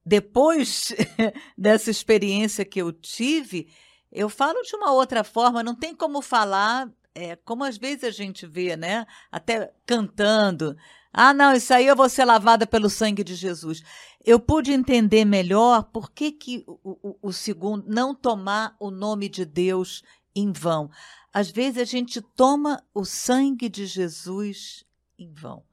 depois 0.06 0.94
dessa 1.58 1.90
experiência 1.90 2.64
que 2.64 2.80
eu 2.80 2.94
tive, 2.94 3.74
eu 4.12 4.30
falo 4.30 4.62
de 4.62 4.76
uma 4.76 4.92
outra 4.92 5.24
forma, 5.24 5.64
não 5.64 5.76
tem 5.76 5.96
como 5.96 6.22
falar 6.22 6.88
é, 7.16 7.36
como 7.36 7.64
às 7.64 7.78
vezes 7.78 8.04
a 8.04 8.12
gente 8.12 8.46
vê, 8.46 8.76
né? 8.76 9.06
Até 9.32 9.74
cantando. 9.86 10.76
Ah, 11.12 11.34
não, 11.34 11.54
isso 11.54 11.74
aí 11.74 11.88
eu 11.88 11.96
vou 11.96 12.08
ser 12.10 12.26
lavada 12.26 12.68
pelo 12.68 12.90
sangue 12.90 13.24
de 13.24 13.36
Jesus. 13.36 13.82
Eu 14.24 14.40
pude 14.40 14.72
entender 14.72 15.26
melhor 15.26 15.84
por 15.84 16.12
que, 16.12 16.32
que 16.32 16.64
o, 16.68 16.98
o, 17.02 17.18
o 17.30 17.34
segundo, 17.34 17.86
não 17.88 18.14
tomar 18.14 18.76
o 18.80 18.92
nome 18.92 19.28
de 19.28 19.46
Deus 19.46 20.04
em 20.36 20.52
vão. 20.52 20.90
Às 21.34 21.50
vezes 21.50 21.82
a 21.82 21.86
gente 21.86 22.22
toma 22.22 22.84
o 22.94 23.04
sangue 23.06 23.70
de 23.70 23.86
Jesus 23.86 24.86
em 25.18 25.34
vão 25.34 25.64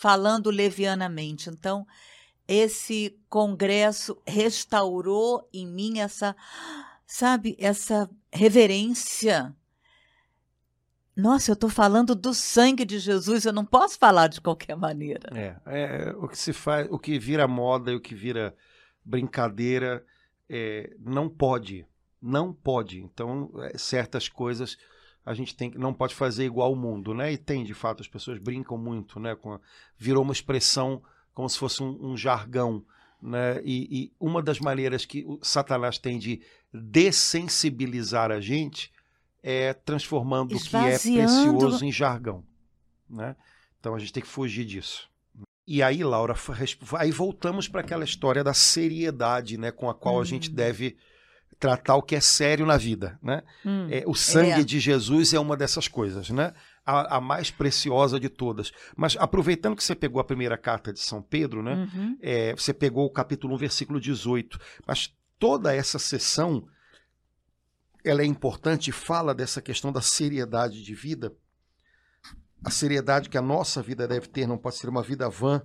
falando 0.00 0.48
levianamente. 0.48 1.50
Então, 1.50 1.86
esse 2.48 3.20
congresso 3.28 4.16
restaurou 4.26 5.46
em 5.52 5.66
mim 5.66 5.98
essa, 5.98 6.34
sabe, 7.06 7.54
essa 7.58 8.08
reverência. 8.32 9.54
Nossa, 11.16 11.50
eu 11.50 11.54
estou 11.54 11.68
falando 11.68 12.14
do 12.14 12.32
sangue 12.32 12.84
de 12.84 12.98
Jesus, 12.98 13.44
eu 13.44 13.52
não 13.52 13.64
posso 13.64 13.98
falar 13.98 14.28
de 14.28 14.40
qualquer 14.40 14.76
maneira. 14.76 15.30
É, 15.34 15.56
é 15.66 16.14
o 16.16 16.28
que 16.28 16.38
se 16.38 16.52
faz, 16.52 16.86
o 16.90 16.98
que 16.98 17.18
vira 17.18 17.46
moda 17.46 17.90
e 17.90 17.96
o 17.96 18.00
que 18.00 18.14
vira 18.14 18.54
brincadeira, 19.04 20.04
é, 20.48 20.94
não 20.98 21.28
pode, 21.28 21.86
não 22.20 22.52
pode. 22.52 23.00
Então, 23.00 23.50
é, 23.58 23.76
certas 23.76 24.28
coisas 24.28 24.78
a 25.24 25.34
gente 25.34 25.54
tem, 25.54 25.70
não 25.76 25.92
pode 25.92 26.14
fazer 26.14 26.44
igual 26.44 26.72
o 26.72 26.76
mundo, 26.76 27.12
né? 27.12 27.32
E 27.32 27.38
tem, 27.38 27.64
de 27.64 27.74
fato, 27.74 28.00
as 28.00 28.08
pessoas 28.08 28.38
brincam 28.38 28.78
muito, 28.78 29.20
né? 29.20 29.32
A, 29.32 29.60
virou 29.96 30.22
uma 30.22 30.32
expressão 30.32 31.02
como 31.34 31.48
se 31.48 31.58
fosse 31.58 31.82
um, 31.82 32.12
um 32.12 32.16
jargão, 32.16 32.84
né? 33.20 33.60
E, 33.62 34.04
e, 34.04 34.12
uma 34.18 34.42
das 34.42 34.58
maneiras 34.58 35.04
que 35.04 35.24
o 35.26 35.38
Satanás 35.42 35.98
tem 35.98 36.18
de 36.18 36.40
dessensibilizar 36.72 38.30
a 38.30 38.40
gente 38.40 38.92
é 39.42 39.72
transformando 39.72 40.54
Esvaziando... 40.54 40.96
o 40.96 41.00
que 41.00 41.20
é 41.20 41.24
precioso 41.24 41.84
em 41.84 41.92
jargão, 41.92 42.44
né? 43.08 43.36
Então 43.78 43.94
a 43.94 43.98
gente 43.98 44.12
tem 44.12 44.22
que 44.22 44.28
fugir 44.28 44.64
disso. 44.64 45.08
E 45.66 45.82
aí, 45.82 46.02
Laura, 46.02 46.34
aí 46.98 47.10
voltamos 47.10 47.68
para 47.68 47.80
aquela 47.80 48.04
história 48.04 48.42
da 48.42 48.52
seriedade, 48.52 49.56
né, 49.56 49.70
com 49.70 49.88
a 49.88 49.94
qual 49.94 50.16
hum. 50.16 50.20
a 50.20 50.24
gente 50.24 50.50
hum. 50.50 50.54
deve 50.54 50.96
tratar 51.60 51.94
o 51.94 52.02
que 52.02 52.16
é 52.16 52.20
sério 52.20 52.64
na 52.64 52.78
vida, 52.78 53.18
né? 53.22 53.42
Hum, 53.64 53.86
é, 53.90 54.02
o 54.06 54.14
sangue 54.14 54.62
é. 54.62 54.64
de 54.64 54.80
Jesus 54.80 55.34
é 55.34 55.38
uma 55.38 55.56
dessas 55.56 55.86
coisas, 55.86 56.30
né? 56.30 56.54
A, 56.86 57.18
a, 57.18 57.20
mais 57.20 57.50
preciosa 57.50 58.18
de 58.18 58.30
todas. 58.30 58.72
Mas 58.96 59.14
aproveitando 59.20 59.76
que 59.76 59.84
você 59.84 59.94
pegou 59.94 60.20
a 60.20 60.24
primeira 60.24 60.56
carta 60.56 60.90
de 60.90 61.00
São 61.00 61.20
Pedro, 61.20 61.62
né? 61.62 61.74
Uhum. 61.74 62.16
É, 62.22 62.54
você 62.54 62.72
pegou 62.72 63.04
o 63.04 63.10
capítulo 63.10 63.54
1, 63.54 63.58
versículo 63.58 64.00
18. 64.00 64.58
Mas 64.86 65.14
toda 65.38 65.74
essa 65.74 65.98
sessão 65.98 66.66
ela 68.04 68.22
é 68.22 68.24
importante 68.24 68.88
e 68.88 68.92
fala 68.92 69.34
dessa 69.34 69.60
questão 69.60 69.92
da 69.92 70.00
seriedade 70.00 70.82
de 70.82 70.94
vida. 70.94 71.34
A 72.64 72.70
seriedade 72.70 73.28
que 73.28 73.38
a 73.38 73.42
nossa 73.42 73.82
vida 73.82 74.06
deve 74.06 74.28
ter 74.28 74.46
não 74.46 74.58
pode 74.58 74.76
ser 74.76 74.88
uma 74.88 75.02
vida 75.02 75.28
vã, 75.28 75.62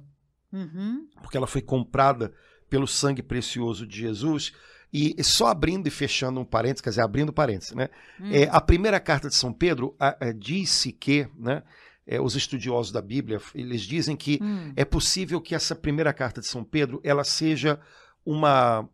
uhum. 0.52 1.08
porque 1.22 1.38
ela 1.38 1.48
foi 1.48 1.62
comprada 1.62 2.34
pelo 2.70 2.88
sangue 2.88 3.22
precioso 3.22 3.86
de 3.86 3.98
Jesus 3.98 4.54
e 4.98 5.22
só 5.24 5.48
abrindo 5.48 5.88
e 5.88 5.92
fechando 5.92 6.40
um 6.40 6.46
parênteses, 6.46 6.82
quer 6.82 6.90
dizer, 6.92 7.02
abrindo 7.02 7.34
parênteses, 7.34 7.74
né? 7.74 7.90
Hum. 8.18 8.32
É, 8.32 8.48
a 8.50 8.62
primeira 8.62 8.98
carta 8.98 9.28
de 9.28 9.36
São 9.36 9.52
Pedro 9.52 9.94
a, 10.00 10.28
a, 10.28 10.32
disse 10.32 10.94
que, 10.94 11.28
né? 11.38 11.64
É, 12.08 12.22
os 12.22 12.36
estudiosos 12.36 12.92
da 12.92 13.02
Bíblia, 13.02 13.42
eles 13.54 13.82
dizem 13.82 14.16
que 14.16 14.40
hum. 14.42 14.72
é 14.76 14.86
possível 14.86 15.42
que 15.42 15.54
essa 15.54 15.76
primeira 15.76 16.14
carta 16.14 16.40
de 16.40 16.48
São 16.48 16.64
Pedro 16.64 17.02
ela 17.04 17.24
seja 17.24 17.80
uma 18.24 18.88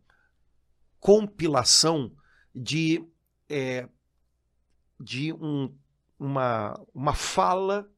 compilação 1.00 2.12
de, 2.56 3.04
é, 3.52 3.90
de 5.00 5.34
um, 5.34 5.74
uma, 6.18 6.80
uma 6.94 7.14
fala 7.14 7.92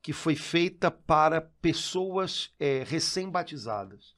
que 0.00 0.12
foi 0.12 0.36
feita 0.36 0.90
para 0.90 1.40
pessoas 1.40 2.54
é, 2.58 2.84
recém-batizadas. 2.84 4.14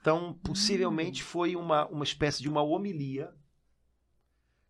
Então, 0.00 0.38
possivelmente 0.42 1.22
hum. 1.22 1.26
foi 1.26 1.56
uma, 1.56 1.86
uma 1.86 2.04
espécie 2.04 2.42
de 2.42 2.48
uma 2.48 2.62
homilia 2.62 3.32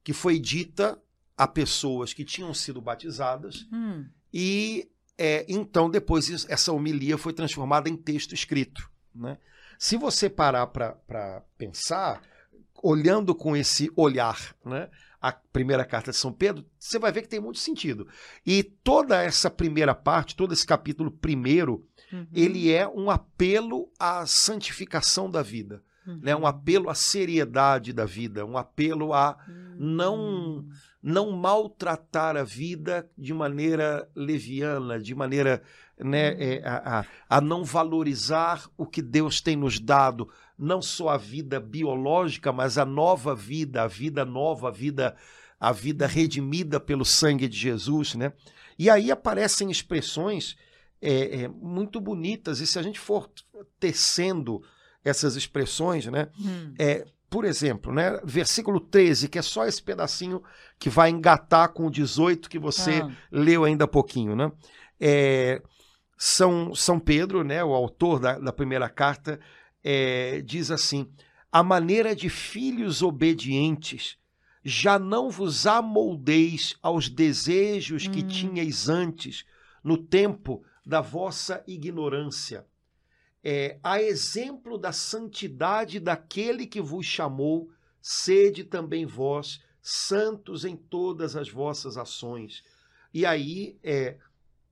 que 0.03 0.12
foi 0.12 0.38
dita 0.38 1.01
a 1.36 1.49
pessoas 1.49 2.12
que 2.12 2.24
tinham 2.24 2.55
sido 2.55 2.80
batizadas 2.80 3.66
hum. 3.72 4.07
e 4.32 4.88
é, 5.18 5.45
então 5.49 5.90
depois 5.90 6.49
essa 6.49 6.72
homilia 6.72 7.18
foi 7.18 7.32
transformada 7.32 7.88
em 7.88 7.97
texto 7.97 8.32
escrito. 8.32 8.88
Né? 9.12 9.38
Se 9.78 9.97
você 9.97 10.30
parar 10.30 10.68
para 10.68 11.42
pensar, 11.59 12.22
olhando 12.82 13.34
com 13.34 13.57
esse 13.57 13.90
olhar, 13.97 14.55
né, 14.64 14.90
a 15.29 15.33
primeira 15.33 15.85
carta 15.85 16.11
de 16.11 16.16
São 16.16 16.33
Pedro, 16.33 16.64
você 16.79 16.99
vai 16.99 17.12
ver 17.12 17.22
que 17.22 17.29
tem 17.29 17.41
muito 17.41 17.59
sentido. 17.59 18.07
E 18.45 18.62
toda 18.62 19.22
essa 19.22 19.51
primeira 19.51 19.95
parte, 19.95 20.37
todo 20.37 20.53
esse 20.53 20.66
capítulo 20.66 21.11
primeiro, 21.11 21.87
Uhum. 22.14 22.27
Ele 22.33 22.72
é 22.72 22.87
um 22.87 23.11
apelo 23.11 23.91
à 23.99 24.25
santificação 24.25 25.29
da 25.29 25.43
vida, 25.43 25.83
uhum. 26.07 26.20
né? 26.22 26.37
um 26.37 26.47
apelo 26.47 26.89
à 26.89 26.95
seriedade 26.95 27.93
da 27.93 28.05
vida, 28.05 28.47
um 28.47 28.57
apelo 28.57 29.12
a 29.12 29.37
uhum. 29.49 29.77
não 29.79 30.64
não 31.03 31.33
maltratar 31.33 32.35
a 32.35 32.43
vida 32.43 33.07
de 33.18 33.35
maneira 33.35 34.09
leviana, 34.16 34.99
de 34.99 35.14
maneira 35.14 35.62
né, 35.99 36.33
uhum. 36.33 36.37
é, 36.41 36.62
a, 36.64 37.01
a, 37.01 37.05
a, 37.29 37.41
não 37.43 37.62
valorizar 37.62 38.66
o 38.75 38.87
que 38.87 39.03
Deus 39.03 39.43
tem 39.43 39.55
nos 39.55 39.79
dado, 39.79 40.31
não 40.59 40.81
só 40.81 41.11
a 41.11 41.17
vida 41.17 41.59
biológica, 41.59 42.53
mas 42.53 42.79
a 42.79 42.85
nova 42.85 43.35
vida, 43.35 43.83
a 43.83 43.87
vida 43.87 44.25
nova, 44.25 44.69
a 44.69 44.71
vida, 44.71 45.17
a 45.59 45.73
vida 45.73 46.07
redimida 46.07 46.79
pelo 46.79 47.05
sangue 47.05 47.49
de 47.49 47.57
Jesus. 47.57 48.15
Né? 48.15 48.33
E 48.79 48.89
aí 48.89 49.11
aparecem 49.11 49.71
expressões 49.71 50.57
é, 51.01 51.43
é, 51.43 51.49
muito 51.49 52.01
bonitas, 52.01 52.61
e 52.61 52.67
se 52.67 52.79
a 52.79 52.83
gente 52.83 52.99
for 52.99 53.31
tecendo 53.79 54.63
essas 55.05 55.37
expressões, 55.37 56.07
né? 56.07 56.29
Hum. 56.41 56.73
É, 56.79 57.07
por 57.29 57.45
exemplo, 57.45 57.93
né, 57.93 58.21
versículo 58.25 58.79
13, 58.79 59.29
que 59.29 59.39
é 59.39 59.43
só 59.43 59.67
esse 59.67 59.83
pedacinho 59.83 60.41
que 60.79 60.89
vai 60.89 61.11
engatar 61.11 61.69
com 61.71 61.87
o 61.87 61.91
18 61.91 62.49
que 62.49 62.61
você 62.61 63.03
ah. 63.03 63.11
leu 63.31 63.65
ainda 63.65 63.85
há 63.85 63.89
pouquinho. 63.89 64.37
Né? 64.37 64.53
É, 65.01 65.61
São, 66.17 66.75
São 66.75 66.99
Pedro, 67.01 67.43
né, 67.43 67.63
o 67.65 67.75
autor 67.75 68.21
da, 68.21 68.39
da 68.39 68.53
primeira 68.53 68.89
carta, 68.89 69.41
é, 69.85 70.41
diz 70.41 70.70
assim: 70.70 71.12
A 71.53 71.62
maneira 71.62 72.16
de 72.16 72.30
filhos 72.30 73.03
obedientes, 73.03 74.16
já 74.64 74.99
não 74.99 75.30
vos 75.30 75.66
amoldeis 75.66 76.74
aos 76.82 77.09
desejos 77.09 78.09
que 78.09 78.24
hum. 78.24 78.28
tinhais 78.28 78.89
antes, 78.89 79.45
no 79.82 79.99
tempo 79.99 80.64
da 80.85 81.03
vossa 81.03 81.62
ignorância. 81.66 82.66
É, 83.47 83.78
a 83.82 84.01
exemplo 84.01 84.78
da 84.78 84.91
santidade 84.91 86.01
daquele 86.01 86.66
que 86.66 86.80
vos 86.80 87.05
chamou, 87.05 87.70
sede 88.01 88.64
também 88.64 89.05
vós 89.05 89.62
santos 89.82 90.64
em 90.64 90.74
todas 90.74 91.37
as 91.37 91.51
vossas 91.51 91.99
ações. 91.99 92.64
E 93.12 93.26
aí, 93.26 93.78
é, 93.82 94.16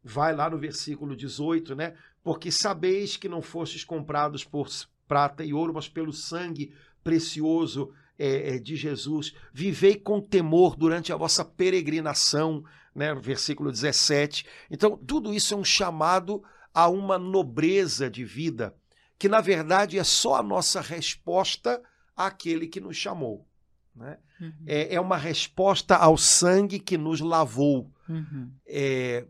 vai 0.02 0.34
lá 0.34 0.48
no 0.48 0.58
versículo 0.58 1.14
18, 1.14 1.74
né? 1.76 1.94
Porque 2.22 2.50
sabeis 2.50 3.18
que 3.18 3.28
não 3.28 3.42
fostes 3.42 3.84
comprados 3.84 4.42
por 4.42 4.68
prata 5.12 5.44
e 5.44 5.52
ouro, 5.52 5.74
mas 5.74 5.90
pelo 5.90 6.10
sangue 6.10 6.72
precioso 7.04 7.92
é, 8.18 8.54
é, 8.54 8.58
de 8.58 8.76
Jesus. 8.76 9.34
Vivei 9.52 9.94
com 9.94 10.22
temor 10.22 10.74
durante 10.74 11.12
a 11.12 11.16
vossa 11.16 11.44
peregrinação, 11.44 12.64
né? 12.94 13.14
versículo 13.14 13.70
17. 13.70 14.46
Então, 14.70 14.96
tudo 14.96 15.34
isso 15.34 15.52
é 15.52 15.56
um 15.58 15.64
chamado 15.64 16.42
a 16.72 16.88
uma 16.88 17.18
nobreza 17.18 18.08
de 18.08 18.24
vida, 18.24 18.74
que 19.18 19.28
na 19.28 19.42
verdade 19.42 19.98
é 19.98 20.04
só 20.04 20.36
a 20.36 20.42
nossa 20.42 20.80
resposta 20.80 21.82
àquele 22.16 22.66
que 22.66 22.80
nos 22.80 22.96
chamou. 22.96 23.46
Né? 23.94 24.16
Uhum. 24.40 24.52
É, 24.66 24.94
é, 24.94 24.98
uma 24.98 25.18
resposta 25.18 25.94
ao 25.94 26.16
sangue 26.16 26.78
que 26.78 26.96
nos 26.96 27.20
lavou. 27.20 27.92
Uhum. 28.08 28.50
É, 28.66 29.26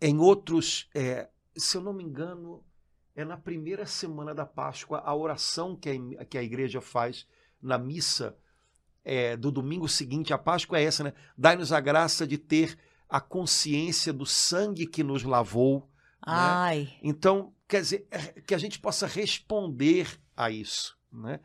em 0.00 0.16
outros, 0.20 0.88
é, 0.94 1.28
se 1.56 1.76
eu 1.76 1.82
não 1.82 1.92
me 1.92 2.04
engano, 2.04 2.62
é 3.14 3.24
na 3.24 3.36
primeira 3.36 3.86
semana 3.86 4.34
da 4.34 4.46
Páscoa, 4.46 5.02
a 5.04 5.14
oração 5.14 5.76
que 5.76 5.90
a, 6.18 6.24
que 6.24 6.38
a 6.38 6.42
igreja 6.42 6.80
faz 6.80 7.26
na 7.60 7.78
missa 7.78 8.36
é, 9.04 9.36
do 9.36 9.50
domingo 9.50 9.88
seguinte 9.88 10.32
à 10.32 10.38
Páscoa 10.38 10.78
é 10.78 10.84
essa, 10.84 11.04
né? 11.04 11.12
Dai-nos 11.36 11.72
a 11.72 11.80
graça 11.80 12.26
de 12.26 12.38
ter 12.38 12.78
a 13.08 13.20
consciência 13.20 14.12
do 14.12 14.24
sangue 14.24 14.86
que 14.86 15.02
nos 15.02 15.22
lavou. 15.22 15.80
Né? 15.80 16.32
Ai. 16.32 16.78
Né? 16.84 16.98
Então, 17.02 17.52
quer 17.68 17.82
dizer, 17.82 18.06
é, 18.10 18.18
que 18.40 18.54
a 18.54 18.58
gente 18.58 18.78
possa 18.78 19.06
responder 19.06 20.18
a 20.36 20.50
isso. 20.50 20.96
Né? 21.12 21.40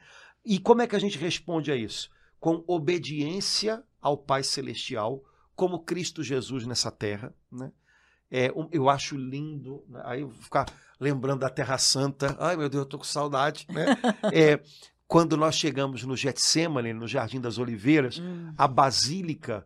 E 0.46 0.60
como 0.60 0.82
é 0.82 0.88
que 0.88 0.96
a 0.96 1.00
gente 1.00 1.18
responde 1.18 1.72
a 1.72 1.76
isso? 1.76 2.10
Com 2.40 2.64
obediência 2.68 3.84
ao 4.02 4.18
Pai 4.18 4.44
Celestial, 4.44 5.22
como 5.56 5.84
Cristo 5.84 6.24
Jesus 6.24 6.66
nessa 6.66 6.90
terra. 6.90 7.34
Né? 7.52 7.72
É, 8.30 8.52
eu 8.72 8.90
acho 8.90 9.16
lindo, 9.16 9.84
né? 9.88 10.02
aí 10.04 10.22
eu 10.22 10.30
vou 10.30 10.42
ficar 10.42 10.66
lembrando 11.00 11.40
da 11.40 11.50
Terra 11.50 11.78
Santa. 11.78 12.36
Ai, 12.40 12.58
meu 12.58 12.70
Deus, 12.70 12.84
eu 12.84 12.90
tô 12.90 12.98
com 12.98 13.04
saudade. 13.04 13.66
Né? 13.70 13.86
é, 14.34 14.62
quando 15.08 15.38
nós 15.38 15.56
chegamos 15.56 16.04
no 16.04 16.16
Getsemane, 16.16 16.94
no 16.94 17.08
Jardim 17.08 17.40
das 17.40 17.58
Oliveiras, 17.58 18.20
hum. 18.20 18.54
a 18.58 18.68
basílica 18.68 19.66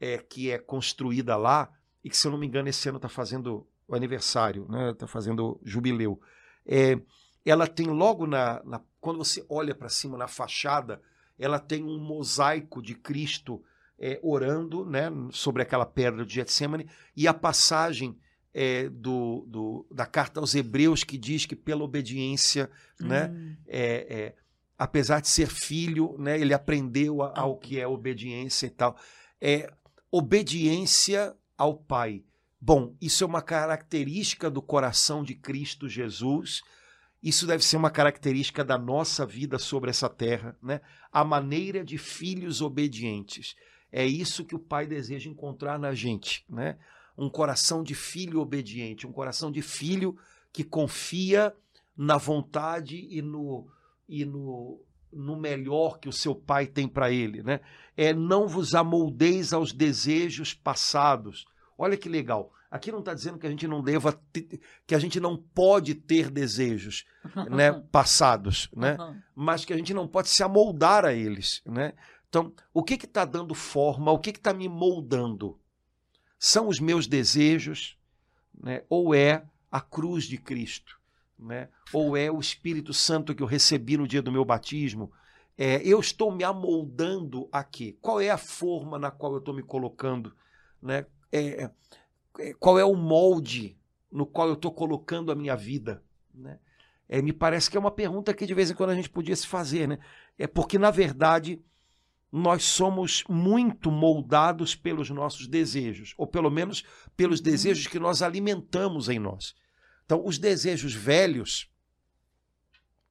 é, 0.00 0.18
que 0.18 0.50
é 0.50 0.58
construída 0.58 1.36
lá, 1.36 1.70
e 2.02 2.08
que, 2.08 2.16
se 2.16 2.26
eu 2.26 2.32
não 2.32 2.38
me 2.38 2.46
engano, 2.46 2.68
esse 2.68 2.88
ano 2.88 2.96
está 2.96 3.08
fazendo 3.08 3.66
o 3.86 3.94
aniversário, 3.94 4.62
está 4.62 4.76
né? 4.76 4.94
Tá 4.94 5.06
fazendo 5.06 5.60
jubileu. 5.62 6.20
É, 6.66 6.98
ela 7.44 7.66
tem 7.66 7.86
logo 7.86 8.26
na, 8.26 8.62
na 8.64 8.80
quando 9.00 9.18
você 9.18 9.44
olha 9.48 9.74
para 9.74 9.88
cima 9.88 10.16
na 10.16 10.28
fachada, 10.28 11.00
ela 11.38 11.58
tem 11.58 11.82
um 11.82 11.98
mosaico 11.98 12.82
de 12.82 12.94
Cristo 12.94 13.62
é, 14.00 14.18
orando 14.22 14.84
né, 14.86 15.10
sobre 15.30 15.62
aquela 15.62 15.84
pedra 15.84 16.24
de 16.24 16.34
Getsemane 16.34 16.88
e 17.14 17.28
a 17.28 17.34
passagem 17.34 18.18
é, 18.52 18.88
do, 18.88 19.44
do, 19.46 19.86
da 19.92 20.06
carta 20.06 20.40
aos 20.40 20.54
Hebreus 20.54 21.04
que 21.04 21.18
diz 21.18 21.44
que 21.44 21.54
pela 21.54 21.84
obediência, 21.84 22.70
né, 22.98 23.28
hum. 23.28 23.56
é, 23.66 24.06
é, 24.08 24.34
apesar 24.78 25.20
de 25.20 25.28
ser 25.28 25.48
filho, 25.48 26.16
né, 26.18 26.40
ele 26.40 26.54
aprendeu 26.54 27.22
a, 27.22 27.38
ao 27.38 27.58
que 27.58 27.78
é 27.78 27.86
obediência 27.86 28.66
e 28.66 28.70
tal. 28.70 28.96
É 29.40 29.70
obediência 30.10 31.34
ao 31.56 31.76
Pai. 31.76 32.24
Bom, 32.60 32.94
isso 33.00 33.22
é 33.22 33.26
uma 33.26 33.42
característica 33.42 34.50
do 34.50 34.60
coração 34.60 35.22
de 35.22 35.34
Cristo 35.34 35.88
Jesus. 35.88 36.62
Isso 37.22 37.46
deve 37.46 37.64
ser 37.64 37.76
uma 37.76 37.90
característica 37.90 38.64
da 38.64 38.78
nossa 38.78 39.24
vida 39.24 39.58
sobre 39.58 39.90
essa 39.90 40.08
terra, 40.08 40.56
né? 40.62 40.80
A 41.12 41.24
maneira 41.24 41.84
de 41.84 41.96
filhos 41.96 42.60
obedientes. 42.60 43.56
É 43.92 44.04
isso 44.04 44.44
que 44.44 44.54
o 44.54 44.58
Pai 44.58 44.86
deseja 44.86 45.28
encontrar 45.28 45.78
na 45.78 45.94
gente, 45.94 46.44
né? 46.48 46.78
Um 47.16 47.28
coração 47.28 47.82
de 47.82 47.94
filho 47.94 48.40
obediente, 48.40 49.06
um 49.06 49.12
coração 49.12 49.50
de 49.50 49.60
filho 49.60 50.16
que 50.52 50.64
confia 50.64 51.54
na 51.96 52.16
vontade 52.16 53.06
e 53.10 53.20
no, 53.20 53.68
e 54.08 54.24
no, 54.24 54.80
no 55.12 55.36
melhor 55.36 55.98
que 55.98 56.08
o 56.08 56.12
seu 56.12 56.34
pai 56.34 56.66
tem 56.66 56.88
para 56.88 57.10
ele, 57.10 57.42
né? 57.42 57.60
É 57.96 58.14
não 58.14 58.48
vos 58.48 58.74
amoldeis 58.74 59.52
aos 59.52 59.72
desejos 59.72 60.54
passados. 60.54 61.46
Olha 61.76 61.96
que 61.96 62.08
legal. 62.08 62.52
Aqui 62.70 62.92
não 62.92 63.00
está 63.00 63.12
dizendo 63.12 63.36
que 63.36 63.46
a 63.46 63.50
gente 63.50 63.66
não 63.66 63.82
deva, 63.82 64.12
ter, 64.32 64.60
que 64.86 64.94
a 64.94 64.98
gente 64.98 65.18
não 65.18 65.36
pode 65.36 65.94
ter 65.94 66.30
desejos, 66.30 67.04
né, 67.50 67.72
passados, 67.90 68.70
né? 68.74 68.96
Mas 69.34 69.64
que 69.64 69.72
a 69.72 69.76
gente 69.76 69.92
não 69.92 70.06
pode 70.06 70.28
se 70.28 70.42
amoldar 70.42 71.04
a 71.04 71.12
eles, 71.12 71.62
né? 71.66 71.92
Então, 72.30 72.54
o 72.72 72.84
que 72.84 72.94
está 72.94 73.24
dando 73.24 73.56
forma, 73.56 74.12
o 74.12 74.18
que 74.18 74.30
está 74.30 74.54
me 74.54 74.68
moldando? 74.68 75.58
São 76.38 76.68
os 76.68 76.78
meus 76.78 77.08
desejos, 77.08 77.98
né? 78.54 78.84
ou 78.88 79.12
é 79.12 79.44
a 79.70 79.80
cruz 79.80 80.24
de 80.24 80.38
Cristo? 80.38 80.98
Né? 81.36 81.68
Ou 81.92 82.16
é 82.16 82.30
o 82.30 82.38
Espírito 82.38 82.94
Santo 82.94 83.34
que 83.34 83.42
eu 83.42 83.48
recebi 83.48 83.96
no 83.96 84.06
dia 84.06 84.22
do 84.22 84.30
meu 84.30 84.44
batismo? 84.44 85.12
É, 85.58 85.82
eu 85.84 85.98
estou 85.98 86.30
me 86.30 86.44
amoldando 86.44 87.48
aqui. 87.50 87.98
Qual 88.00 88.20
é 88.20 88.30
a 88.30 88.38
forma 88.38 88.96
na 88.96 89.10
qual 89.10 89.32
eu 89.32 89.38
estou 89.38 89.52
me 89.52 89.62
colocando? 89.62 90.32
Né? 90.80 91.06
É, 91.32 91.68
é, 92.38 92.54
qual 92.60 92.78
é 92.78 92.84
o 92.84 92.94
molde 92.94 93.76
no 94.10 94.24
qual 94.24 94.46
eu 94.46 94.54
estou 94.54 94.70
colocando 94.70 95.32
a 95.32 95.34
minha 95.34 95.56
vida? 95.56 96.02
Né? 96.32 96.60
É, 97.08 97.20
me 97.20 97.32
parece 97.32 97.68
que 97.68 97.76
é 97.76 97.80
uma 97.80 97.90
pergunta 97.90 98.32
que 98.32 98.46
de 98.46 98.54
vez 98.54 98.70
em 98.70 98.74
quando 98.74 98.90
a 98.90 98.94
gente 98.94 99.10
podia 99.10 99.34
se 99.34 99.48
fazer. 99.48 99.88
Né? 99.88 99.98
É 100.38 100.46
porque, 100.46 100.78
na 100.78 100.92
verdade, 100.92 101.60
nós 102.32 102.64
somos 102.64 103.24
muito 103.28 103.90
moldados 103.90 104.74
pelos 104.74 105.10
nossos 105.10 105.46
desejos, 105.46 106.14
ou 106.16 106.26
pelo 106.26 106.50
menos 106.50 106.84
pelos 107.16 107.40
uhum. 107.40 107.44
desejos 107.44 107.86
que 107.86 107.98
nós 107.98 108.22
alimentamos 108.22 109.08
em 109.08 109.18
nós. 109.18 109.54
Então, 110.04 110.24
os 110.24 110.38
desejos 110.38 110.94
velhos 110.94 111.68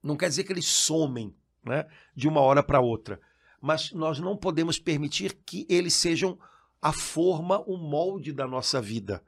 não 0.01 0.15
quer 0.15 0.29
dizer 0.29 0.43
que 0.43 0.53
eles 0.53 0.67
somem 0.67 1.35
né, 1.63 1.85
de 2.15 2.27
uma 2.27 2.41
hora 2.41 2.63
para 2.63 2.79
outra, 2.79 3.19
mas 3.61 3.91
nós 3.91 4.19
não 4.19 4.37
podemos 4.37 4.79
permitir 4.79 5.33
que 5.45 5.65
eles 5.69 5.93
sejam 5.93 6.39
a 6.81 6.93
forma, 6.93 7.59
o 7.67 7.77
molde 7.77 8.31
da 8.31 8.47
nossa 8.47 8.81
vida. 8.81 9.21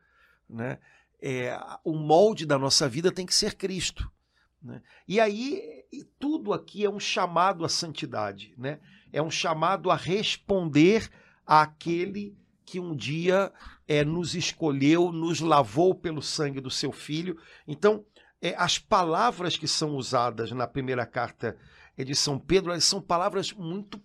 Né? 0.50 0.80
É, 1.22 1.58
o 1.84 1.94
molde 1.94 2.46
da 2.46 2.58
nossa 2.58 2.88
vida 2.88 3.12
tem 3.12 3.26
que 3.26 3.36
ser 3.36 3.56
Cristo. 3.56 4.10
Né? 4.62 4.82
E 5.06 5.20
aí, 5.20 5.84
tudo 6.18 6.54
aqui 6.54 6.86
é 6.86 6.90
um 6.90 7.00
chamado 7.00 7.66
à 7.66 7.70
santidade. 7.70 8.54
Né? 8.58 8.80
É 9.12 9.22
um 9.22 9.32
chamado 9.32 9.92
a 9.92 9.96
responder 9.96 11.10
àquele 11.46 12.38
que 12.66 12.80
um 12.80 12.96
dia 12.96 13.52
é, 13.88 14.04
nos 14.04 14.36
escolheu, 14.36 15.12
nos 15.12 15.42
lavou 15.42 15.94
pelo 15.94 16.22
sangue 16.22 16.62
do 16.62 16.70
seu 16.70 16.92
filho. 16.92 17.38
Então, 17.68 18.06
é, 18.42 18.56
as 18.58 18.80
palavras 18.80 19.58
que 19.58 19.68
são 19.68 19.96
usadas 19.96 20.52
na 20.52 20.66
primeira 20.66 21.06
carta 21.06 21.58
de 21.98 22.16
São 22.16 22.40
Pedro, 22.40 22.72
elas 22.72 22.86
são 22.86 23.02
palavras 23.02 23.52
muito 23.52 24.02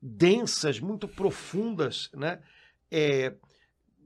densas, 0.00 0.78
muito 0.80 1.08
profundas, 1.08 2.10
né? 2.14 2.40
É, 2.90 3.34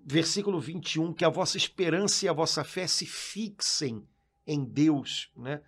versículo 0.04 0.60
21, 0.60 1.12
que 1.12 1.24
a 1.24 1.28
vossa 1.28 1.56
esperança 1.56 2.24
e 2.24 2.28
a 2.28 2.32
vossa 2.32 2.62
fé 2.62 2.86
se 2.86 3.04
fixem 3.04 4.06
em 4.46 4.64
Deus, 4.64 5.30
né? 5.36 5.60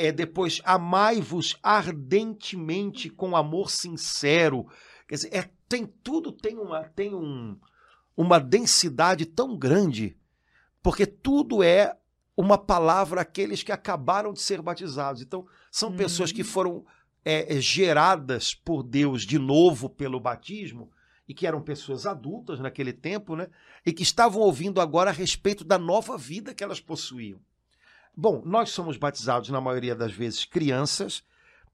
É, 0.00 0.12
depois, 0.12 0.60
amai-vos 0.64 1.58
ardentemente 1.60 3.10
com 3.10 3.34
amor 3.34 3.68
sincero. 3.68 4.64
Quer 5.08 5.16
dizer, 5.16 5.34
é, 5.34 5.50
tem 5.68 5.84
tudo 5.84 6.30
tem 6.30 6.56
uma, 6.56 6.84
tem 6.84 7.12
um, 7.12 7.58
uma 8.16 8.38
densidade 8.38 9.26
tão 9.26 9.58
grande, 9.58 10.16
porque 10.80 11.04
tudo 11.04 11.64
é 11.64 11.96
uma 12.36 12.56
palavra 12.56 13.22
aqueles 13.22 13.64
que 13.64 13.72
acabaram 13.72 14.32
de 14.32 14.40
ser 14.40 14.62
batizados. 14.62 15.20
Então, 15.20 15.44
são 15.68 15.92
pessoas 15.96 16.30
que 16.30 16.42
uhum. 16.42 16.48
foram 16.48 16.86
é, 17.24 17.56
é, 17.56 17.60
geradas 17.60 18.54
por 18.54 18.84
Deus 18.84 19.22
de 19.22 19.36
novo 19.36 19.90
pelo 19.90 20.20
batismo 20.20 20.92
e 21.26 21.34
que 21.34 21.44
eram 21.44 21.60
pessoas 21.60 22.06
adultas 22.06 22.60
naquele 22.60 22.92
tempo, 22.92 23.34
né? 23.34 23.48
E 23.84 23.92
que 23.92 24.04
estavam 24.04 24.42
ouvindo 24.42 24.80
agora 24.80 25.10
a 25.10 25.12
respeito 25.12 25.64
da 25.64 25.76
nova 25.76 26.16
vida 26.16 26.54
que 26.54 26.62
elas 26.62 26.80
possuíam. 26.80 27.40
Bom, 28.20 28.42
nós 28.44 28.70
somos 28.70 28.96
batizados, 28.96 29.48
na 29.48 29.60
maioria 29.60 29.94
das 29.94 30.10
vezes, 30.10 30.44
crianças, 30.44 31.22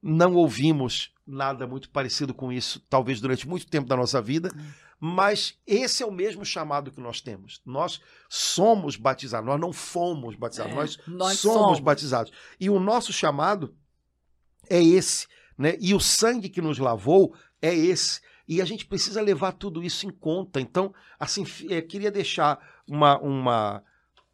não 0.03 0.35
ouvimos 0.35 1.11
nada 1.27 1.67
muito 1.67 1.89
parecido 1.89 2.35
com 2.35 2.53
isso, 2.53 2.85
talvez 2.91 3.19
durante 3.19 3.49
muito 3.49 3.67
tempo 3.67 3.89
da 3.89 3.97
nossa 3.97 4.21
vida, 4.21 4.51
hum. 4.55 4.71
mas 5.01 5.59
esse 5.67 6.03
é 6.03 6.07
o 6.07 6.13
mesmo 6.13 6.45
chamado 6.45 6.93
que 6.93 7.01
nós 7.01 7.23
temos. 7.23 7.63
Nós 7.65 7.99
somos 8.29 8.95
batizados, 8.95 9.47
nós 9.47 9.59
não 9.59 9.73
fomos 9.73 10.37
batizados, 10.37 10.73
é, 10.73 10.77
nós, 10.77 10.99
nós 11.07 11.39
somos, 11.39 11.59
somos 11.63 11.81
batizados. 11.81 12.31
E 12.61 12.69
o 12.69 12.79
nosso 12.79 13.11
chamado 13.11 13.75
é 14.69 14.83
esse, 14.83 15.27
né? 15.57 15.79
E 15.81 15.95
o 15.95 16.01
sangue 16.01 16.51
que 16.51 16.61
nos 16.61 16.79
lavou 16.79 17.35
é 17.63 17.75
esse. 17.75 18.21
E 18.47 18.61
a 18.61 18.67
gente 18.67 18.85
precisa 18.85 19.23
levar 19.23 19.53
tudo 19.53 19.83
isso 19.83 20.07
em 20.07 20.11
conta. 20.11 20.61
Então, 20.61 20.93
assim, 21.19 21.47
é, 21.71 21.81
queria 21.81 22.11
deixar 22.11 22.59
uma, 22.87 23.19
uma 23.19 23.83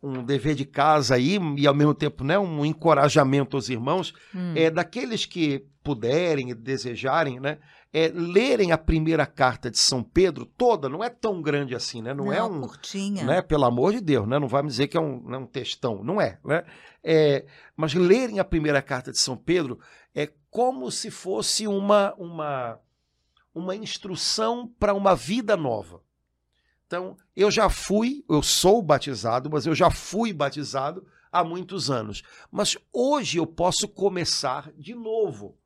um 0.03 0.23
dever 0.25 0.55
de 0.55 0.65
casa 0.65 1.15
aí 1.17 1.39
e 1.57 1.67
ao 1.67 1.75
mesmo 1.75 1.95
tempo 1.95 2.25
né, 2.25 2.39
um 2.39 2.65
encorajamento 2.65 3.57
aos 3.57 3.69
irmãos, 3.69 4.15
Hum. 4.35 4.55
é 4.57 4.71
daqueles 4.71 5.27
que 5.27 5.67
puderem 5.83 6.51
e 6.51 6.55
desejarem, 6.55 7.39
né, 7.41 7.59
é, 7.93 8.09
lerem 8.15 8.71
a 8.73 8.79
primeira 8.79 9.27
carta 9.27 9.71
de 9.71 9.79
São 9.79 10.03
Pedro 10.03 10.47
toda, 10.47 10.89
não 10.89 11.03
é 11.03 11.09
tão 11.11 11.43
grande 11.43 11.75
assim, 11.75 12.01
né? 12.01 12.15
Não, 12.15 12.33
é 12.33 12.43
um, 12.43 12.61
curtinha. 12.61 13.25
né? 13.25 13.43
Pelo 13.43 13.65
amor 13.65 13.93
de 13.93 14.01
Deus, 14.01 14.29
né? 14.29 14.39
Não 14.39 14.47
vai 14.47 14.63
me 14.63 14.69
dizer 14.69 14.87
que 14.87 14.97
é 14.97 15.01
um, 15.01 15.21
não 15.23 15.35
é 15.35 15.39
um 15.39 15.47
textão, 15.47 16.05
não 16.05 16.21
é, 16.21 16.39
né? 16.45 16.63
É, 17.03 17.45
mas 17.77 17.93
lerem 17.95 18.39
a 18.39 18.45
primeira 18.45 18.81
carta 18.81 19.11
de 19.11 19.19
São 19.19 19.37
Pedro 19.37 19.81
é 20.15 20.29
como 20.51 20.91
se 20.91 21.11
fosse 21.11 21.67
uma 21.67 22.15
uma 22.17 22.79
uma 23.53 23.75
instrução 23.75 24.71
para 24.79 24.95
uma 24.95 25.17
vida 25.17 25.57
nova. 25.57 26.01
Então, 26.91 27.17
eu 27.37 27.53
já 27.53 27.71
fui, 27.71 28.25
eu 28.29 28.43
sou 28.43 28.83
batizado, 28.83 29.49
mas 29.49 29.65
eu 29.65 29.77
já 29.77 29.93
fui 29.93 30.33
batizado 30.33 31.07
há 31.31 31.45
muitos 31.45 31.89
anos. 31.89 32.25
Mas 32.51 32.77
hoje 32.93 33.39
eu 33.39 33.47
posso 33.47 33.87
começar 33.87 34.73
de 34.77 34.93
novo. 34.93 35.57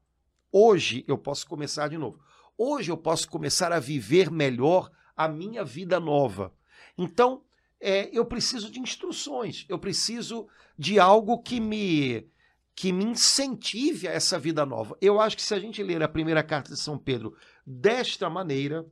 Hoje 0.53 1.03
eu 1.09 1.17
posso 1.17 1.47
começar 1.47 1.89
de 1.89 1.97
novo. 1.97 2.21
Hoje 2.59 2.93
eu 2.93 2.97
posso 2.99 3.27
começar 3.27 3.73
a 3.73 3.81
viver 3.81 4.31
melhor 4.31 4.91
a 5.17 5.27
minha 5.27 5.65
vida 5.65 5.99
nova. 5.99 6.53
Então, 6.99 7.43
é, 7.81 8.11
eu 8.13 8.27
preciso 8.27 8.71
de 8.71 8.79
instruções, 8.79 9.65
eu 9.67 9.79
preciso 9.79 10.47
de 10.79 11.01
algo 11.01 11.39
que 11.39 11.59
me 11.59 12.29
que 12.77 12.93
me 12.93 13.05
incentive 13.05 14.07
a 14.07 14.13
essa 14.13 14.39
vida 14.39 14.67
nova. 14.67 14.95
Eu 15.01 15.19
acho 15.19 15.37
que 15.37 15.43
se 15.43 15.55
a 15.55 15.59
gente 15.59 15.83
ler 15.83 16.03
a 16.03 16.09
primeira 16.09 16.43
carta 16.43 16.75
de 16.75 16.79
São 16.79 16.99
Pedro 16.99 17.35
desta 17.67 18.29
maneira, 18.29 18.85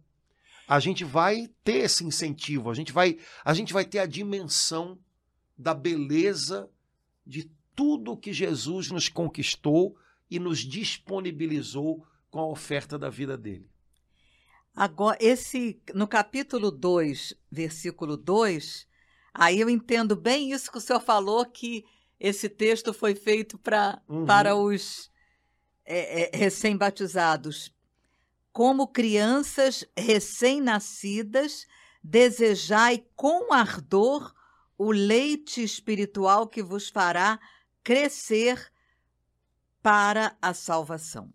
a 0.66 0.78
gente 0.80 1.04
vai 1.04 1.48
ter 1.64 1.84
esse 1.84 2.04
incentivo, 2.04 2.70
a 2.70 2.74
gente 2.74 2.92
vai, 2.92 3.18
a 3.44 3.52
gente 3.54 3.72
vai 3.72 3.84
ter 3.84 3.98
a 3.98 4.06
dimensão 4.06 4.98
da 5.56 5.74
beleza 5.74 6.70
de 7.26 7.50
tudo 7.74 8.16
que 8.16 8.32
Jesus 8.32 8.90
nos 8.90 9.08
conquistou 9.08 9.96
e 10.30 10.38
nos 10.38 10.60
disponibilizou 10.60 12.04
com 12.30 12.40
a 12.40 12.46
oferta 12.46 12.98
da 12.98 13.10
vida 13.10 13.36
dele. 13.36 13.68
Agora, 14.74 15.18
esse, 15.20 15.80
no 15.94 16.08
capítulo 16.08 16.70
2, 16.70 17.34
versículo 17.50 18.16
2, 18.16 18.86
aí 19.34 19.60
eu 19.60 19.68
entendo 19.68 20.16
bem 20.16 20.50
isso 20.52 20.72
que 20.72 20.78
o 20.78 20.80
senhor 20.80 21.00
falou, 21.00 21.44
que 21.44 21.84
esse 22.18 22.48
texto 22.48 22.94
foi 22.94 23.14
feito 23.14 23.58
pra, 23.58 24.00
Uhum. 24.08 24.24
para 24.24 24.56
os 24.56 25.10
é, 25.84 26.34
é, 26.34 26.36
recém-batizados. 26.36 27.74
Como 28.52 28.88
crianças 28.88 29.84
recém-nascidas, 29.96 31.66
desejai 32.02 33.04
com 33.16 33.52
ardor 33.52 34.34
o 34.76 34.90
leite 34.90 35.62
espiritual 35.62 36.46
que 36.46 36.62
vos 36.62 36.88
fará 36.88 37.38
crescer 37.82 38.70
para 39.82 40.36
a 40.40 40.52
salvação. 40.52 41.32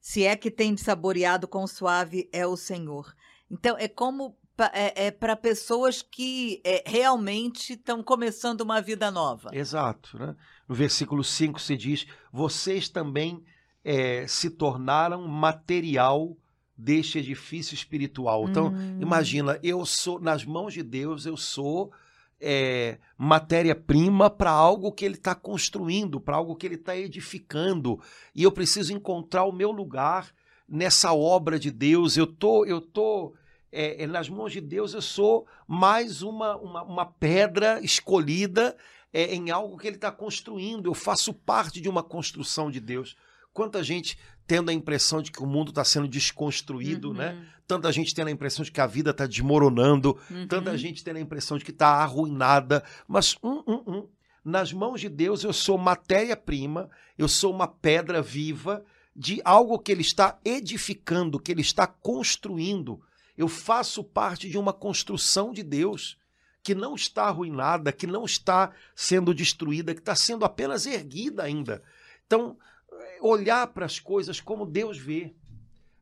Se 0.00 0.24
é 0.24 0.36
que 0.36 0.50
tem 0.50 0.76
saboreado 0.76 1.46
quão 1.46 1.66
suave 1.66 2.28
é 2.32 2.46
o 2.46 2.56
Senhor. 2.56 3.14
Então, 3.50 3.76
é 3.78 3.88
como 3.88 4.36
é, 4.72 5.06
é 5.06 5.10
para 5.10 5.36
pessoas 5.36 6.02
que 6.02 6.60
é, 6.64 6.82
realmente 6.86 7.74
estão 7.74 8.02
começando 8.02 8.60
uma 8.60 8.80
vida 8.80 9.10
nova. 9.10 9.50
Exato. 9.52 10.18
Né? 10.18 10.36
No 10.68 10.74
versículo 10.74 11.24
5 11.24 11.60
se 11.60 11.76
diz: 11.76 12.06
Vocês 12.32 12.88
também 12.88 13.44
eh, 13.84 14.26
se 14.28 14.50
tornaram 14.50 15.26
material 15.26 16.36
deste 16.76 17.18
edifício 17.18 17.74
espiritual. 17.74 18.48
Então, 18.48 18.68
Hum. 18.68 18.98
imagina, 19.00 19.58
eu 19.62 19.84
sou, 19.84 20.18
nas 20.18 20.44
mãos 20.44 20.72
de 20.72 20.82
Deus, 20.82 21.26
eu 21.26 21.36
sou 21.36 21.92
eh, 22.40 22.98
matéria-prima 23.18 24.30
para 24.30 24.50
algo 24.50 24.92
que 24.92 25.04
Ele 25.04 25.14
está 25.14 25.34
construindo, 25.34 26.18
para 26.18 26.36
algo 26.36 26.56
que 26.56 26.66
Ele 26.66 26.76
está 26.76 26.96
edificando. 26.96 28.00
E 28.34 28.42
eu 28.42 28.50
preciso 28.50 28.94
encontrar 28.94 29.44
o 29.44 29.52
meu 29.52 29.70
lugar 29.70 30.32
nessa 30.66 31.12
obra 31.12 31.58
de 31.58 31.70
Deus. 31.70 32.16
Eu 32.16 32.26
tô, 32.26 32.64
eu 32.64 32.80
tô 32.80 33.34
é, 33.70 34.04
é, 34.04 34.06
nas 34.06 34.28
mãos 34.28 34.52
de 34.52 34.60
Deus, 34.60 34.94
eu 34.94 35.02
sou 35.02 35.46
mais 35.66 36.22
uma, 36.22 36.56
uma, 36.56 36.82
uma 36.82 37.06
pedra 37.06 37.80
escolhida 37.82 38.76
é, 39.12 39.34
em 39.34 39.50
algo 39.50 39.76
que 39.76 39.86
Ele 39.86 39.96
está 39.96 40.10
construindo. 40.10 40.86
Eu 40.86 40.94
faço 40.94 41.34
parte 41.34 41.80
de 41.80 41.88
uma 41.88 42.02
construção 42.02 42.70
de 42.70 42.80
Deus. 42.80 43.16
Quanta 43.52 43.82
gente 43.82 44.18
tendo 44.46 44.70
a 44.70 44.72
impressão 44.72 45.22
de 45.22 45.30
que 45.30 45.42
o 45.42 45.46
mundo 45.46 45.68
está 45.70 45.84
sendo 45.84 46.08
desconstruído, 46.08 47.08
Uhum, 47.10 47.14
né? 47.14 47.46
Tanta 47.66 47.92
gente 47.92 48.12
tendo 48.12 48.26
a 48.26 48.32
impressão 48.32 48.64
de 48.64 48.72
que 48.72 48.80
a 48.80 48.86
vida 48.86 49.10
está 49.10 49.24
desmoronando, 49.24 50.18
uhum. 50.28 50.48
tanta 50.48 50.76
gente 50.76 51.04
tendo 51.04 51.18
a 51.18 51.20
impressão 51.20 51.56
de 51.56 51.64
que 51.64 51.70
está 51.70 51.86
arruinada. 51.88 52.82
Mas, 53.06 53.36
hum, 53.44 53.62
hum, 53.64 53.82
hum, 53.86 54.08
nas 54.44 54.72
mãos 54.72 55.00
de 55.00 55.08
Deus, 55.08 55.44
eu 55.44 55.52
sou 55.52 55.78
matéria-prima, 55.78 56.90
eu 57.16 57.28
sou 57.28 57.52
uma 57.54 57.68
pedra 57.68 58.20
viva 58.20 58.84
de 59.14 59.40
algo 59.44 59.78
que 59.78 59.92
Ele 59.92 60.00
está 60.00 60.38
edificando, 60.44 61.38
que 61.38 61.52
Ele 61.52 61.60
está 61.60 61.86
construindo. 61.86 63.00
Eu 63.36 63.46
faço 63.46 64.02
parte 64.02 64.50
de 64.50 64.58
uma 64.58 64.72
construção 64.72 65.52
de 65.52 65.62
Deus 65.62 66.18
que 66.62 66.74
não 66.74 66.94
está 66.94 67.24
arruinada, 67.24 67.92
que 67.92 68.06
não 68.06 68.24
está 68.24 68.72
sendo 68.94 69.32
destruída, 69.32 69.94
que 69.94 70.00
está 70.00 70.14
sendo 70.14 70.44
apenas 70.44 70.86
erguida 70.86 71.42
ainda. 71.42 71.82
Então, 72.26 72.58
olhar 73.20 73.66
para 73.68 73.86
as 73.86 73.98
coisas 73.98 74.40
como 74.40 74.66
Deus 74.66 74.98
vê. 74.98 75.34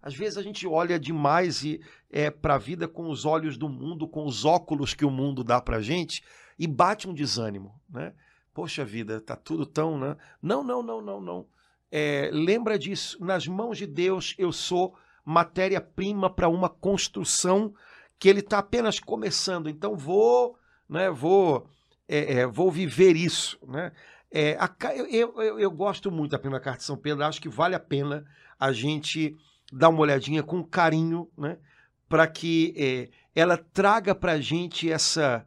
Às 0.00 0.14
vezes 0.14 0.38
a 0.38 0.42
gente 0.42 0.66
olha 0.66 0.98
demais 0.98 1.64
e 1.64 1.80
é, 2.10 2.30
para 2.30 2.54
a 2.54 2.58
vida 2.58 2.86
com 2.86 3.10
os 3.10 3.24
olhos 3.24 3.56
do 3.56 3.68
mundo, 3.68 4.06
com 4.06 4.24
os 4.24 4.44
óculos 4.44 4.94
que 4.94 5.04
o 5.04 5.10
mundo 5.10 5.42
dá 5.42 5.60
para 5.60 5.80
gente 5.80 6.22
e 6.58 6.66
bate 6.66 7.08
um 7.08 7.14
desânimo, 7.14 7.74
né? 7.88 8.12
Poxa 8.54 8.84
vida, 8.84 9.20
tá 9.20 9.36
tudo 9.36 9.66
tão, 9.66 9.98
né? 9.98 10.16
Não, 10.42 10.64
não, 10.64 10.82
não, 10.82 11.00
não, 11.00 11.20
não. 11.20 11.46
É, 11.90 12.30
lembra 12.32 12.78
disso. 12.78 13.22
Nas 13.24 13.46
mãos 13.46 13.78
de 13.78 13.86
Deus 13.86 14.34
eu 14.38 14.52
sou 14.52 14.96
matéria-prima 15.24 16.30
para 16.30 16.48
uma 16.48 16.68
construção 16.68 17.74
que 18.18 18.28
Ele 18.28 18.40
está 18.40 18.58
apenas 18.58 18.98
começando. 18.98 19.68
Então 19.68 19.96
vou, 19.96 20.56
né? 20.88 21.10
Vou, 21.10 21.68
é, 22.08 22.40
é, 22.40 22.46
vou 22.46 22.70
viver 22.70 23.16
isso, 23.16 23.58
né? 23.66 23.92
É, 24.30 24.56
a 24.60 24.70
eu, 24.94 25.40
eu- 25.40 25.58
eu 25.58 25.70
gosto 25.70 26.10
muito 26.10 26.32
da 26.32 26.38
primeira 26.38 26.62
carta 26.62 26.78
de 26.80 26.84
São 26.84 26.96
Pedro. 26.96 27.24
Acho 27.24 27.40
que 27.40 27.48
vale 27.48 27.74
a 27.74 27.80
pena 27.80 28.26
a 28.58 28.72
gente 28.72 29.36
dar 29.72 29.88
uma 29.88 30.00
olhadinha 30.00 30.42
com 30.42 30.62
carinho, 30.62 31.30
né? 31.36 31.58
Para 32.08 32.26
que 32.26 32.74
é, 32.76 33.08
ela 33.34 33.56
traga 33.56 34.14
para 34.14 34.32
a 34.32 34.40
gente 34.40 34.90
essa 34.90 35.46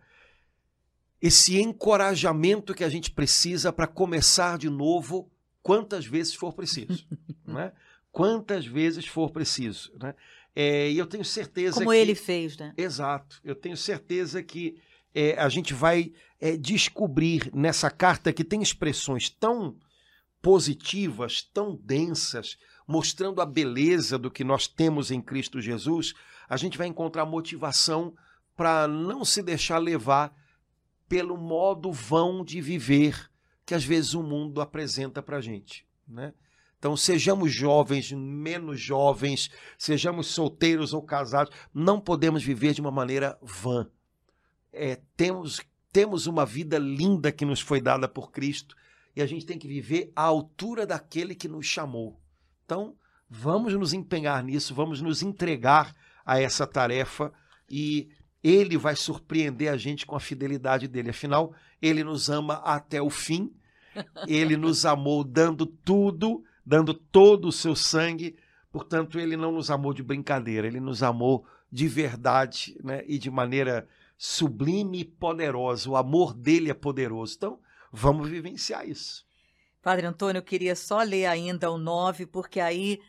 esse 1.21 1.59
encorajamento 1.61 2.73
que 2.73 2.83
a 2.83 2.89
gente 2.89 3.11
precisa 3.11 3.71
para 3.71 3.85
começar 3.85 4.57
de 4.57 4.69
novo 4.69 5.29
quantas 5.61 6.05
vezes 6.05 6.33
for 6.33 6.53
preciso, 6.53 7.05
né? 7.45 7.71
Quantas 8.11 8.65
vezes 8.65 9.05
for 9.05 9.29
preciso, 9.31 9.91
né? 10.01 10.15
É, 10.55 10.89
e 10.91 10.97
eu 10.97 11.05
tenho 11.05 11.23
certeza 11.23 11.75
Como 11.79 11.91
que 11.91 11.95
ele 11.97 12.15
fez, 12.15 12.57
né? 12.57 12.73
Exato. 12.75 13.39
Eu 13.43 13.55
tenho 13.55 13.77
certeza 13.77 14.43
que 14.43 14.81
é, 15.13 15.39
a 15.39 15.49
gente 15.49 15.73
vai 15.73 16.11
é, 16.39 16.55
descobrir 16.55 17.49
nessa 17.53 17.89
carta 17.89 18.33
que 18.33 18.43
tem 18.43 18.61
expressões 18.61 19.29
tão 19.29 19.77
positivas, 20.41 21.43
tão 21.53 21.75
densas, 21.75 22.57
mostrando 22.87 23.41
a 23.41 23.45
beleza 23.45 24.17
do 24.17 24.31
que 24.31 24.43
nós 24.43 24.67
temos 24.67 25.11
em 25.11 25.21
Cristo 25.21 25.61
Jesus, 25.61 26.13
a 26.49 26.57
gente 26.57 26.77
vai 26.77 26.87
encontrar 26.87 27.25
motivação 27.25 28.13
para 28.55 28.87
não 28.87 29.23
se 29.23 29.41
deixar 29.41 29.77
levar 29.77 30.35
pelo 31.07 31.37
modo 31.37 31.91
vão 31.91 32.43
de 32.43 32.59
viver 32.61 33.29
que 33.65 33.75
às 33.75 33.83
vezes 33.83 34.13
o 34.13 34.23
mundo 34.23 34.59
apresenta 34.59 35.21
para 35.21 35.37
a 35.37 35.41
gente, 35.41 35.85
né? 36.07 36.33
Então, 36.77 36.97
sejamos 36.97 37.53
jovens, 37.53 38.11
menos 38.11 38.81
jovens, 38.81 39.51
sejamos 39.77 40.27
solteiros 40.27 40.93
ou 40.93 41.01
casados, 41.03 41.55
não 41.71 42.01
podemos 42.01 42.43
viver 42.43 42.73
de 42.73 42.81
uma 42.81 42.89
maneira 42.89 43.37
vã. 43.39 43.87
É, 44.73 44.99
temos, 45.15 45.61
temos 45.91 46.27
uma 46.27 46.45
vida 46.45 46.77
linda 46.77 47.31
que 47.31 47.45
nos 47.45 47.59
foi 47.59 47.81
dada 47.81 48.07
por 48.07 48.31
Cristo 48.31 48.75
e 49.15 49.21
a 49.21 49.25
gente 49.25 49.45
tem 49.45 49.57
que 49.57 49.67
viver 49.67 50.11
à 50.15 50.23
altura 50.23 50.85
daquele 50.85 51.35
que 51.35 51.47
nos 51.47 51.65
chamou. 51.65 52.19
Então, 52.65 52.95
vamos 53.29 53.73
nos 53.73 53.93
empenhar 53.93 54.43
nisso, 54.43 54.73
vamos 54.73 55.01
nos 55.01 55.21
entregar 55.21 55.95
a 56.25 56.39
essa 56.39 56.65
tarefa 56.65 57.33
e 57.69 58.09
ele 58.43 58.77
vai 58.77 58.95
surpreender 58.95 59.71
a 59.71 59.77
gente 59.77 60.05
com 60.05 60.15
a 60.15 60.19
fidelidade 60.19 60.87
dele. 60.87 61.09
Afinal, 61.09 61.53
ele 61.81 62.03
nos 62.03 62.29
ama 62.29 62.55
até 62.55 63.01
o 63.01 63.09
fim, 63.09 63.53
ele 64.27 64.57
nos 64.57 64.85
amou 64.85 65.23
dando 65.23 65.65
tudo, 65.65 66.43
dando 66.65 66.93
todo 66.93 67.47
o 67.47 67.51
seu 67.51 67.75
sangue. 67.75 68.35
Portanto, 68.71 69.19
ele 69.19 69.35
não 69.35 69.51
nos 69.51 69.69
amou 69.69 69.93
de 69.93 70.01
brincadeira, 70.01 70.67
ele 70.67 70.79
nos 70.79 71.03
amou 71.03 71.45
de 71.71 71.87
verdade 71.87 72.77
né? 72.83 73.03
e 73.07 73.17
de 73.17 73.29
maneira 73.29 73.87
sublime 74.23 74.99
e 74.99 75.05
poderosa. 75.05 75.89
O 75.89 75.95
amor 75.95 76.31
dele 76.31 76.69
é 76.69 76.75
poderoso. 76.75 77.33
Então, 77.37 77.59
vamos 77.91 78.29
vivenciar 78.29 78.87
isso. 78.87 79.25
Padre 79.81 80.05
Antônio, 80.05 80.37
eu 80.37 80.43
queria 80.43 80.75
só 80.75 81.01
ler 81.01 81.25
ainda 81.25 81.71
o 81.71 81.77
9, 81.79 82.27
porque 82.27 82.59
aí 82.59 82.99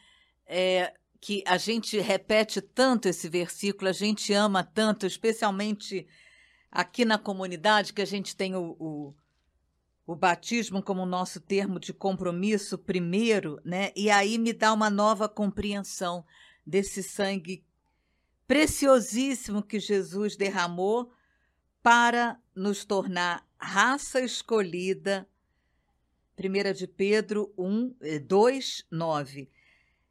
é 0.46 0.94
que 1.20 1.44
a 1.46 1.58
gente 1.58 2.00
repete 2.00 2.62
tanto 2.62 3.08
esse 3.08 3.28
versículo, 3.28 3.90
a 3.90 3.92
gente 3.92 4.32
ama 4.32 4.64
tanto, 4.64 5.04
especialmente 5.04 6.06
aqui 6.70 7.04
na 7.04 7.18
comunidade, 7.18 7.92
que 7.92 8.00
a 8.00 8.06
gente 8.06 8.34
tem 8.34 8.56
o, 8.56 8.74
o, 8.80 9.14
o 10.06 10.16
batismo 10.16 10.82
como 10.82 11.04
nosso 11.04 11.40
termo 11.42 11.78
de 11.78 11.92
compromisso 11.92 12.78
primeiro, 12.78 13.60
né? 13.66 13.92
E 13.94 14.10
aí 14.10 14.38
me 14.38 14.54
dá 14.54 14.72
uma 14.72 14.88
nova 14.88 15.28
compreensão 15.28 16.24
desse 16.66 17.02
sangue 17.02 17.66
preciosíssimo 18.52 19.62
que 19.62 19.80
Jesus 19.80 20.36
derramou 20.36 21.10
para 21.82 22.38
nos 22.54 22.84
tornar 22.84 23.48
raça 23.58 24.20
escolhida. 24.20 25.26
1 26.38 26.74
de 26.74 26.86
Pedro 26.86 27.50
1, 27.56 27.96
2, 28.26 28.86
9. 28.90 29.50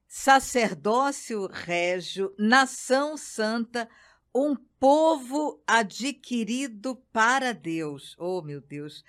Sacerdócio 0.07 1.45
régio, 1.45 2.33
nação 2.35 3.15
santa, 3.15 3.87
um 4.33 4.55
povo 4.55 5.61
adquirido 5.67 6.95
para 7.13 7.53
Deus. 7.53 8.15
Oh, 8.17 8.41
meu 8.41 8.59
Deus! 8.59 9.05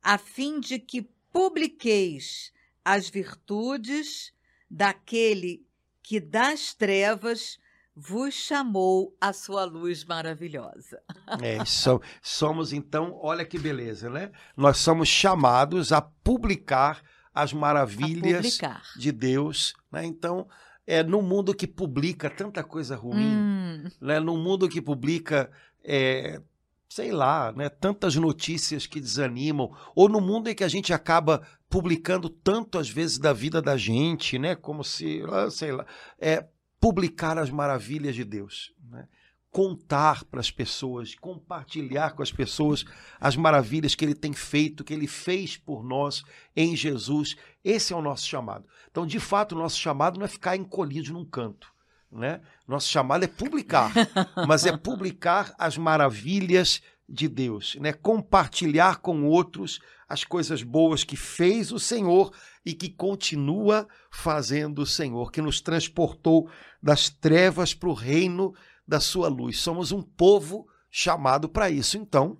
A 0.00 0.16
fim 0.16 0.60
de 0.60 0.78
que 0.78 1.10
publiqueis 1.32 2.52
as 2.84 3.08
virtudes 3.08 4.32
daquele 4.70 5.66
que 6.04 6.20
das 6.20 6.72
trevas 6.72 7.58
vos 7.96 8.34
chamou 8.34 9.16
a 9.18 9.32
sua 9.32 9.64
luz 9.64 10.04
maravilhosa. 10.04 11.00
É, 11.40 11.64
so, 11.64 12.00
somos 12.20 12.72
então, 12.74 13.18
olha 13.22 13.44
que 13.44 13.58
beleza, 13.58 14.10
né? 14.10 14.30
Nós 14.54 14.76
somos 14.76 15.08
chamados 15.08 15.92
a 15.92 16.02
publicar 16.02 17.02
as 17.34 17.54
maravilhas 17.54 18.58
publicar. 18.58 18.82
de 18.98 19.10
Deus, 19.10 19.74
né? 19.90 20.04
Então, 20.04 20.46
é 20.86 21.02
no 21.02 21.22
mundo 21.22 21.54
que 21.54 21.66
publica 21.66 22.28
tanta 22.28 22.62
coisa 22.62 22.94
ruim, 22.94 23.34
hum. 23.34 23.84
né? 24.00 24.20
No 24.20 24.36
mundo 24.36 24.68
que 24.68 24.82
publica 24.82 25.50
é, 25.82 26.40
sei 26.88 27.12
lá, 27.12 27.52
né, 27.52 27.68
tantas 27.68 28.14
notícias 28.16 28.86
que 28.86 29.00
desanimam, 29.00 29.70
ou 29.94 30.08
no 30.08 30.20
mundo 30.20 30.48
em 30.48 30.54
que 30.54 30.64
a 30.64 30.68
gente 30.68 30.92
acaba 30.92 31.42
publicando 31.68 32.28
tanto 32.28 32.78
às 32.78 32.88
vezes 32.88 33.18
da 33.18 33.32
vida 33.32 33.60
da 33.60 33.76
gente, 33.76 34.38
né, 34.38 34.54
como 34.54 34.84
se, 34.84 35.22
ah, 35.30 35.50
sei 35.50 35.72
lá, 35.72 35.84
é, 36.18 36.46
publicar 36.80 37.38
as 37.38 37.50
maravilhas 37.50 38.14
de 38.14 38.24
Deus, 38.24 38.72
né? 38.90 39.08
contar 39.50 40.22
para 40.24 40.38
as 40.38 40.50
pessoas, 40.50 41.14
compartilhar 41.14 42.10
com 42.10 42.22
as 42.22 42.30
pessoas 42.30 42.84
as 43.18 43.36
maravilhas 43.36 43.94
que 43.94 44.04
Ele 44.04 44.14
tem 44.14 44.34
feito, 44.34 44.84
que 44.84 44.92
Ele 44.92 45.06
fez 45.06 45.56
por 45.56 45.82
nós 45.82 46.22
em 46.54 46.76
Jesus. 46.76 47.36
Esse 47.64 47.94
é 47.94 47.96
o 47.96 48.02
nosso 48.02 48.26
chamado. 48.26 48.66
Então, 48.90 49.06
de 49.06 49.18
fato, 49.18 49.54
o 49.54 49.58
nosso 49.58 49.78
chamado 49.78 50.18
não 50.18 50.26
é 50.26 50.28
ficar 50.28 50.56
encolhido 50.56 51.12
num 51.12 51.24
canto. 51.24 51.72
Né? 52.12 52.40
Nosso 52.68 52.88
chamado 52.88 53.24
é 53.24 53.28
publicar, 53.28 53.92
mas 54.46 54.66
é 54.66 54.76
publicar 54.76 55.54
as 55.58 55.78
maravilhas 55.78 56.82
de 57.08 57.28
Deus, 57.28 57.76
né? 57.80 57.92
compartilhar 57.92 58.96
com 58.96 59.24
outros 59.24 59.80
as 60.08 60.24
coisas 60.24 60.62
boas 60.62 61.04
que 61.04 61.16
fez 61.16 61.72
o 61.72 61.78
Senhor 61.78 62.32
e 62.64 62.72
que 62.72 62.88
continua 62.88 63.88
fazendo 64.10 64.80
o 64.80 64.86
Senhor, 64.86 65.30
que 65.30 65.42
nos 65.42 65.60
transportou 65.60 66.48
das 66.82 67.08
trevas 67.08 67.74
para 67.74 67.88
o 67.88 67.94
reino 67.94 68.54
da 68.86 69.00
sua 69.00 69.28
luz. 69.28 69.60
Somos 69.60 69.90
um 69.90 70.02
povo 70.02 70.68
chamado 70.90 71.48
para 71.48 71.68
isso. 71.68 71.96
Então, 71.96 72.38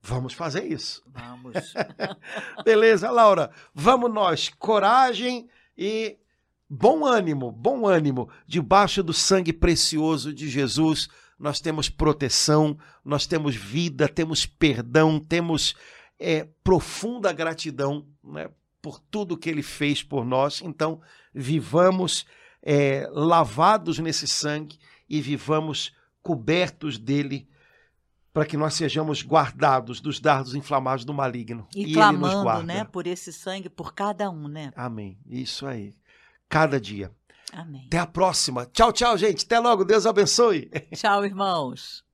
vamos 0.00 0.32
fazer 0.32 0.64
isso. 0.64 1.02
Vamos. 1.06 1.54
Beleza, 2.64 3.10
Laura? 3.10 3.50
Vamos 3.74 4.12
nós. 4.12 4.48
Coragem 4.58 5.48
e 5.76 6.18
bom 6.68 7.04
ânimo, 7.04 7.52
bom 7.52 7.86
ânimo. 7.86 8.30
Debaixo 8.46 9.02
do 9.02 9.12
sangue 9.12 9.52
precioso 9.52 10.32
de 10.32 10.48
Jesus, 10.48 11.08
nós 11.38 11.60
temos 11.60 11.88
proteção, 11.88 12.78
nós 13.04 13.26
temos 13.26 13.54
vida, 13.54 14.08
temos 14.08 14.46
perdão, 14.46 15.18
temos 15.18 15.74
é, 16.18 16.48
profunda 16.62 17.32
gratidão 17.32 18.06
né, 18.22 18.48
por 18.80 18.98
tudo 18.98 19.36
que 19.36 19.48
ele 19.50 19.62
fez 19.62 20.02
por 20.02 20.24
nós. 20.24 20.62
Então, 20.62 21.00
vivamos 21.34 22.26
é, 22.62 23.08
lavados 23.10 23.98
nesse 23.98 24.26
sangue 24.26 24.78
e 25.08 25.20
vivamos 25.20 25.94
cobertos 26.22 26.98
dele 26.98 27.48
para 28.32 28.44
que 28.44 28.56
nós 28.56 28.74
sejamos 28.74 29.22
guardados 29.22 30.00
dos 30.00 30.18
dardos 30.18 30.56
inflamados 30.56 31.04
do 31.04 31.14
maligno. 31.14 31.68
E, 31.74 31.90
e 31.90 31.92
clamando, 31.92 32.64
né, 32.64 32.82
por 32.84 33.06
esse 33.06 33.32
sangue 33.32 33.68
por 33.68 33.94
cada 33.94 34.28
um, 34.28 34.48
né? 34.48 34.72
Amém. 34.74 35.16
Isso 35.24 35.66
aí. 35.66 35.94
Cada 36.48 36.80
dia. 36.80 37.12
Amém. 37.54 37.84
Até 37.86 37.98
a 37.98 38.06
próxima. 38.06 38.66
Tchau, 38.72 38.92
tchau, 38.92 39.16
gente. 39.16 39.44
Até 39.44 39.58
logo. 39.58 39.84
Deus 39.84 40.06
abençoe. 40.06 40.70
Tchau, 40.92 41.24
irmãos. 41.24 42.04